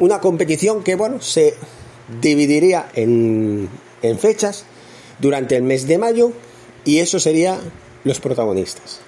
una 0.00 0.20
competición 0.20 0.84
que, 0.84 0.96
bueno, 0.96 1.22
se 1.22 1.54
dividiría 2.20 2.90
en, 2.92 3.70
fechas 4.18 4.66
durante 5.18 5.56
el 5.56 5.62
mes 5.62 5.88
de 5.88 5.96
mayo 5.96 6.32
y 6.84 6.98
eso 6.98 7.18
sería 7.18 7.58
los 8.04 8.20
protagonistas. 8.20 9.00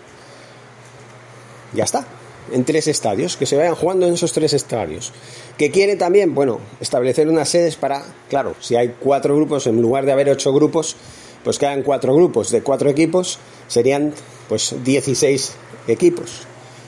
Ya 1.72 1.84
está, 1.84 2.06
en 2.52 2.64
tres 2.64 2.88
estadios, 2.88 3.36
que 3.36 3.46
se 3.46 3.56
vayan 3.56 3.74
jugando 3.74 4.06
en 4.06 4.14
esos 4.14 4.32
tres 4.32 4.52
estadios. 4.52 5.12
Que 5.56 5.70
quiere 5.70 5.96
también, 5.96 6.34
bueno, 6.34 6.58
establecer 6.80 7.28
unas 7.28 7.48
sedes 7.48 7.76
para, 7.76 8.04
claro, 8.28 8.54
si 8.60 8.76
hay 8.76 8.94
cuatro 8.98 9.36
grupos, 9.36 9.66
en 9.66 9.80
lugar 9.80 10.04
de 10.04 10.12
haber 10.12 10.28
ocho 10.30 10.52
grupos, 10.52 10.96
pues 11.44 11.58
que 11.58 11.66
hagan 11.66 11.82
cuatro 11.82 12.14
grupos 12.14 12.50
de 12.50 12.62
cuatro 12.62 12.90
equipos, 12.90 13.38
serían 13.68 14.12
pues 14.48 14.74
16 14.84 15.52
equipos. 15.88 16.42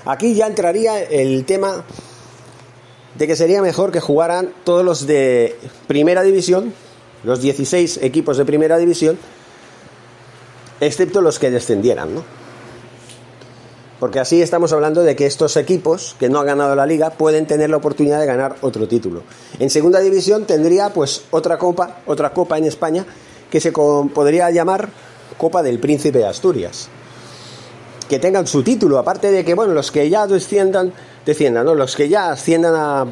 Aquí 0.05 0.35
ya 0.35 0.47
entraría 0.47 1.03
el 1.03 1.45
tema 1.45 1.85
de 3.17 3.27
que 3.27 3.37
sería 3.37 3.63
mejor 3.63 3.93
que 3.93 4.01
jugaran 4.01 4.53
todos 4.65 4.85
los 4.85 5.07
de 5.07 5.57
primera 5.87 6.23
división, 6.23 6.75
los 7.25 7.41
16 7.41 8.01
equipos 8.03 8.37
de 8.37 8.45
primera 8.45 8.79
división, 8.79 9.19
excepto 10.83 11.21
los 11.21 11.39
que 11.39 11.51
descendieran, 11.51 12.15
¿no? 12.15 12.25
Porque 14.01 14.19
así 14.19 14.43
estamos 14.43 14.73
hablando 14.73 15.05
de 15.05 15.15
que 15.15 15.27
estos 15.27 15.57
equipos 15.57 16.17
que 16.19 16.29
no 16.29 16.41
han 16.41 16.47
ganado 16.47 16.75
la 16.75 16.87
liga 16.87 17.11
pueden 17.11 17.47
tener 17.47 17.71
la 17.71 17.77
oportunidad 17.77 18.19
de 18.19 18.27
ganar 18.27 18.57
otro 18.61 18.89
título. 18.89 19.23
En 19.61 19.71
segunda 19.71 20.01
división 20.01 20.45
tendría 20.45 20.93
pues 20.93 21.23
otra 21.31 21.57
copa, 21.57 21.99
otra 22.07 22.33
copa 22.33 22.59
en 22.59 22.65
España 22.65 23.07
que 23.49 23.61
se 23.61 23.71
podría 23.71 24.51
llamar 24.51 24.89
Copa 25.39 25.63
del 25.63 25.79
Príncipe 25.79 26.19
de 26.19 26.27
Asturias. 26.27 26.89
Que 28.09 28.19
tengan 28.19 28.49
su 28.49 28.65
título, 28.65 28.99
aparte 28.99 29.31
de 29.31 29.45
que 29.45 29.55
bueno, 29.55 29.73
los 29.73 29.93
que 29.93 30.11
ya 30.11 30.27
desciendan 30.27 30.93
desciendan, 31.25 31.65
¿no? 31.65 31.77
Los 31.77 31.95
que 31.95 32.09
ya 32.09 32.33
asciendan 32.33 32.75
a, 32.75 33.07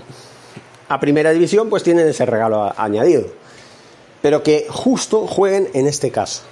a 0.89 0.99
primera 0.99 1.31
división, 1.31 1.71
pues 1.71 1.85
tienen 1.85 2.09
ese 2.09 2.27
regalo 2.27 2.73
añadido. 2.77 3.27
Pero 4.23 4.43
que 4.43 4.67
justo 4.69 5.29
jueguen 5.29 5.69
en 5.73 5.87
este 5.87 6.11
caso. 6.11 6.43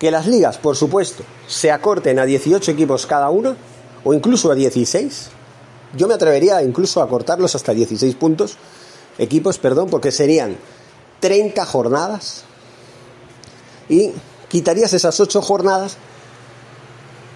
Que 0.00 0.10
las 0.10 0.26
ligas, 0.26 0.58
por 0.58 0.74
supuesto, 0.76 1.22
se 1.46 1.70
acorten 1.70 2.18
a 2.18 2.24
18 2.24 2.72
equipos 2.72 3.06
cada 3.06 3.30
uno, 3.30 3.54
o 4.02 4.12
incluso 4.12 4.50
a 4.50 4.56
16. 4.56 5.28
Yo 5.96 6.08
me 6.08 6.14
atrevería 6.14 6.62
incluso 6.62 7.02
a 7.02 7.08
cortarlos 7.08 7.54
hasta 7.54 7.72
16 7.72 8.16
puntos, 8.16 8.56
equipos, 9.18 9.58
perdón, 9.58 9.88
porque 9.90 10.10
serían 10.10 10.56
30 11.20 11.64
jornadas. 11.66 12.42
Y 13.88 14.10
quitarías 14.48 14.92
esas 14.92 15.20
8 15.20 15.40
jornadas 15.42 15.96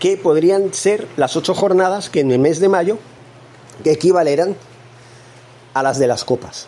que 0.04 0.18
podrían 0.18 0.74
ser 0.74 1.08
las 1.16 1.34
ocho 1.34 1.54
jornadas 1.54 2.10
que 2.10 2.20
en 2.20 2.30
el 2.30 2.38
mes 2.38 2.60
de 2.60 2.68
mayo 2.68 2.98
equivaleran 3.84 4.54
a 5.72 5.82
las 5.82 5.98
de 5.98 6.06
las 6.06 6.24
copas. 6.24 6.66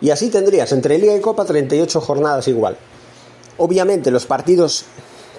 Y 0.00 0.08
así 0.08 0.30
tendrías 0.30 0.72
entre 0.72 0.96
Liga 0.98 1.14
y 1.14 1.20
Copa 1.20 1.44
38 1.44 2.00
jornadas 2.00 2.48
igual. 2.48 2.78
Obviamente 3.58 4.10
los 4.10 4.26
partidos 4.26 4.84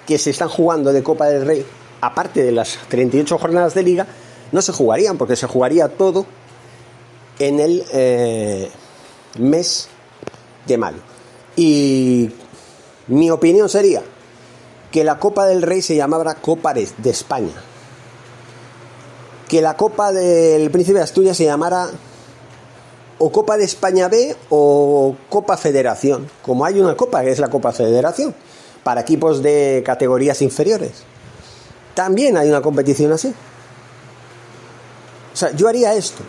que 0.06 0.18
se 0.18 0.30
están 0.30 0.48
jugando 0.48 0.92
de 0.92 1.02
Copa 1.02 1.26
del 1.26 1.44
Rey, 1.44 1.66
aparte 2.00 2.42
de 2.42 2.52
las 2.52 2.78
38 2.88 3.38
jornadas 3.38 3.74
de 3.74 3.82
Liga, 3.82 4.06
no 4.52 4.62
se 4.62 4.72
jugarían 4.72 5.18
porque 5.18 5.36
se 5.36 5.46
jugaría 5.46 5.88
todo 5.88 6.26
en 7.38 7.60
el 7.60 7.84
eh, 7.92 8.70
mes 9.38 9.88
de 10.66 10.78
mayo. 10.78 10.98
Y 11.56 12.30
mi 13.08 13.30
opinión 13.30 13.68
sería 13.68 14.02
que 14.90 15.04
la 15.04 15.18
Copa 15.18 15.46
del 15.46 15.62
Rey 15.62 15.82
se 15.82 15.96
llamara 15.96 16.36
Copa 16.36 16.72
de 16.72 17.10
España. 17.10 17.52
Que 19.48 19.60
la 19.60 19.76
Copa 19.76 20.12
del 20.12 20.70
Príncipe 20.70 20.98
de 20.98 21.04
Asturias 21.04 21.36
se 21.36 21.44
llamara 21.44 21.90
o 23.18 23.32
Copa 23.32 23.56
de 23.56 23.64
España 23.64 24.08
B 24.08 24.36
o 24.50 25.16
Copa 25.28 25.56
Federación. 25.56 26.28
Como 26.42 26.64
hay 26.64 26.80
una 26.80 26.96
copa 26.96 27.22
que 27.22 27.30
es 27.30 27.38
la 27.38 27.48
Copa 27.48 27.72
Federación 27.72 28.34
para 28.82 29.00
equipos 29.00 29.42
de 29.42 29.82
categorías 29.84 30.42
inferiores. 30.42 31.04
También 31.94 32.36
hay 32.36 32.48
una 32.48 32.60
competición 32.60 33.12
así. 33.12 33.34
O 35.32 35.36
sea, 35.36 35.50
yo 35.52 35.68
haría 35.68 35.94
esto 35.94 36.22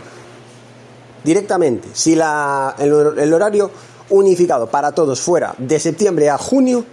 directamente. 1.23 1.89
Si 1.93 2.15
la, 2.15 2.75
el 2.79 3.33
horario 3.33 3.69
unificado 4.09 4.67
para 4.67 4.93
todos 4.93 5.19
fuera 5.19 5.53
de 5.57 5.79
septiembre 5.79 6.29
a 6.29 6.37
junio, 6.37 6.85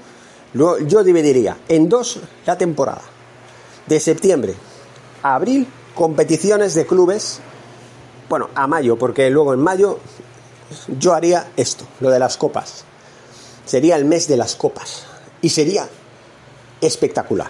yo 0.55 1.05
dividiría 1.05 1.57
en 1.69 1.89
dos 1.89 2.21
la 2.47 2.59
temporada. 2.59 3.03
De 3.87 4.01
septiembre 4.01 4.55
a 5.23 5.35
abril, 5.35 5.67
competiciones 5.95 6.75
de 6.75 6.87
clubes. 6.87 7.41
Bueno, 8.35 8.51
a 8.57 8.67
mayo, 8.67 8.99
porque 8.99 9.31
luego 9.31 9.55
en 9.55 9.61
mayo 9.61 10.01
yo 10.99 11.15
haría 11.15 11.53
esto, 11.57 11.85
lo 12.01 12.11
de 12.11 12.19
las 12.19 12.37
copas. 12.37 12.83
Sería 13.65 13.95
el 13.95 14.07
mes 14.07 14.27
de 14.27 14.37
las 14.37 14.57
copas. 14.57 15.05
Y 15.41 15.51
sería 15.51 15.89
espectacular. 16.81 17.49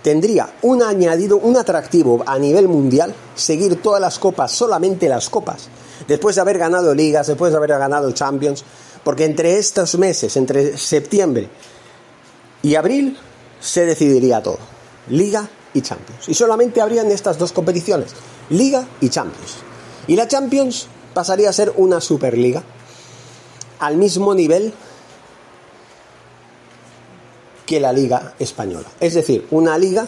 Tendría 0.00 0.48
un 0.62 0.80
añadido, 0.80 1.38
un 1.38 1.56
atractivo 1.56 2.22
a 2.24 2.38
nivel 2.38 2.68
mundial 2.68 3.16
seguir 3.34 3.82
todas 3.82 4.00
las 4.00 4.20
copas, 4.20 4.52
solamente 4.52 5.08
las 5.08 5.28
copas, 5.28 5.70
después 6.06 6.36
de 6.36 6.42
haber 6.42 6.58
ganado 6.58 6.94
ligas, 6.94 7.26
después 7.26 7.50
de 7.50 7.56
haber 7.56 7.70
ganado 7.70 8.12
Champions, 8.12 8.62
porque 9.02 9.24
entre 9.24 9.58
estos 9.58 9.98
meses, 9.98 10.36
entre 10.36 10.78
septiembre 10.78 11.48
y 12.62 12.76
abril, 12.76 13.18
se 13.58 13.86
decidiría 13.86 14.40
todo. 14.40 14.58
Liga 15.08 15.48
y 15.74 15.80
Champions. 15.80 16.28
Y 16.28 16.34
solamente 16.34 16.80
habrían 16.80 17.10
estas 17.10 17.36
dos 17.38 17.50
competiciones, 17.50 18.12
Liga 18.50 18.86
y 19.00 19.08
Champions. 19.08 19.56
Y 20.06 20.16
la 20.16 20.28
Champions 20.28 20.86
pasaría 21.14 21.48
a 21.48 21.52
ser 21.52 21.72
una 21.76 22.00
Superliga 22.00 22.62
al 23.78 23.96
mismo 23.96 24.34
nivel 24.34 24.72
que 27.66 27.80
la 27.80 27.92
Liga 27.92 28.34
Española. 28.38 28.86
Es 29.00 29.14
decir, 29.14 29.46
una 29.50 29.76
liga 29.76 30.06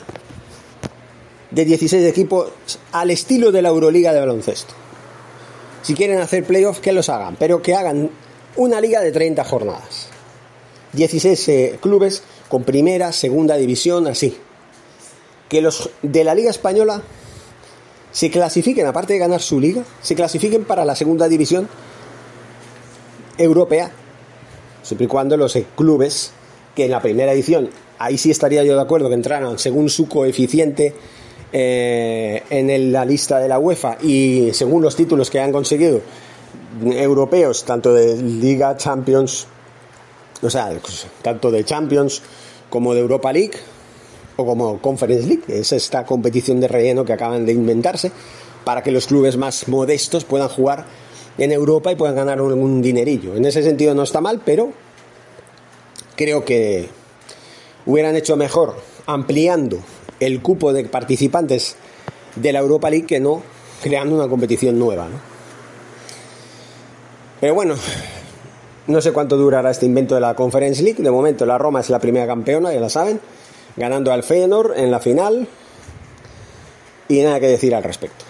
de 1.50 1.64
16 1.64 2.06
equipos 2.06 2.50
al 2.92 3.10
estilo 3.10 3.50
de 3.50 3.62
la 3.62 3.70
Euroliga 3.70 4.12
de 4.12 4.20
baloncesto. 4.20 4.74
Si 5.82 5.94
quieren 5.94 6.20
hacer 6.20 6.44
playoffs, 6.44 6.80
que 6.80 6.92
los 6.92 7.08
hagan, 7.08 7.36
pero 7.36 7.62
que 7.62 7.74
hagan 7.74 8.10
una 8.56 8.80
liga 8.80 9.00
de 9.00 9.12
30 9.12 9.44
jornadas. 9.44 10.08
16 10.92 11.48
eh, 11.48 11.78
clubes 11.80 12.22
con 12.48 12.64
primera, 12.64 13.12
segunda 13.12 13.56
división, 13.56 14.06
así. 14.06 14.36
Que 15.48 15.60
los 15.60 15.90
de 16.02 16.24
la 16.24 16.34
Liga 16.34 16.50
Española 16.50 17.02
se 18.12 18.30
clasifiquen, 18.30 18.86
aparte 18.86 19.14
de 19.14 19.18
ganar 19.18 19.40
su 19.40 19.60
liga, 19.60 19.82
se 20.02 20.14
clasifiquen 20.14 20.64
para 20.64 20.84
la 20.84 20.94
segunda 20.94 21.28
división 21.28 21.68
europea, 23.36 23.90
siempre 24.82 25.04
y 25.04 25.08
cuando 25.08 25.36
los 25.36 25.56
clubes 25.76 26.32
que 26.74 26.86
en 26.86 26.90
la 26.90 27.02
primera 27.02 27.32
edición, 27.32 27.70
ahí 27.98 28.18
sí 28.18 28.30
estaría 28.30 28.64
yo 28.64 28.74
de 28.74 28.82
acuerdo 28.82 29.08
que 29.08 29.14
entraran 29.14 29.58
según 29.58 29.88
su 29.88 30.08
coeficiente 30.08 30.94
eh, 31.52 32.42
en 32.50 32.92
la 32.92 33.04
lista 33.04 33.38
de 33.38 33.48
la 33.48 33.58
UEFA 33.58 33.98
y 34.02 34.50
según 34.52 34.82
los 34.82 34.96
títulos 34.96 35.30
que 35.30 35.40
han 35.40 35.52
conseguido 35.52 36.00
europeos, 36.82 37.64
tanto 37.64 37.92
de 37.92 38.16
Liga 38.22 38.76
Champions, 38.76 39.46
o 40.42 40.50
sea, 40.50 40.70
tanto 41.22 41.50
de 41.50 41.64
Champions 41.64 42.22
como 42.70 42.94
de 42.94 43.00
Europa 43.00 43.32
League 43.32 43.58
o 44.40 44.46
como 44.46 44.80
Conference 44.80 45.26
League, 45.26 45.42
es 45.48 45.72
esta 45.72 46.06
competición 46.06 46.60
de 46.60 46.68
relleno 46.68 47.04
que 47.04 47.12
acaban 47.12 47.44
de 47.44 47.52
inventarse 47.52 48.12
para 48.64 48.84
que 48.84 48.92
los 48.92 49.08
clubes 49.08 49.36
más 49.36 49.66
modestos 49.66 50.24
puedan 50.24 50.48
jugar 50.48 50.84
en 51.38 51.50
Europa 51.50 51.90
y 51.90 51.96
puedan 51.96 52.14
ganar 52.14 52.40
un, 52.40 52.80
dinerillo. 52.80 53.34
En 53.34 53.44
ese 53.44 53.64
sentido 53.64 53.96
no 53.96 54.04
está 54.04 54.20
mal, 54.20 54.40
pero 54.44 54.72
creo 56.14 56.44
que 56.44 56.88
hubieran 57.84 58.14
hecho 58.14 58.36
mejor 58.36 58.76
ampliando 59.06 59.80
el 60.20 60.40
cupo 60.40 60.72
de 60.72 60.84
participantes 60.84 61.74
de 62.36 62.52
la 62.52 62.60
Europa 62.60 62.90
League 62.90 63.06
que 63.06 63.18
no 63.18 63.42
creando 63.82 64.14
una 64.14 64.28
competición 64.28 64.78
nueva. 64.78 65.08
Pero 67.40 67.54
bueno, 67.54 67.74
no 68.86 69.00
sé 69.00 69.10
cuánto 69.10 69.36
durará 69.36 69.72
este 69.72 69.86
invento 69.86 70.14
de 70.14 70.20
la 70.20 70.34
Conference 70.34 70.80
League. 70.80 71.02
De 71.02 71.10
momento 71.10 71.44
la 71.44 71.58
Roma 71.58 71.80
es 71.80 71.90
la 71.90 71.98
primera 71.98 72.28
campeona, 72.28 72.72
ya 72.72 72.78
la 72.78 72.88
saben, 72.88 73.20
ganando 73.78 74.12
al 74.12 74.22
Feyenoord 74.22 74.78
en 74.78 74.90
la 74.90 75.00
final. 75.00 75.46
Y 77.08 77.22
nada 77.22 77.40
que 77.40 77.46
decir 77.46 77.74
al 77.74 77.82
respecto. 77.82 78.24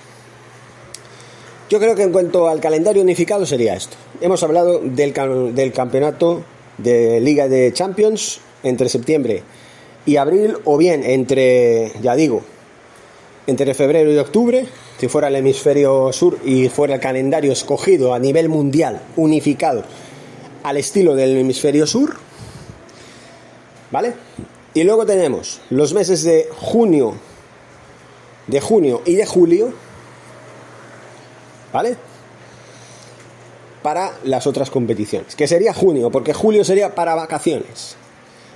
Yo 1.68 1.78
creo 1.80 1.94
que 1.94 2.02
en 2.02 2.12
cuanto 2.12 2.48
al 2.48 2.61
calendario 2.61 3.02
unificado 3.02 3.44
sería 3.44 3.74
esto. 3.74 3.96
Hemos 4.20 4.42
hablado 4.42 4.78
del, 4.78 5.12
del 5.54 5.72
campeonato 5.72 6.42
de 6.78 7.20
Liga 7.20 7.48
de 7.48 7.72
Champions 7.72 8.40
entre 8.62 8.88
septiembre 8.88 9.42
y 10.06 10.16
abril, 10.16 10.56
o 10.64 10.78
bien 10.78 11.04
entre, 11.04 11.92
ya 12.00 12.14
digo, 12.14 12.42
entre 13.46 13.74
febrero 13.74 14.11
y 14.12 14.16
octubre, 14.16 14.66
si 14.98 15.08
fuera 15.08 15.28
el 15.28 15.37
hemisferio 15.37 16.12
sur 16.12 16.38
y 16.44 16.68
fuera 16.68 16.94
el 16.94 17.00
calendario 17.00 17.52
escogido 17.52 18.14
a 18.14 18.18
nivel 18.18 18.48
mundial, 18.48 19.02
unificado, 19.16 19.84
al 20.62 20.78
estilo 20.78 21.14
del 21.14 21.37
hemisferio 21.37 21.87
sur, 21.87 22.16
¿vale? 23.90 24.27
Y 24.78 24.84
luego 24.84 25.04
tenemos 25.04 25.60
los 25.70 25.92
meses 25.92 26.22
de 26.22 26.48
junio, 26.56 27.14
de 28.46 28.60
junio 28.60 29.02
y 29.04 29.16
de 29.16 29.26
julio, 29.26 29.72
¿vale? 31.72 31.96
Para 33.82 34.12
las 34.22 34.46
otras 34.46 34.70
competiciones, 34.70 35.34
que 35.34 35.48
sería 35.48 35.74
junio, 35.74 36.12
porque 36.12 36.32
julio 36.32 36.64
sería 36.64 36.94
para 36.94 37.16
vacaciones. 37.16 37.96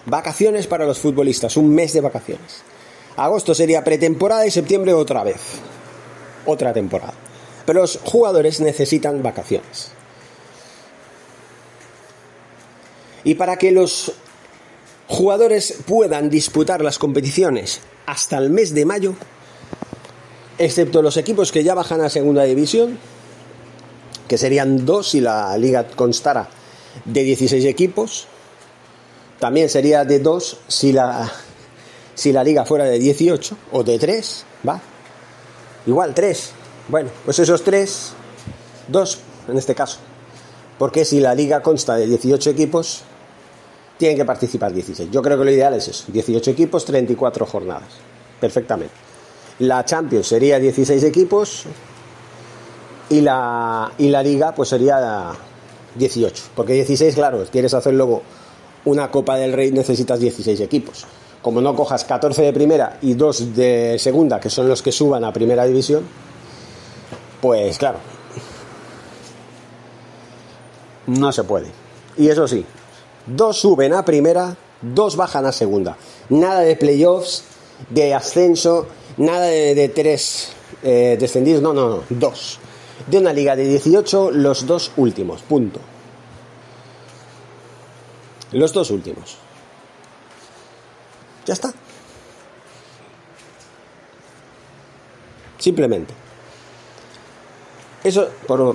Vacaciones 0.07 0.69
para 0.69 0.87
los 0.87 1.01
futbolistas, 1.01 1.57
un 1.57 1.75
mes 1.75 1.93
de 1.93 2.03
vacaciones. 2.03 2.63
Agosto 3.17 3.53
sería 3.53 3.83
pretemporada 3.83 4.47
y 4.47 4.53
septiembre 4.53 4.93
otra 4.93 5.25
vez. 5.25 5.41
Otra 6.47 6.73
temporada. 6.73 7.15
Pero 7.67 7.81
los 7.81 7.99
jugadores 8.05 8.61
necesitan 8.61 9.25
vacaciones. 9.25 9.91
Y 13.25 13.35
para 13.35 13.57
que 13.57 13.73
los 13.73 14.15
jugadores 15.13 15.75
puedan 15.87 16.31
disputar 16.31 16.83
las 16.83 16.99
competiciones 16.99 17.81
hasta 18.07 18.39
el 18.39 18.51
mes 18.51 18.75
de 18.75 18.85
mayo, 18.85 19.15
excepto 20.59 21.03
los 21.03 21.17
equipos 21.17 21.53
que 21.53 21.63
ya 21.63 21.75
bajan 21.75 22.01
a 22.01 22.09
segunda 22.09 22.45
división, 22.45 22.99
que 24.27 24.39
serían 24.39 24.87
dos 24.87 25.11
si 25.11 25.21
la 25.21 25.57
liga 25.59 25.87
constara 25.89 26.49
de 27.05 27.23
16 27.23 27.65
equipos, 27.67 28.27
también 29.39 29.69
sería 29.69 30.05
de 30.05 30.19
dos 30.19 30.59
si 30.69 30.93
la, 30.93 31.31
si 32.15 32.33
la 32.33 32.43
liga 32.43 32.65
fuera 32.65 32.85
de 32.85 32.99
18 32.99 33.57
o 33.73 33.83
de 33.83 33.99
3, 33.99 34.45
¿va? 34.67 34.81
Igual, 35.87 36.15
3. 36.15 36.51
Bueno, 36.89 37.11
pues 37.25 37.39
esos 37.39 37.63
tres, 37.63 38.13
dos 38.89 39.19
en 39.49 39.59
este 39.59 39.75
caso. 39.75 39.99
Porque 40.79 41.05
si 41.05 41.21
la 41.21 41.35
liga 41.35 41.63
consta 41.63 41.97
de 41.97 42.07
18 42.07 42.51
equipos, 42.51 43.03
tienen 44.03 44.19
que 44.19 44.25
participar 44.25 44.73
16. 44.73 45.13
Yo 45.13 45.23
creo 45.23 45.39
que 45.39 45.45
lo 45.45 45.51
ideal 45.53 45.75
es 45.75 45.87
eso, 45.87 46.07
18 46.09 46.51
equipos, 46.51 46.85
34 46.85 47.47
jornadas. 47.47 47.89
Perfectamente. 48.41 48.93
La 49.61 49.85
Champions 49.85 50.27
sería 50.27 50.59
16 50.59 51.05
equipos 51.05 51.67
y 53.11 53.21
la, 53.21 53.93
y 53.99 54.09
la 54.09 54.21
Liga 54.21 54.57
pues 54.57 54.71
sería 54.71 55.31
18. 55.95 56.43
Porque 56.57 56.73
16, 56.73 57.15
claro, 57.15 57.45
quieres 57.53 57.75
hacer 57.75 57.95
luego 57.95 58.23
una 58.87 59.09
Copa 59.09 59.37
del 59.37 59.53
Rey 59.53 59.71
necesitas 59.71 60.19
16 60.19 60.59
equipos. 60.59 61.07
Como 61.41 61.61
no 61.61 61.77
cojas 61.77 62.03
14 62.03 62.43
de 62.43 62.53
primera 62.53 62.99
y 63.03 63.15
2 63.15 63.55
de 63.55 64.01
segunda, 64.01 64.41
que 64.41 64.51
son 64.51 64.67
los 64.67 64.83
que 64.83 64.91
suban 64.91 65.23
a 65.23 65.33
primera 65.33 65.65
división, 65.65 66.03
pues 67.41 67.79
claro, 67.79 67.99
no 71.07 71.31
se 71.31 71.45
puede. 71.45 71.69
Y 72.19 72.29
eso 72.29 72.49
sí, 72.49 72.67
dos 73.27 73.59
suben 73.59 73.95
a 73.95 74.05
primera, 74.05 74.57
dos 74.81 75.17
bajan 75.17 75.47
a 75.47 75.53
segunda. 75.53 75.97
Nada 76.29 76.61
de 76.61 76.77
playoffs, 76.77 77.45
de 77.91 78.15
ascenso, 78.15 78.87
Nada 79.17 79.47
de, 79.47 79.89
tres 79.91 80.53
eh, 80.83 81.17
descendidos, 81.19 81.63
no, 81.63 81.73
no, 81.73 81.89
no, 81.89 82.03
dos. 82.09 82.59
De 83.07 83.19
una 83.19 83.33
liga 83.33 83.57
de 83.57 83.65
18, 83.65 84.31
los 84.31 84.67
dos 84.67 84.93
últimos, 84.97 85.43
punto. 85.43 85.81
Los 88.53 88.73
dos 88.73 88.91
últimos. 88.91 89.37
Ya 91.45 91.55
está. 91.55 91.73
Simplemente. 95.59 96.15
Eso 98.05 98.29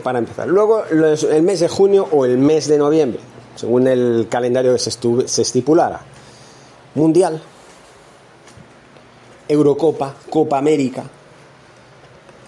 para 0.03 0.19
empezar. 0.19 0.47
Luego 0.47 0.86
el 0.86 1.43
mes 1.43 1.60
de 1.60 1.67
junio 1.67 2.07
o 2.12 2.25
el 2.25 2.38
mes 2.38 2.67
de 2.67 2.77
noviembre, 2.77 3.19
según 3.58 3.88
el 3.88 4.28
calendario 4.30 4.74
que 4.74 4.80
se 4.80 5.41
estipulara. 5.41 6.02
Mundial, 6.96 7.41
Eurocopa, 9.48 10.15
Copa 10.30 10.58
América 10.58 11.04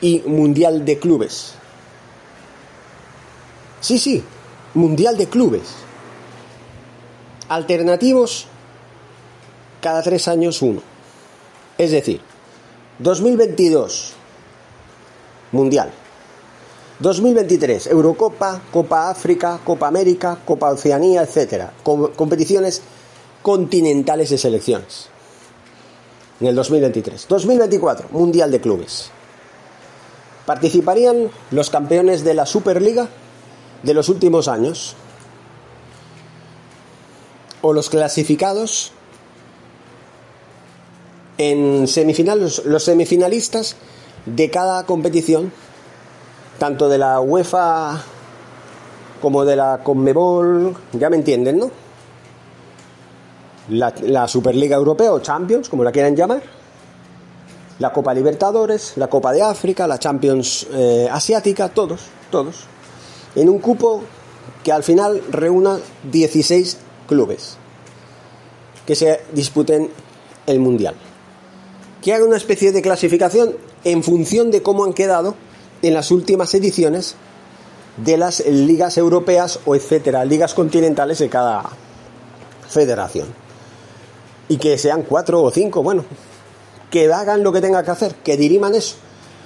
y 0.02 0.20
Mundial 0.22 0.86
de 0.86 1.00
Clubes. 1.00 1.54
Sí, 3.82 3.98
sí, 3.98 4.24
Mundial 4.74 5.18
de 5.18 5.28
Clubes. 5.28 5.76
Alternativos 7.50 8.48
cada 9.82 10.04
tres 10.04 10.28
años 10.28 10.62
uno. 10.62 10.82
Es 11.78 11.92
decir, 11.92 12.22
2022, 13.00 14.14
Mundial. 15.52 15.92
2023, 17.00 17.88
Eurocopa, 17.88 18.62
Copa 18.72 19.10
África, 19.10 19.60
Copa 19.64 19.88
América, 19.88 20.38
Copa 20.44 20.72
Oceanía, 20.72 21.24
etc. 21.24 21.70
competiciones 21.84 22.82
continentales 23.42 24.30
de 24.30 24.38
selecciones 24.38 25.08
en 26.42 26.48
el 26.48 26.56
2023. 26.56 27.28
2024, 27.28 28.10
Mundial 28.12 28.52
de 28.52 28.60
Clubes. 28.62 29.12
Participarían 30.46 31.30
los 31.52 31.70
campeones 31.70 32.24
de 32.24 32.34
la 32.34 32.46
Superliga 32.46 33.08
de 33.84 33.94
los 33.94 34.10
últimos 34.10 34.48
años 34.48 34.96
o 37.62 37.74
los 37.74 37.90
clasificados 37.90 38.92
en 41.38 41.88
semifinales, 41.88 42.66
los 42.66 42.84
semifinalistas 42.84 43.76
de 44.26 44.50
cada 44.50 44.86
competición, 44.86 45.54
tanto 46.60 46.90
de 46.90 46.98
la 46.98 47.22
UEFA 47.22 48.04
como 49.22 49.44
de 49.46 49.56
la 49.56 49.80
Conmebol, 49.84 50.76
ya 50.94 51.10
me 51.10 51.16
entienden, 51.16 51.58
¿no? 51.58 51.72
La, 53.70 54.28
Superliga 54.28 54.76
Europea 54.76 55.14
o 55.14 55.20
Champions, 55.20 55.70
como 55.70 55.84
la 55.84 55.92
quieran 55.92 56.16
llamar, 56.16 56.42
la 57.80 57.94
Copa 57.94 58.14
Libertadores, 58.14 58.94
la 58.98 59.08
Copa 59.08 59.32
de 59.32 59.42
África, 59.42 59.88
la 59.88 60.00
Champions 60.00 60.68
eh, 60.74 61.08
Asiática, 61.12 61.70
todos, 61.70 62.02
todos, 62.32 62.66
en 63.36 63.48
un 63.48 63.60
cupo 63.60 64.02
que 64.64 64.72
al 64.72 64.84
final 64.84 65.22
reúna 65.32 65.78
16 66.12 66.78
clubes 67.08 67.58
que 68.86 68.96
se 68.96 69.22
disputen 69.34 69.90
el 70.48 70.60
Mundial. 70.60 70.96
Que 72.02 72.14
haga 72.14 72.26
una 72.26 72.38
especie 72.38 72.72
de 72.72 72.82
clasificación 72.82 73.56
en 73.84 74.04
función 74.04 74.50
de 74.50 74.64
cómo 74.64 74.84
han 74.84 74.94
quedado 74.94 75.36
en 75.82 75.94
las 75.94 76.12
últimas 76.12 76.54
ediciones 76.54 77.16
de 77.98 78.18
las 78.18 78.46
ligas 78.46 78.98
europeas 78.98 79.60
o 79.66 79.76
etcétera, 79.76 80.26
ligas 80.26 80.54
continentales 80.54 81.20
de 81.20 81.30
cada 81.30 81.64
federación. 82.70 83.28
Y 84.48 84.58
que 84.58 84.78
sean 84.78 85.04
cuatro 85.04 85.44
o 85.44 85.52
cinco, 85.52 85.84
bueno, 85.84 86.06
que 86.90 87.12
hagan 87.12 87.44
lo 87.44 87.52
que 87.52 87.62
tenga 87.62 87.84
que 87.84 87.92
hacer, 87.92 88.16
que 88.16 88.38
diriman 88.38 88.74
eso. 88.76 88.96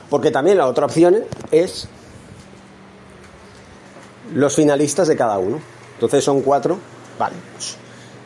Porque 0.09 0.31
también 0.31 0.57
la 0.57 0.67
otra 0.67 0.85
opción 0.85 1.23
es 1.51 1.87
los 4.33 4.55
finalistas 4.55 5.07
de 5.07 5.15
cada 5.15 5.37
uno. 5.39 5.59
Entonces 5.95 6.23
son 6.23 6.41
cuatro, 6.41 6.77
vale. 7.19 7.35
Pues, 7.53 7.75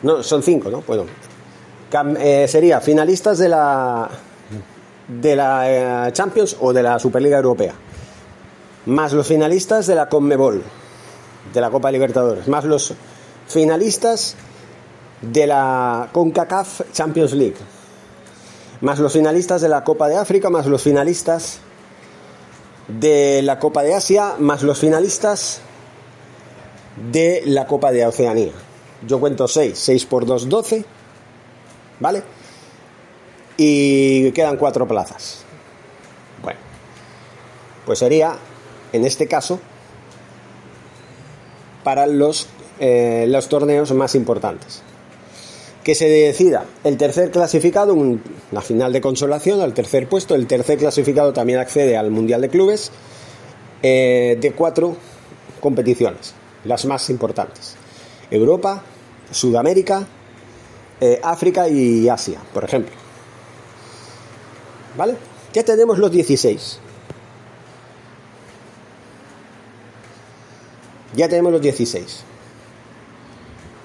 no, 0.02 0.22
son 0.22 0.42
cinco, 0.42 0.70
¿no? 0.70 0.82
Bueno, 0.86 1.04
eh, 2.18 2.46
sería 2.48 2.80
finalistas 2.80 3.38
de 3.38 3.48
la 3.48 4.08
de 5.08 5.34
la 5.34 6.08
eh, 6.08 6.12
Champions 6.12 6.56
o 6.60 6.72
de 6.72 6.82
la 6.82 6.98
Superliga 6.98 7.38
Europea, 7.38 7.72
más 8.86 9.12
los 9.12 9.26
finalistas 9.26 9.86
de 9.86 9.94
la 9.94 10.08
Conmebol, 10.08 10.62
de 11.52 11.60
la 11.60 11.70
Copa 11.70 11.90
Libertadores, 11.90 12.48
más 12.48 12.64
los 12.64 12.94
finalistas 13.46 14.36
de 15.22 15.46
la 15.46 16.08
CONCACAF 16.12 16.92
Champions 16.92 17.32
League, 17.32 17.56
más 18.80 18.98
los 18.98 19.12
finalistas 19.12 19.60
de 19.60 19.68
la 19.68 19.84
Copa 19.84 20.08
de 20.08 20.16
África, 20.16 20.50
más 20.50 20.66
los 20.66 20.82
finalistas 20.82 21.60
de 22.86 23.42
la 23.42 23.58
Copa 23.58 23.82
de 23.82 23.94
Asia, 23.94 24.36
más 24.38 24.62
los 24.62 24.78
finalistas 24.78 25.60
de 27.10 27.42
la 27.46 27.66
Copa 27.66 27.92
de 27.92 28.06
Oceanía. 28.06 28.52
Yo 29.06 29.20
cuento 29.20 29.46
6, 29.46 29.78
6 29.78 30.06
por 30.06 30.26
2, 30.26 30.48
12, 30.48 30.84
¿vale? 32.00 32.22
Y 33.56 34.32
quedan 34.32 34.56
4 34.56 34.86
plazas. 34.88 35.44
Bueno, 36.42 36.58
pues 37.84 37.98
sería, 37.98 38.36
en 38.92 39.04
este 39.04 39.26
caso, 39.26 39.60
para 41.84 42.06
los, 42.06 42.48
eh, 42.80 43.26
los 43.28 43.48
torneos 43.48 43.92
más 43.92 44.14
importantes. 44.14 44.82
Que 45.84 45.94
se 45.94 46.08
decida 46.08 46.66
el 46.84 46.98
tercer 46.98 47.30
clasificado, 47.30 47.94
una 47.94 48.60
final 48.60 48.92
de 48.92 49.00
consolación, 49.00 49.60
al 49.60 49.72
tercer 49.72 50.08
puesto. 50.08 50.34
El 50.34 50.46
tercer 50.46 50.78
clasificado 50.78 51.32
también 51.32 51.60
accede 51.60 51.96
al 51.96 52.10
Mundial 52.10 52.42
de 52.42 52.50
Clubes 52.50 52.90
eh, 53.82 54.36
de 54.40 54.52
cuatro 54.52 54.96
competiciones 55.60 56.34
las 56.64 56.84
más 56.84 57.08
importantes. 57.10 57.74
Europa, 58.30 58.82
Sudamérica, 59.30 60.06
eh, 61.00 61.20
África 61.22 61.68
y 61.68 62.08
Asia, 62.08 62.40
por 62.52 62.64
ejemplo. 62.64 62.94
¿Vale? 64.96 65.16
Ya 65.52 65.62
tenemos 65.62 65.98
los 65.98 66.10
16. 66.10 66.80
Ya 71.18 71.28
tenemos 71.28 71.50
los 71.50 71.60
16. 71.60 72.20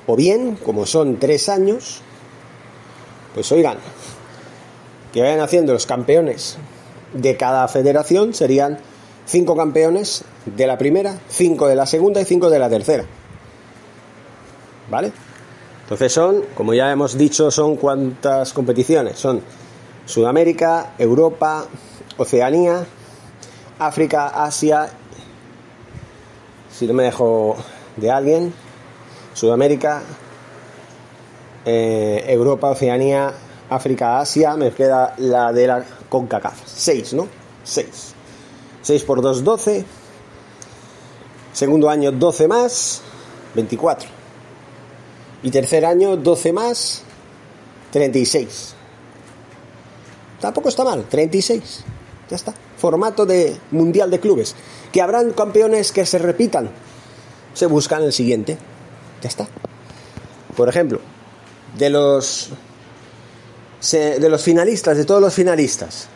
O 0.06 0.16
bien, 0.16 0.56
como 0.56 0.86
son 0.86 1.18
tres 1.18 1.50
años, 1.50 2.02
pues 3.34 3.52
oigan, 3.52 3.78
que 5.12 5.22
vayan 5.22 5.40
haciendo 5.40 5.74
los 5.74 5.88
campeones 5.88 6.58
de 7.12 7.36
cada 7.36 7.68
federación 7.68 8.36
serían 8.36 8.78
cinco 9.26 9.56
campeones 9.56 10.26
de 10.46 10.68
la 10.68 10.78
primera, 10.78 11.18
cinco 11.28 11.68
de 11.68 11.76
la 11.76 11.88
segunda 11.88 12.22
y 12.22 12.26
cinco 12.26 12.52
de 12.52 12.60
la 12.60 12.70
tercera. 12.70 13.06
¿Vale? 14.92 15.12
Entonces 15.82 16.14
son, 16.14 16.44
como 16.54 16.76
ya 16.76 16.92
hemos 16.92 17.18
dicho, 17.18 17.50
son 17.50 17.78
cuántas 17.78 18.54
competiciones. 18.54 19.18
Son 19.18 19.42
Sudamérica, 20.06 20.94
Europa, 21.00 21.66
Oceanía, 22.18 22.86
África, 23.80 24.28
Asia, 24.28 24.88
si 26.84 26.88
no 26.88 26.96
me 26.96 27.04
dejo 27.04 27.56
de 27.96 28.12
alguien, 28.12 28.54
Sudamérica, 29.34 30.02
eh, 31.64 32.26
Europa, 32.28 32.72
Oceanía, 32.72 33.34
África, 33.70 34.20
Asia, 34.20 34.58
me 34.58 34.70
queda 34.74 35.16
la 35.18 35.54
de 35.54 35.66
la 35.66 35.86
CONCACAF. 36.10 36.62
Seis, 36.66 37.14
¿no? 37.14 37.30
Seis. 37.64 38.14
6 38.82 39.04
por 39.06 39.22
2, 39.22 39.46
12. 39.46 39.86
Segundo 41.54 41.90
año, 41.90 42.12
12 42.12 42.50
más, 42.50 43.02
24. 43.56 44.10
Y 45.44 45.52
tercer 45.52 45.86
año, 45.86 46.18
12 46.18 46.52
más, 46.52 47.04
36. 47.92 48.76
Tampoco 50.42 50.68
está 50.68 50.84
mal, 50.84 51.06
36. 51.06 51.86
Ya 52.30 52.36
está. 52.36 52.54
Formato 52.84 53.26
de 53.26 53.56
Mundial 53.72 54.12
de 54.12 54.20
Clubes. 54.20 54.56
Que 54.92 55.02
habrán 55.02 55.32
campeones 55.32 55.94
que 55.94 56.06
se 56.06 56.18
repitan. 56.18 56.70
Se 57.54 57.66
buscan 57.66 58.04
el 58.04 58.12
siguiente. 58.12 58.58
Ya 59.22 59.30
está. 59.30 59.48
Por 60.58 60.68
ejemplo, 60.68 61.00
de 61.78 61.90
los 61.90 62.50
de 63.90 64.30
los 64.30 64.44
finalistas, 64.44 64.98
de 64.98 65.06
todos 65.06 65.22
los 65.22 65.34
finalistas, 65.34 66.10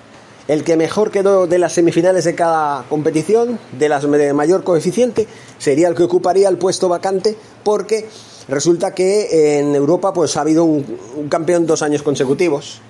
el 0.49 0.65
que 0.65 0.75
mejor 0.75 1.09
quedó 1.09 1.47
de 1.47 1.57
las 1.57 1.71
semifinales 1.71 2.25
de 2.25 2.35
cada 2.35 2.83
competición, 2.89 3.59
de 3.79 3.87
las 3.87 4.03
de 4.09 4.33
mayor 4.33 4.65
coeficiente, 4.65 5.25
sería 5.59 5.87
el 5.87 5.95
que 5.95 6.03
ocuparía 6.03 6.49
el 6.49 6.57
puesto 6.57 6.89
vacante 6.89 7.37
porque 7.63 8.09
resulta 8.49 8.93
que 8.93 9.59
en 9.59 9.73
Europa 9.73 10.11
pues 10.11 10.35
ha 10.35 10.41
habido 10.41 10.65
un, 10.65 11.29
campeón 11.29 11.65
dos 11.65 11.81
años 11.81 12.03
consecutivos. 12.03 12.81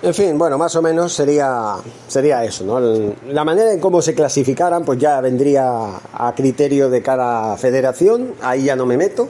En 0.00 0.14
fin, 0.14 0.38
bueno, 0.38 0.56
más 0.58 0.76
o 0.76 0.82
menos 0.82 1.12
sería, 1.12 1.74
sería 2.06 2.44
eso, 2.44 2.64
¿no? 2.64 2.78
La 3.32 3.44
manera 3.44 3.72
en 3.72 3.80
cómo 3.80 4.00
se 4.00 4.14
clasificaran, 4.14 4.84
pues 4.84 5.00
ya 5.00 5.20
vendría 5.20 6.00
a 6.12 6.32
criterio 6.36 6.88
de 6.88 7.02
cada 7.02 7.56
federación, 7.56 8.34
ahí 8.40 8.64
ya 8.64 8.76
no 8.76 8.86
me 8.86 8.96
meto. 8.96 9.28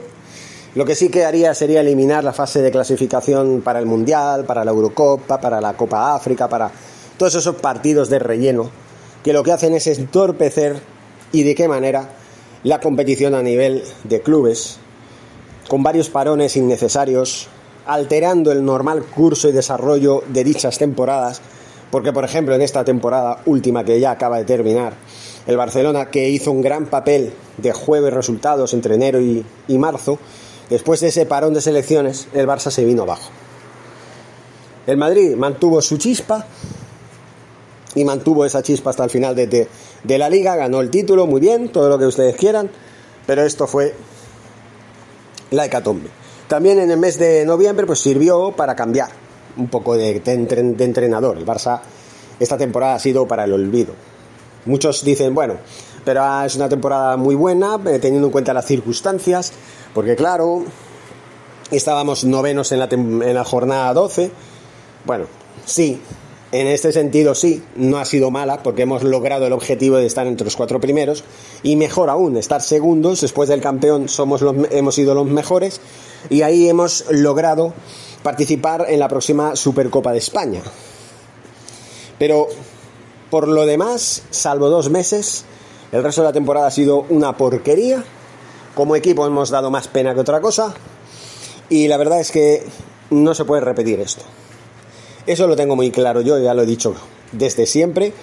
Lo 0.75 0.85
que 0.85 0.93
sí 0.93 1.09
que 1.09 1.25
haría 1.25 1.55
sería 1.55 1.81
eliminar 1.81 2.23
la 2.23 2.33
fase 2.33 2.61
de 2.61 2.69
clasificación 2.69 3.61
para 3.61 3.79
el 3.79 3.87
Mundial, 3.87 4.45
para 4.45 4.63
la 4.63 4.69
Eurocopa, 4.69 5.41
para 5.41 5.59
la 5.59 5.73
Copa 5.73 6.13
África, 6.13 6.47
para 6.47 6.69
todos 7.17 7.33
esos 7.33 7.55
partidos 7.55 8.07
de 8.09 8.19
relleno, 8.19 8.69
que 9.23 9.33
lo 9.33 9.41
que 9.41 9.51
hacen 9.51 9.73
es 9.73 9.87
entorpecer 9.87 10.79
y 11.31 11.41
de 11.41 11.55
qué 11.55 11.67
manera 11.67 12.09
la 12.63 12.79
competición 12.79 13.33
a 13.33 13.41
nivel 13.41 13.83
de 14.03 14.21
clubes, 14.21 14.77
con 15.67 15.81
varios 15.81 16.09
parones 16.09 16.55
innecesarios, 16.55 17.47
alterando 17.93 18.51
el 18.51 18.63
normal 18.63 19.03
curso 19.03 19.49
y 19.49 19.51
desarrollo 19.51 20.23
de 20.27 20.43
dichas 20.43 20.77
temporadas, 20.77 21.41
porque 21.91 22.13
por 22.13 22.23
ejemplo 22.23 22.53
en 22.53 22.61
esta 22.61 22.85
temporada 22.85 23.41
última 23.45 23.83
que 23.83 23.99
ya 23.99 24.11
acaba 24.11 24.37
de 24.37 24.45
terminar, 24.45 24.93
el 25.47 25.57
Barcelona 25.57 26.11
que 26.11 26.29
hizo 26.29 26.51
un 26.51 26.61
gran 26.61 26.85
papel 26.85 27.33
de 27.57 27.73
juego 27.73 28.07
y 28.07 28.11
resultados 28.11 28.73
entre 28.73 28.95
enero 28.95 29.19
y, 29.19 29.43
marzo, 29.77 30.19
Después 30.69 30.99
de 30.99 31.07
ese 31.07 31.25
parón 31.25 31.55
de 31.55 31.61
selecciones, 31.61 32.27
el 32.31 32.45
Barça 32.45 32.69
se 32.69 32.85
vino 32.85 33.01
abajo. 33.01 33.31
El 34.85 34.97
Madrid 34.97 35.35
mantuvo 35.35 35.81
su 35.81 35.97
chispa 35.97 36.45
y 37.95 38.05
mantuvo 38.05 38.45
esa 38.45 38.61
chispa 38.61 38.91
hasta 38.91 39.03
el 39.03 39.09
final 39.09 39.35
de, 39.35 39.67
la 40.05 40.29
liga, 40.29 40.55
ganó 40.55 40.81
el 40.81 40.91
título, 40.91 41.25
muy 41.25 41.41
bien, 41.41 41.69
todo 41.69 41.89
lo 41.89 41.97
que 41.97 42.05
ustedes 42.05 42.35
quieran, 42.35 42.69
pero 43.25 43.43
esto 43.43 43.65
fue 43.65 43.95
la 45.49 45.65
hecatombe. 45.65 46.18
También 46.49 46.79
en 46.79 46.89
el 46.89 46.97
mes 46.97 47.19
de 47.19 47.45
noviembre 47.45 47.85
pues 47.85 47.99
sirvió 47.99 48.51
para 48.53 48.75
cambiar 48.75 49.11
un 49.55 49.67
poco 49.67 49.95
de, 49.95 50.19
entrenador. 50.25 51.37
El 51.37 51.45
Barça 51.45 51.79
esta 52.39 52.57
temporada 52.57 52.95
ha 52.95 52.99
sido 52.99 53.27
para 53.27 53.43
el 53.43 53.53
olvido. 53.53 53.93
Muchos 54.65 55.03
dicen, 55.03 55.35
bueno, 55.35 55.57
pero 56.03 56.43
es 56.43 56.55
una 56.55 56.67
temporada 56.67 57.17
muy 57.17 57.35
buena, 57.35 57.79
eh, 57.85 57.99
teniendo 57.99 58.29
en 58.29 58.31
cuenta 58.31 58.51
las 58.51 58.65
circunstancias, 58.65 59.53
porque 59.93 60.15
claro, 60.15 60.63
estábamos 61.69 62.23
novenos 62.23 62.71
en 62.71 62.79
la, 62.79 62.87
en 62.91 63.33
la 63.35 63.43
jornada 63.43 63.93
12. 63.93 64.31
Bueno, 65.05 65.25
sí, 65.65 66.01
en 66.51 66.65
este 66.65 66.91
sentido 66.91 67.35
sí, 67.35 67.61
no 67.75 67.99
ha 67.99 68.05
sido 68.05 68.31
mala 68.31 68.63
porque 68.63 68.81
hemos 68.81 69.03
logrado 69.03 69.45
el 69.45 69.53
objetivo 69.53 69.97
de 69.97 70.07
estar 70.07 70.25
entre 70.25 70.45
los 70.45 70.55
cuatro 70.55 70.79
primeros 70.79 71.23
y 71.61 71.75
mejor 71.75 72.09
aún, 72.09 72.37
estar 72.37 72.63
segundos, 72.63 73.21
después 73.21 73.49
del 73.49 73.61
campeón 73.61 74.09
somos 74.09 74.41
los, 74.41 74.55
hemos 74.71 74.95
sido 74.95 75.13
los 75.13 75.27
mejores, 75.27 75.79
y 76.29 76.41
ahí 76.41 76.69
hemos 76.69 77.05
logrado 77.09 77.73
participar 78.23 78.85
en 78.89 78.99
la 78.99 79.07
próxima 79.07 79.55
Supercopa 79.55 80.11
de 80.11 80.17
España. 80.17 80.61
Pero 82.17 82.47
por 83.29 83.47
lo 83.47 83.65
demás, 83.65 84.23
salvo 84.31 84.69
dos 84.69 84.89
meses, 84.89 85.45
el 85.91 86.03
resto 86.03 86.21
de 86.21 86.27
la 86.27 86.33
temporada 86.33 86.67
ha 86.67 86.71
sido 86.71 87.05
una 87.09 87.37
porquería. 87.37 88.03
Como 88.75 88.95
equipo 88.95 89.25
hemos 89.25 89.49
dado 89.49 89.71
más 89.71 89.87
pena 89.87 90.13
que 90.13 90.19
otra 90.19 90.41
cosa. 90.41 90.73
Y 91.69 91.87
la 91.87 91.97
verdad 91.97 92.19
es 92.19 92.31
que 92.31 92.63
no 93.09 93.33
se 93.33 93.45
puede 93.45 93.61
repetir 93.61 93.99
esto. 93.99 94.23
Eso 95.25 95.47
lo 95.47 95.55
tengo 95.55 95.75
muy 95.75 95.91
claro 95.91 96.21
yo, 96.21 96.39
ya 96.39 96.53
lo 96.53 96.63
he 96.63 96.65
dicho 96.65 96.95
desde 97.31 97.65
siempre. 97.65 98.13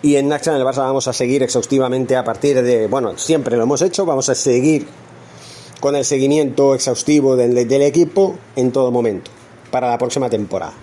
Y 0.00 0.16
en 0.16 0.28
Naxa 0.28 0.52
en 0.52 0.58
el 0.58 0.66
Barça 0.66 0.78
vamos 0.78 1.08
a 1.08 1.12
seguir 1.12 1.42
exhaustivamente 1.42 2.16
a 2.16 2.24
partir 2.24 2.62
de, 2.62 2.86
bueno, 2.86 3.18
siempre 3.18 3.56
lo 3.56 3.64
hemos 3.64 3.82
hecho, 3.82 4.06
vamos 4.06 4.28
a 4.28 4.34
seguir 4.34 4.86
con 5.82 5.96
el 5.96 6.04
seguimiento 6.04 6.76
exhaustivo 6.76 7.34
del, 7.34 7.58
equipo 7.58 8.36
en 8.54 8.70
todo 8.70 8.92
momento 8.92 9.32
para 9.72 9.90
la 9.90 9.98
próxima 9.98 10.30
temporada. 10.30 10.74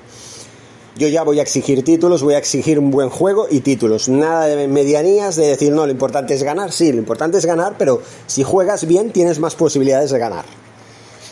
Yo 0.97 1.07
ya 1.07 1.23
voy 1.23 1.39
a 1.39 1.41
exigir 1.41 1.85
títulos, 1.85 2.21
voy 2.21 2.33
a 2.33 2.37
exigir 2.37 2.77
un 2.77 2.91
buen 2.91 3.09
juego 3.09 3.47
y 3.49 3.61
títulos. 3.61 4.09
Nada 4.09 4.47
de 4.47 4.67
medianías, 4.67 5.37
de 5.37 5.47
decir, 5.47 5.71
no, 5.71 5.85
lo 5.85 5.93
importante 5.93 6.33
es 6.33 6.43
ganar. 6.43 6.73
Sí, 6.73 6.91
lo 6.91 6.97
importante 6.97 7.37
es 7.37 7.45
ganar, 7.45 7.75
pero 7.77 8.01
si 8.27 8.43
juegas 8.43 8.85
bien 8.85 9.13
tienes 9.13 9.39
más 9.39 9.55
posibilidades 9.55 10.11
de 10.11 10.19
ganar. 10.19 10.43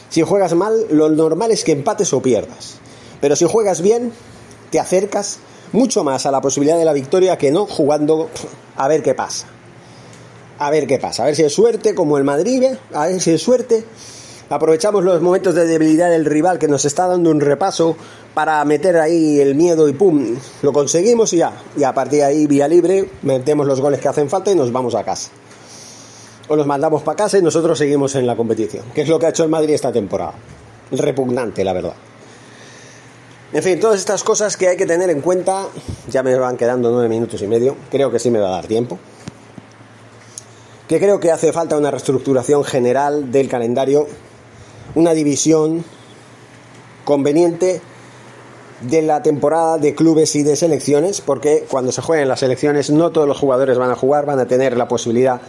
Si 0.08 0.22
juegas 0.22 0.54
mal, 0.54 0.88
lo 0.90 1.10
normal 1.10 1.52
es 1.52 1.66
que 1.66 1.74
empates 1.74 2.14
o 2.14 2.22
pierdas. 2.22 2.76
Pero 3.20 3.36
si 3.36 3.44
juegas 3.50 3.82
bien, 3.82 4.14
te 4.70 4.80
acercas 4.80 5.40
mucho 5.74 6.06
más 6.06 6.26
a 6.26 6.32
la 6.32 6.40
posibilidad 6.40 6.78
de 6.78 6.86
la 6.86 6.94
victoria 6.94 7.38
que 7.38 7.52
no 7.52 7.66
jugando 7.66 8.30
a 8.78 8.88
ver 8.88 9.04
qué 9.04 9.14
pasa. 9.14 9.57
A 10.60 10.70
ver 10.72 10.88
qué 10.88 10.98
pasa. 10.98 11.24
A 11.24 11.26
ver 11.28 11.36
si 11.36 11.44
es 11.44 11.54
suerte, 11.54 11.94
como 11.94 12.18
el 12.18 12.24
Madrid, 12.24 12.64
¿eh? 12.64 12.78
a 12.94 13.08
ver 13.08 13.22
si 13.22 13.32
es 13.32 13.42
suerte. 13.42 13.84
Aprovechamos 14.50 15.04
los 15.04 15.22
momentos 15.22 15.54
de 15.56 15.66
debilidad 15.66 16.10
del 16.10 16.26
rival 16.26 16.58
que 16.58 16.70
nos 16.70 16.86
está 16.86 17.06
dando 17.06 17.30
un 17.32 17.42
repaso 17.42 17.98
para 18.34 18.64
meter 18.64 18.98
ahí 18.98 19.42
el 19.42 19.56
miedo 19.56 19.90
y 19.90 19.94
pum, 19.94 20.38
lo 20.62 20.72
conseguimos 20.72 21.34
y 21.34 21.38
ya. 21.38 21.52
Y 21.76 21.84
a 21.84 21.94
partir 21.94 22.20
de 22.20 22.26
ahí, 22.26 22.48
vía 22.48 22.68
libre, 22.68 23.10
metemos 23.24 23.68
los 23.68 23.82
goles 23.82 24.00
que 24.00 24.08
hacen 24.08 24.30
falta 24.30 24.52
y 24.52 24.56
nos 24.56 24.72
vamos 24.72 24.96
a 24.96 25.04
casa. 25.04 25.32
O 26.48 26.56
los 26.56 26.66
mandamos 26.66 27.04
para 27.04 27.18
casa 27.18 27.38
y 27.38 27.42
nosotros 27.42 27.78
seguimos 27.78 28.16
en 28.16 28.26
la 28.26 28.38
competición, 28.38 28.86
que 28.96 29.02
es 29.02 29.10
lo 29.10 29.20
que 29.20 29.26
ha 29.26 29.30
hecho 29.30 29.44
el 29.44 29.50
Madrid 29.50 29.74
esta 29.74 29.92
temporada. 29.92 30.34
Repugnante, 30.92 31.66
la 31.66 31.74
verdad. 31.74 31.94
En 33.52 33.64
fin, 33.64 33.80
todas 33.80 34.00
estas 34.00 34.24
cosas 34.24 34.56
que 34.56 34.70
hay 34.70 34.78
que 34.78 34.86
tener 34.86 35.10
en 35.10 35.20
cuenta, 35.20 35.66
ya 36.10 36.24
me 36.24 36.34
van 36.36 36.56
quedando 36.56 36.90
nueve 36.90 37.10
minutos 37.10 37.42
y 37.42 37.48
medio, 37.48 37.76
creo 37.92 38.12
que 38.12 38.20
sí 38.20 38.32
me 38.32 38.40
va 38.40 38.48
a 38.48 38.52
dar 38.52 38.68
tiempo. 38.68 38.98
Que 40.88 41.00
creo 41.00 41.20
que 41.20 41.32
hace 41.32 41.52
falta 41.52 41.78
una 41.78 41.92
reestructuración 41.92 42.64
general 42.64 43.32
del 43.32 43.50
calendario 43.50 44.08
una 44.96 45.14
división 45.14 45.84
conveniente 47.06 47.82
de 48.82 49.02
la 49.02 49.22
temporada 49.22 49.78
de 49.78 49.96
clubes 49.96 50.36
y 50.36 50.44
de 50.44 50.56
selecciones, 50.56 51.22
porque 51.22 51.66
cuando 51.70 51.92
se 51.92 52.02
jueguen 52.02 52.28
las 52.28 52.40
selecciones 52.40 52.90
no 52.90 53.12
todos 53.12 53.28
los 53.28 53.38
jugadores 53.38 53.78
van 53.78 53.92
a 53.92 53.96
jugar, 53.96 54.26
van 54.26 54.40
a 54.40 54.48
tener 54.48 54.78
la 54.78 54.88
posibilidad 54.88 55.42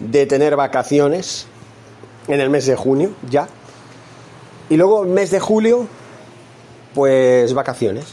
de 0.00 0.26
tener 0.26 0.56
vacaciones 0.56 1.46
en 2.28 2.40
el 2.40 2.50
mes 2.50 2.66
de 2.66 2.76
junio 2.76 3.14
ya. 3.30 3.48
Y 4.68 4.76
luego 4.76 5.04
el 5.04 5.10
mes 5.10 5.30
de 5.30 5.40
julio, 5.40 5.86
pues 6.94 7.52
vacaciones. 7.52 8.06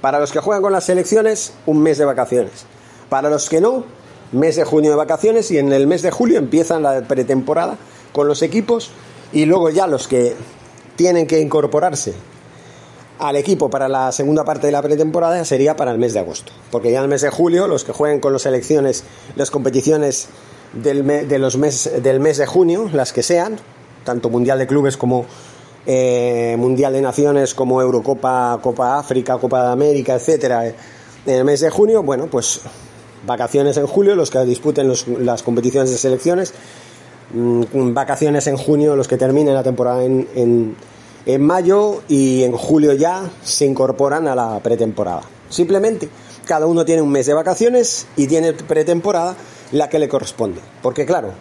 Para 0.00 0.18
los 0.18 0.32
que 0.32 0.40
juegan 0.40 0.62
con 0.62 0.72
las 0.72 0.84
selecciones, 0.84 1.52
un 1.66 1.80
mes 1.82 1.98
de 1.98 2.04
vacaciones. 2.04 2.66
Para 3.08 3.30
los 3.30 3.48
que 3.48 3.60
no, 3.60 3.84
mes 4.32 4.56
de 4.56 4.64
junio 4.64 4.90
de 4.90 4.96
vacaciones 4.96 5.50
y 5.50 5.58
en 5.58 5.72
el 5.72 5.86
mes 5.86 6.02
de 6.02 6.10
julio 6.10 6.38
empiezan 6.38 6.82
la 6.82 7.02
pretemporada 7.02 7.76
con 8.12 8.28
los 8.28 8.42
equipos 8.42 8.90
y 9.32 9.44
luego 9.44 9.70
ya 9.70 9.86
los 9.86 10.08
que 10.08 10.34
tienen 10.96 11.26
que 11.26 11.40
incorporarse 11.40 12.14
al 13.18 13.36
equipo 13.36 13.70
para 13.70 13.88
la 13.88 14.10
segunda 14.10 14.44
parte 14.44 14.66
de 14.66 14.72
la 14.72 14.82
pretemporada 14.82 15.44
sería 15.44 15.76
para 15.76 15.92
el 15.92 15.98
mes 15.98 16.12
de 16.12 16.20
agosto. 16.20 16.52
Porque 16.70 16.90
ya 16.90 16.98
en 16.98 17.04
el 17.04 17.10
mes 17.10 17.20
de 17.20 17.30
julio, 17.30 17.68
los 17.68 17.84
que 17.84 17.92
jueguen 17.92 18.20
con 18.20 18.32
las 18.32 18.42
selecciones, 18.42 19.04
las 19.36 19.50
competiciones 19.50 20.28
del, 20.72 21.06
de 21.06 21.38
los 21.38 21.56
mes, 21.56 21.90
del 22.02 22.18
mes 22.18 22.38
de 22.38 22.46
junio, 22.46 22.90
las 22.92 23.12
que 23.12 23.22
sean, 23.22 23.58
tanto 24.04 24.28
Mundial 24.28 24.58
de 24.58 24.66
Clubes 24.66 24.96
como 24.96 25.26
eh, 25.86 26.56
Mundial 26.58 26.92
de 26.94 27.00
Naciones, 27.00 27.54
como 27.54 27.80
Eurocopa, 27.80 28.58
Copa 28.62 28.98
África, 28.98 29.38
Copa 29.38 29.66
de 29.66 29.72
América, 29.72 30.14
etcétera, 30.14 30.66
en 30.66 30.74
el 31.24 31.44
mes 31.44 31.60
de 31.60 31.70
junio, 31.70 32.02
bueno, 32.02 32.26
pues 32.26 32.60
vacaciones 33.26 33.76
en 33.76 33.86
julio, 33.86 34.14
los 34.14 34.30
que 34.30 34.40
disputen 34.44 34.92
las 35.24 35.42
competiciones 35.42 35.90
de 35.90 35.98
selecciones, 35.98 36.54
Mm, 37.34 37.94
vacaciones 37.94 38.46
en 38.46 38.58
junio, 38.58 38.94
los 38.94 39.08
que 39.08 39.16
terminen 39.16 39.54
la 39.54 39.62
temporada 39.62 40.04
en, 40.04 40.28
en, 41.24 41.42
mayo 41.42 42.02
y 42.06 42.42
en 42.42 42.52
julio 42.52 42.92
ya 42.92 43.30
se 43.42 43.64
incorporan 43.64 44.28
a 44.28 44.34
la 44.34 44.60
pretemporada. 44.60 45.22
Simplemente, 45.48 46.10
cada 46.44 46.66
uno 46.66 46.84
tiene 46.84 47.00
un 47.00 47.10
mes 47.10 47.26
de 47.26 47.32
vacaciones 47.32 48.06
y 48.16 48.26
tiene 48.26 48.52
pretemporada 48.52 49.34
la 49.70 49.88
que 49.88 49.98
le 49.98 50.08
corresponde. 50.08 50.60
Porque 50.82 51.06
claro, 51.06 51.32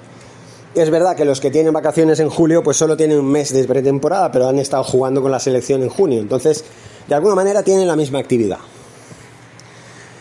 es 0.75 0.89
verdad 0.89 1.15
que 1.15 1.25
los 1.25 1.41
que 1.41 1.51
tienen 1.51 1.73
vacaciones 1.73 2.21
en 2.21 2.29
julio 2.29 2.63
pues 2.63 2.77
solo 2.77 2.95
tienen 2.95 3.19
un 3.19 3.29
mes 3.29 3.51
de 3.51 3.65
pretemporada, 3.65 4.31
pero 4.31 4.47
han 4.47 4.59
estado 4.59 4.85
jugando 4.85 5.21
con 5.21 5.31
la 5.31 5.39
selección 5.39 5.83
en 5.83 5.89
junio. 5.89 6.21
Entonces, 6.21 6.63
de 7.09 7.15
alguna 7.15 7.35
manera 7.35 7.63
tienen 7.63 7.87
la 7.87 7.97
misma 7.97 8.19
actividad. 8.19 8.59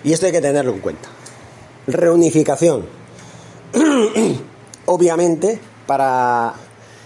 Y 0.03 0.13
esto 0.15 0.27
hay 0.27 0.33
que 0.33 0.41
tenerlo 0.41 0.73
en 0.73 0.81
cuenta. 0.81 1.09
Reunificación. 1.87 2.85
obviamente, 4.87 5.59
para, 5.87 6.53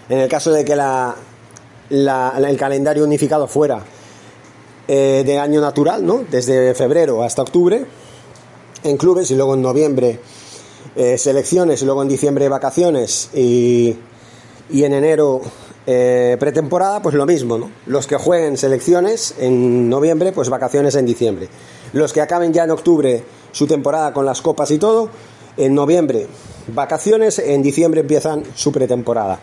en 0.09 0.19
el 0.19 0.29
caso 0.29 0.51
de 0.53 0.65
que 0.65 0.75
la, 0.75 1.15
el 1.91 2.57
calendario 2.57 3.05
unificado 3.05 3.47
fuera 3.47 3.83
eh, 4.89 5.23
de 5.25 5.39
año 5.39 5.61
natural, 5.61 6.05
¿no? 6.05 6.25
Desde 6.31 6.75
febrero 6.75 7.23
hasta 7.23 7.43
octubre, 7.43 7.85
en 8.83 8.97
clubes 8.97 9.31
y 9.31 9.35
luego 9.35 9.55
en 9.55 9.63
noviembre 9.63 10.19
eh, 10.97 11.19
selecciones 11.19 11.83
y 11.83 11.85
luego 11.85 12.03
en 12.03 12.09
diciembre 12.09 12.49
vacaciones 12.49 13.31
y, 13.35 13.97
y 14.71 14.85
en 14.85 14.95
enero 14.95 15.43
eh, 15.87 16.37
pretemporada, 16.41 17.03
pues 17.03 17.15
lo 17.15 17.27
mismo, 17.27 17.59
¿no? 17.59 17.71
Los 17.87 18.07
que 18.07 18.17
jueguen 18.17 18.57
selecciones 18.57 19.35
en 19.39 19.91
noviembre, 19.91 20.33
pues 20.33 20.49
vacaciones 20.49 20.95
en 20.95 21.05
diciembre. 21.05 21.49
Los 21.93 22.13
que 22.13 22.23
acaben 22.23 22.53
ya 22.53 22.65
en 22.65 22.71
octubre 22.71 23.25
su 23.55 23.69
temporada 23.69 24.13
con 24.13 24.27
las 24.27 24.43
copas 24.43 24.73
y 24.73 24.79
todo, 24.79 25.09
en 25.57 25.75
noviembre 25.75 26.27
vacaciones, 26.67 27.39
en 27.39 27.63
diciembre 27.63 28.01
empiezan 28.01 28.43
su 28.57 28.73
pretemporada 28.73 29.39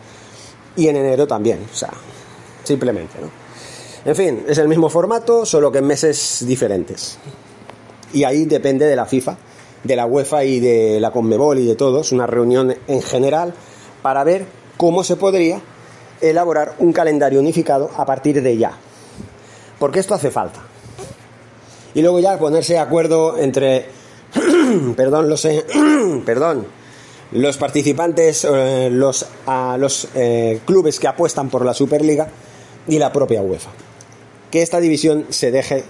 y 0.76 0.90
en 0.90 0.98
enero 0.98 1.26
también, 1.28 1.60
o 1.72 1.76
sea, 1.76 1.92
simplemente, 2.64 3.20
¿no? 3.22 3.30
En 4.04 4.16
fin, 4.16 4.46
es 4.48 4.58
el 4.58 4.68
mismo 4.68 4.90
formato, 4.90 5.46
solo 5.46 5.72
que 5.72 5.78
en 5.78 5.88
meses 5.88 6.44
diferentes. 6.46 7.20
Y 8.14 8.26
ahí 8.26 8.46
depende 8.46 8.86
de 8.86 8.96
la 8.96 9.06
FIFA, 9.06 9.38
de 9.84 9.96
la 9.96 10.08
UEFA 10.08 10.44
y 10.44 10.60
de 10.60 11.00
la 11.00 11.12
Conmebol 11.12 11.60
y 11.60 11.66
de 11.68 11.76
todos, 11.76 12.12
una 12.12 12.28
reunión 12.28 12.76
en 12.88 13.02
general 13.02 13.54
para 14.02 14.24
ver 14.24 14.46
cómo 14.76 15.04
se 15.04 15.16
podría 15.16 15.62
elaborar 16.20 16.76
un 16.80 16.92
calendario 16.92 17.40
unificado 17.40 17.92
a 17.96 18.06
partir 18.06 18.42
de 18.42 18.58
ya. 18.58 18.74
Porque 19.80 20.00
esto 20.00 20.16
hace 20.16 20.32
falta. 20.32 20.60
Y 21.94 22.02
luego 22.02 22.20
ya 22.20 22.38
ponerse 22.38 22.74
de 22.74 22.80
acuerdo 22.80 23.38
entre 23.38 24.01
perdón, 24.96 25.30
lo 25.30 25.38
sé, 25.38 25.66
perdón, 26.26 26.66
los 27.32 27.58
participantes, 27.58 28.46
eh, 28.46 28.90
los, 28.92 29.26
a 29.46 29.78
los 29.78 30.08
eh, 30.16 30.60
clubes 30.66 31.00
que 31.00 31.08
apuestan 31.08 31.50
por 31.50 31.66
la 31.66 31.74
Superliga 31.74 32.28
y 32.88 32.98
la 32.98 33.12
propia 33.12 33.42
UEFA. 33.42 33.72
Que 34.50 34.62
esta 34.62 34.80
división 34.80 35.26
se 35.30 35.52
deje 35.52 35.84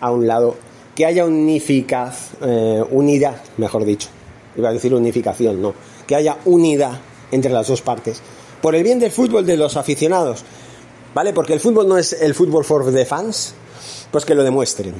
a 0.00 0.10
un 0.10 0.26
lado, 0.26 0.56
que 0.94 1.06
haya 1.06 1.24
unificaz, 1.24 2.32
eh, 2.42 2.82
unidad, 2.90 3.36
mejor 3.56 3.84
dicho, 3.84 4.08
iba 4.56 4.68
a 4.68 4.72
decir 4.72 4.94
unificación, 4.94 5.62
no, 5.62 5.74
que 6.06 6.14
haya 6.14 6.38
unidad 6.44 6.98
entre 7.30 7.52
las 7.52 7.68
dos 7.68 7.80
partes, 7.80 8.20
por 8.60 8.74
el 8.74 8.82
bien 8.82 8.98
del 8.98 9.10
fútbol 9.10 9.46
de 9.46 9.56
los 9.56 9.76
aficionados, 9.76 10.44
¿vale? 11.14 11.32
Porque 11.32 11.54
el 11.54 11.60
fútbol 11.60 11.88
no 11.88 11.96
es 11.96 12.12
el 12.12 12.34
fútbol 12.34 12.64
for 12.64 12.92
the 12.92 13.06
fans, 13.06 13.54
pues 14.10 14.24
que 14.24 14.34
lo 14.34 14.44
demuestren 14.44 14.94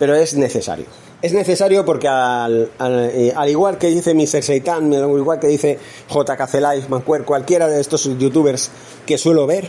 pero 0.00 0.14
es 0.14 0.34
necesario. 0.34 0.86
Es 1.20 1.34
necesario 1.34 1.84
porque 1.84 2.08
al, 2.08 2.70
eh, 2.80 3.34
igual 3.48 3.76
que 3.76 3.88
dice 3.88 4.14
Mr. 4.14 4.42
Seitan, 4.42 4.90
al 4.94 5.10
igual 5.10 5.38
que 5.38 5.46
dice 5.46 5.78
JKC 6.08 6.54
Live, 6.54 6.84
Mancuer, 6.88 7.26
cualquiera 7.26 7.68
de 7.68 7.82
estos 7.82 8.04
youtubers 8.18 8.70
que 9.04 9.18
suelo 9.18 9.46
ver, 9.46 9.68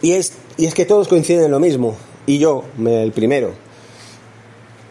y 0.00 0.12
es, 0.12 0.32
y 0.56 0.66
es 0.66 0.74
que 0.74 0.86
todos 0.86 1.08
coinciden 1.08 1.46
en 1.46 1.50
lo 1.50 1.58
mismo, 1.58 1.96
y 2.24 2.38
yo, 2.38 2.62
el 2.78 3.10
primero, 3.10 3.50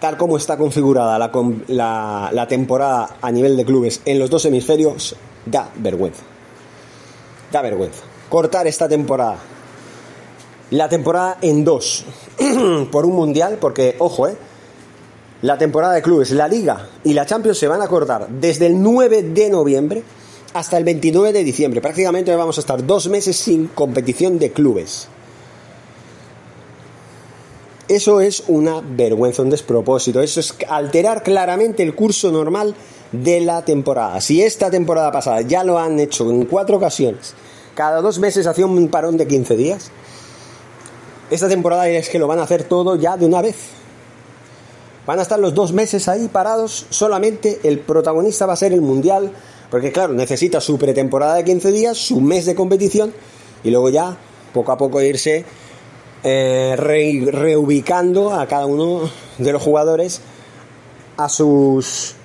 tal 0.02 0.18
como 0.18 0.36
está 0.36 0.58
configurada 0.58 1.18
la, 1.18 2.30
la 2.34 2.48
temporada 2.50 3.16
a 3.22 3.32
nivel 3.32 3.56
de 3.56 3.64
clubes 3.64 4.02
en 4.04 4.20
los 4.20 4.30
dos 4.30 4.44
hemisferios, 4.44 5.16
da 5.46 5.72
vergüenza. 5.78 6.24
Da 7.54 7.62
vergüenza. 7.62 8.04
Cortar 8.28 8.68
esta 8.68 8.90
temporada 8.90 9.38
la 10.72 10.90
temporada 10.90 11.38
en 11.42 11.64
dos 11.64 12.06
por 12.92 13.06
un 13.06 13.16
mundial, 13.16 13.58
porque, 13.60 13.96
ojo, 14.00 14.28
eh, 14.28 14.36
la 15.42 15.58
temporada 15.58 15.94
de 15.94 16.02
clubes, 16.02 16.32
la 16.32 16.48
liga 16.48 16.90
y 17.04 17.14
la 17.14 17.26
Champions 17.26 17.58
se 17.58 17.68
van 17.68 17.82
a 17.82 17.88
cortar 17.88 18.28
desde 18.30 18.68
el 18.68 18.82
9 18.82 19.22
de 19.24 19.50
noviembre 19.50 20.04
hasta 20.54 20.78
el 20.78 20.84
29 20.84 21.34
de 21.34 21.44
diciembre. 21.44 21.82
Prácticamente 21.82 22.36
vamos 22.36 22.58
a 22.58 22.62
estar 22.62 22.86
dos 22.86 23.08
meses 23.08 23.36
sin 23.36 23.68
competición 23.68 24.40
de 24.40 24.52
clubes. 24.52 25.10
Eso 27.88 28.20
es 28.20 28.44
una 28.48 28.82
vergüenza, 28.82 29.44
un 29.44 29.52
despropósito. 29.52 30.22
Eso 30.22 30.40
es 30.40 30.56
alterar 30.68 31.22
claramente 31.22 31.84
el 31.84 31.94
curso 31.94 32.32
normal 32.32 32.74
de 33.12 33.42
la 33.42 33.64
temporada. 33.64 34.20
Si 34.22 34.42
esta 34.42 34.72
temporada 34.72 35.12
pasada 35.12 35.42
ya 35.42 35.64
lo 35.64 35.78
han 35.78 36.00
hecho 36.00 36.30
en 36.32 36.46
cuatro 36.46 36.78
ocasiones, 36.78 37.36
cada 37.76 38.02
dos 38.02 38.18
meses 38.18 38.48
hacía 38.48 38.66
un 38.66 38.88
parón 38.88 39.18
de 39.18 39.28
15 39.28 39.56
días, 39.56 39.92
esta 41.30 41.50
temporada 41.50 41.88
es 41.88 42.10
que 42.10 42.20
lo 42.20 42.28
van 42.28 42.40
a 42.40 42.44
hacer 42.44 42.64
todo 42.64 42.96
ya 42.96 43.18
de 43.18 43.26
una 43.26 43.42
vez. 43.42 43.56
Van 45.06 45.20
a 45.20 45.22
estar 45.22 45.40
los 45.40 45.54
dos 45.54 45.72
meses 45.72 46.08
ahí 46.08 46.28
parados, 46.28 46.88
solamente 46.90 47.60
el 47.64 47.80
protagonista 47.80 48.46
va 48.46 48.54
a 48.54 48.58
ser 48.58 48.74
el 48.74 48.82
Mundial, 48.82 49.32
porque 49.70 49.92
claro, 49.92 50.14
necesita 50.14 50.62
su 50.62 50.78
pretemporada 50.78 51.36
de 51.36 51.44
15 51.44 51.72
días, 51.72 51.98
su 51.98 52.22
mes 52.22 52.46
de 52.46 52.56
competición, 52.56 53.14
y 53.64 53.70
luego 53.70 53.90
ya, 53.90 54.18
poco 54.54 54.72
a 54.72 54.78
poco 54.78 55.02
irse 55.02 55.46
eh, 56.24 56.76
reubicando 56.78 58.34
a 58.34 58.48
cada 58.48 58.66
uno 58.66 59.10
de 59.38 59.52
los 59.52 59.62
jugadores 59.62 60.22
a 61.18 61.30
sus 61.30 62.16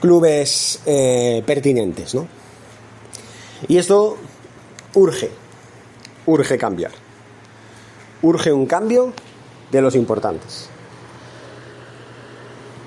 clubes 0.00 0.80
eh, 0.86 1.42
pertinentes, 1.46 2.14
¿no? 2.14 2.26
Y 3.68 3.76
esto 3.76 4.16
urge, 4.94 5.30
urge 6.26 6.56
cambiar. 6.56 7.09
Urge 8.22 8.52
un 8.52 8.66
cambio 8.66 9.12
de 9.70 9.80
los 9.80 9.94
importantes. 9.94 10.68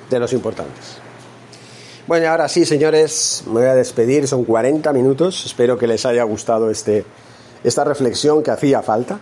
De 0.10 0.20
los 0.20 0.34
importantes. 0.34 0.98
Bueno, 2.06 2.28
ahora 2.28 2.50
sí, 2.50 2.66
señores, 2.66 3.44
me 3.48 3.54
voy 3.54 3.66
a 3.66 3.76
despedir, 3.76 4.28
son 4.28 4.44
40 4.44 4.92
minutos. 4.94 5.46
Espero 5.46 5.78
que 5.78 5.88
les 5.88 6.06
haya 6.06 6.24
gustado 6.24 6.70
este, 6.70 7.06
esta 7.64 7.84
reflexión 7.84 8.44
que 8.44 8.52
hacía 8.52 8.82
falta. 8.82 9.20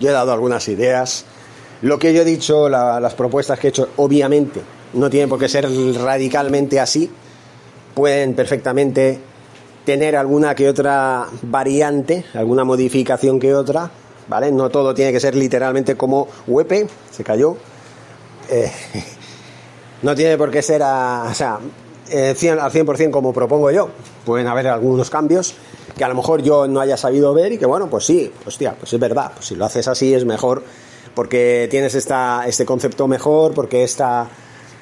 Yo 0.00 0.08
he 0.08 0.12
dado 0.12 0.32
algunas 0.32 0.66
ideas. 0.68 1.24
Lo 1.82 1.98
que 1.98 2.14
yo 2.14 2.22
he 2.22 2.24
dicho, 2.24 2.68
las 2.68 3.14
propuestas 3.14 3.58
que 3.58 3.68
he 3.68 3.70
hecho, 3.70 3.90
obviamente, 3.96 4.60
no 4.94 5.10
tienen 5.10 5.28
por 5.28 5.38
qué 5.38 5.48
ser 5.48 5.68
radicalmente 6.00 6.80
así. 6.80 7.10
Pueden 7.94 8.34
perfectamente 8.34 9.20
tener 9.84 10.16
alguna 10.16 10.54
que 10.54 10.68
otra 10.68 11.26
variante, 11.42 12.24
alguna 12.34 12.64
modificación 12.64 13.38
que 13.38 13.54
otra, 13.54 13.90
¿vale? 14.28 14.50
No 14.52 14.70
todo 14.70 14.94
tiene 14.94 15.12
que 15.12 15.20
ser 15.20 15.34
literalmente 15.34 15.96
como 15.96 16.28
Wepe, 16.46 16.86
se 17.10 17.24
cayó. 17.24 17.56
Eh, 18.50 18.70
no 20.02 20.14
tiene 20.14 20.36
por 20.36 20.50
qué 20.50 20.62
ser 20.62 20.82
a, 20.82 21.28
o 21.30 21.34
sea, 21.34 21.58
eh, 22.10 22.34
al 22.60 22.70
100% 22.72 23.10
como 23.10 23.32
propongo 23.32 23.70
yo. 23.70 23.88
Pueden 24.24 24.46
haber 24.46 24.68
algunos 24.68 25.10
cambios 25.10 25.54
que 25.96 26.04
a 26.04 26.08
lo 26.08 26.14
mejor 26.14 26.42
yo 26.42 26.66
no 26.68 26.80
haya 26.80 26.96
sabido 26.96 27.34
ver 27.34 27.52
y 27.52 27.58
que 27.58 27.66
bueno, 27.66 27.88
pues 27.90 28.06
sí, 28.06 28.32
hostia, 28.46 28.74
pues 28.78 28.92
es 28.92 29.00
verdad, 29.00 29.32
pues 29.34 29.46
si 29.46 29.56
lo 29.56 29.64
haces 29.64 29.88
así 29.88 30.14
es 30.14 30.24
mejor 30.24 30.62
porque 31.14 31.68
tienes 31.70 31.94
esta, 31.94 32.44
este 32.46 32.64
concepto 32.64 33.06
mejor, 33.06 33.52
porque 33.52 33.82
esta 33.82 34.28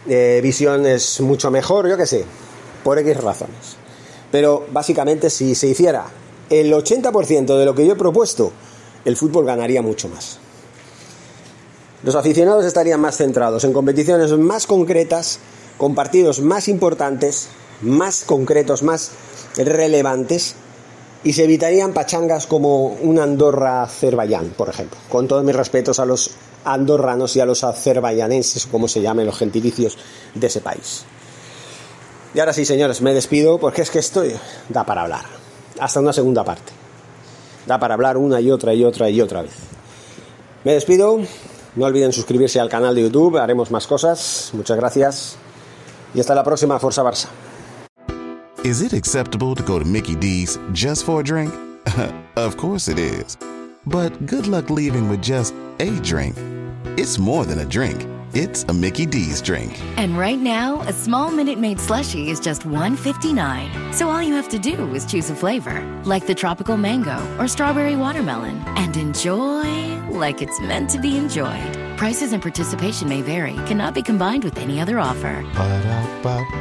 eh, 0.09 0.41
visión 0.43 0.86
es 0.86 1.20
mucho 1.20 1.51
mejor, 1.51 1.88
yo 1.88 1.97
qué 1.97 2.07
sé, 2.07 2.24
por 2.84 2.99
X 2.99 3.16
razones. 3.16 3.76
Pero 4.30 4.64
básicamente 4.70 5.30
si 5.30 5.55
se 5.55 5.68
hiciera 5.68 6.07
el 6.49 6.72
80% 6.72 7.59
de 7.59 7.64
lo 7.64 7.74
que 7.74 7.86
yo 7.86 7.95
he 7.95 7.97
propuesto, 7.97 8.53
el 9.05 9.17
fútbol 9.17 9.47
ganaría 9.47 9.83
mucho 9.83 10.09
más. 10.09 10.39
Los 12.03 12.15
aficionados 12.15 12.65
estarían 12.65 13.01
más 13.01 13.17
centrados 13.17 13.65
en 13.65 13.73
competiciones 13.73 14.33
más 14.33 14.67
concretas, 14.67 15.39
con 15.77 15.95
partidos 15.95 16.41
más 16.41 16.69
importantes, 16.69 17.49
más 17.83 18.25
concretos, 18.25 18.83
más 18.83 19.11
relevantes 19.57 20.55
y 21.23 21.35
se 21.35 21.45
evitarían 21.45 21.93
pachangas 21.93 22.47
como 22.47 22.87
un 22.87 23.19
Andorra-Azerbaiyán, 23.19 24.51
por 24.57 24.71
ejemplo. 24.71 24.99
Con 25.11 25.29
todos 25.29 25.45
mis 25.45 25.55
respetos 25.55 26.01
a 26.01 26.07
los 26.07 26.31
andorranos 26.65 27.37
y 27.37 27.41
a 27.41 27.47
los 27.47 27.65
azerbaiyanenses, 27.65 28.67
como 28.67 28.89
se 28.89 29.03
llamen 29.03 29.27
los 29.27 29.37
gentilicios 29.37 29.99
de 30.35 30.47
ese 30.47 30.61
país. 30.61 31.05
Y 32.35 32.41
ahora 32.41 32.53
sí, 32.53 32.65
señores, 32.65 33.03
me 33.03 33.13
despido 33.13 33.59
porque 33.59 33.83
es 33.83 33.91
que 33.91 33.99
estoy 33.99 34.35
da 34.69 34.85
para 34.85 35.03
hablar. 35.03 35.25
Hasta 35.79 36.01
una 36.01 36.13
segunda 36.13 36.45
parte. 36.45 36.80
Da 37.67 37.79
para 37.79 37.95
hablar 37.95 38.17
una 38.17 38.41
y 38.41 38.51
otra 38.51 38.75
y 38.75 38.85
otra 38.85 39.11
y 39.11 39.21
otra 39.21 39.43
vez. 39.43 39.53
Me 40.65 40.73
despido. 40.73 41.21
No 41.77 41.87
olviden 41.87 42.13
suscribirse 42.13 42.59
al 42.59 42.69
canal 42.69 42.95
de 42.95 43.03
YouTube. 43.03 43.39
Haremos 43.39 43.71
más 43.71 43.87
cosas. 43.87 44.51
Muchas 44.53 44.77
gracias. 44.77 45.37
Y 46.15 46.21
hasta 46.21 46.35
la 46.35 46.43
próxima, 46.43 46.79
Forza 46.79 47.03
Barça. 47.03 47.29
Is 48.65 48.83
it 48.83 48.93
acceptable 48.93 49.55
to 49.55 49.63
go 49.63 49.79
to 49.79 49.85
Mickey 49.85 50.15
D's 50.15 50.59
just 50.73 51.05
for 51.05 51.21
a 51.21 51.25
drink? 51.25 51.53
of 52.37 52.57
course 52.57 52.89
it 52.89 52.99
is. 52.99 53.39
But 53.87 54.27
good 54.27 54.47
luck 54.47 54.69
leaving 54.69 55.09
with 55.09 55.23
just 55.23 55.55
a 55.79 55.91
drink. 56.01 56.37
It's 56.99 57.19
more 57.19 57.47
than 57.47 57.61
a 57.61 57.65
drink. 57.65 58.07
It's 58.33 58.62
a 58.64 58.72
Mickey 58.72 59.07
D's 59.07 59.43
drink. 59.43 59.76
And 59.97 60.16
right 60.16 60.39
now, 60.39 60.83
a 60.83 60.93
small 60.93 61.33
Minute 61.33 61.59
Maid 61.59 61.78
slushie 61.78 62.28
is 62.28 62.39
just 62.39 62.62
$1.59. 62.62 63.93
So 63.93 64.09
all 64.09 64.22
you 64.22 64.35
have 64.35 64.49
to 64.51 64.59
do 64.59 64.95
is 64.95 65.05
choose 65.05 65.31
a 65.31 65.35
flavor, 65.35 65.83
like 66.05 66.28
the 66.28 66.35
tropical 66.35 66.76
mango 66.76 67.18
or 67.39 67.49
strawberry 67.49 67.97
watermelon, 67.97 68.62
and 68.76 68.97
enjoy 68.97 69.99
like 70.11 70.43
it's 70.43 70.61
meant 70.61 70.91
to 70.91 71.01
be 71.01 71.16
enjoyed. 71.16 71.76
Prices 71.97 72.33
and 72.33 72.41
participation 72.41 73.09
may 73.09 73.20
vary, 73.20 73.55
cannot 73.66 73.95
be 73.95 74.03
combined 74.03 74.45
with 74.45 74.59
any 74.59 74.81
other 74.81 75.01
offer. 75.01 75.43
Ba-da-ba-ba-ba. 75.55 76.61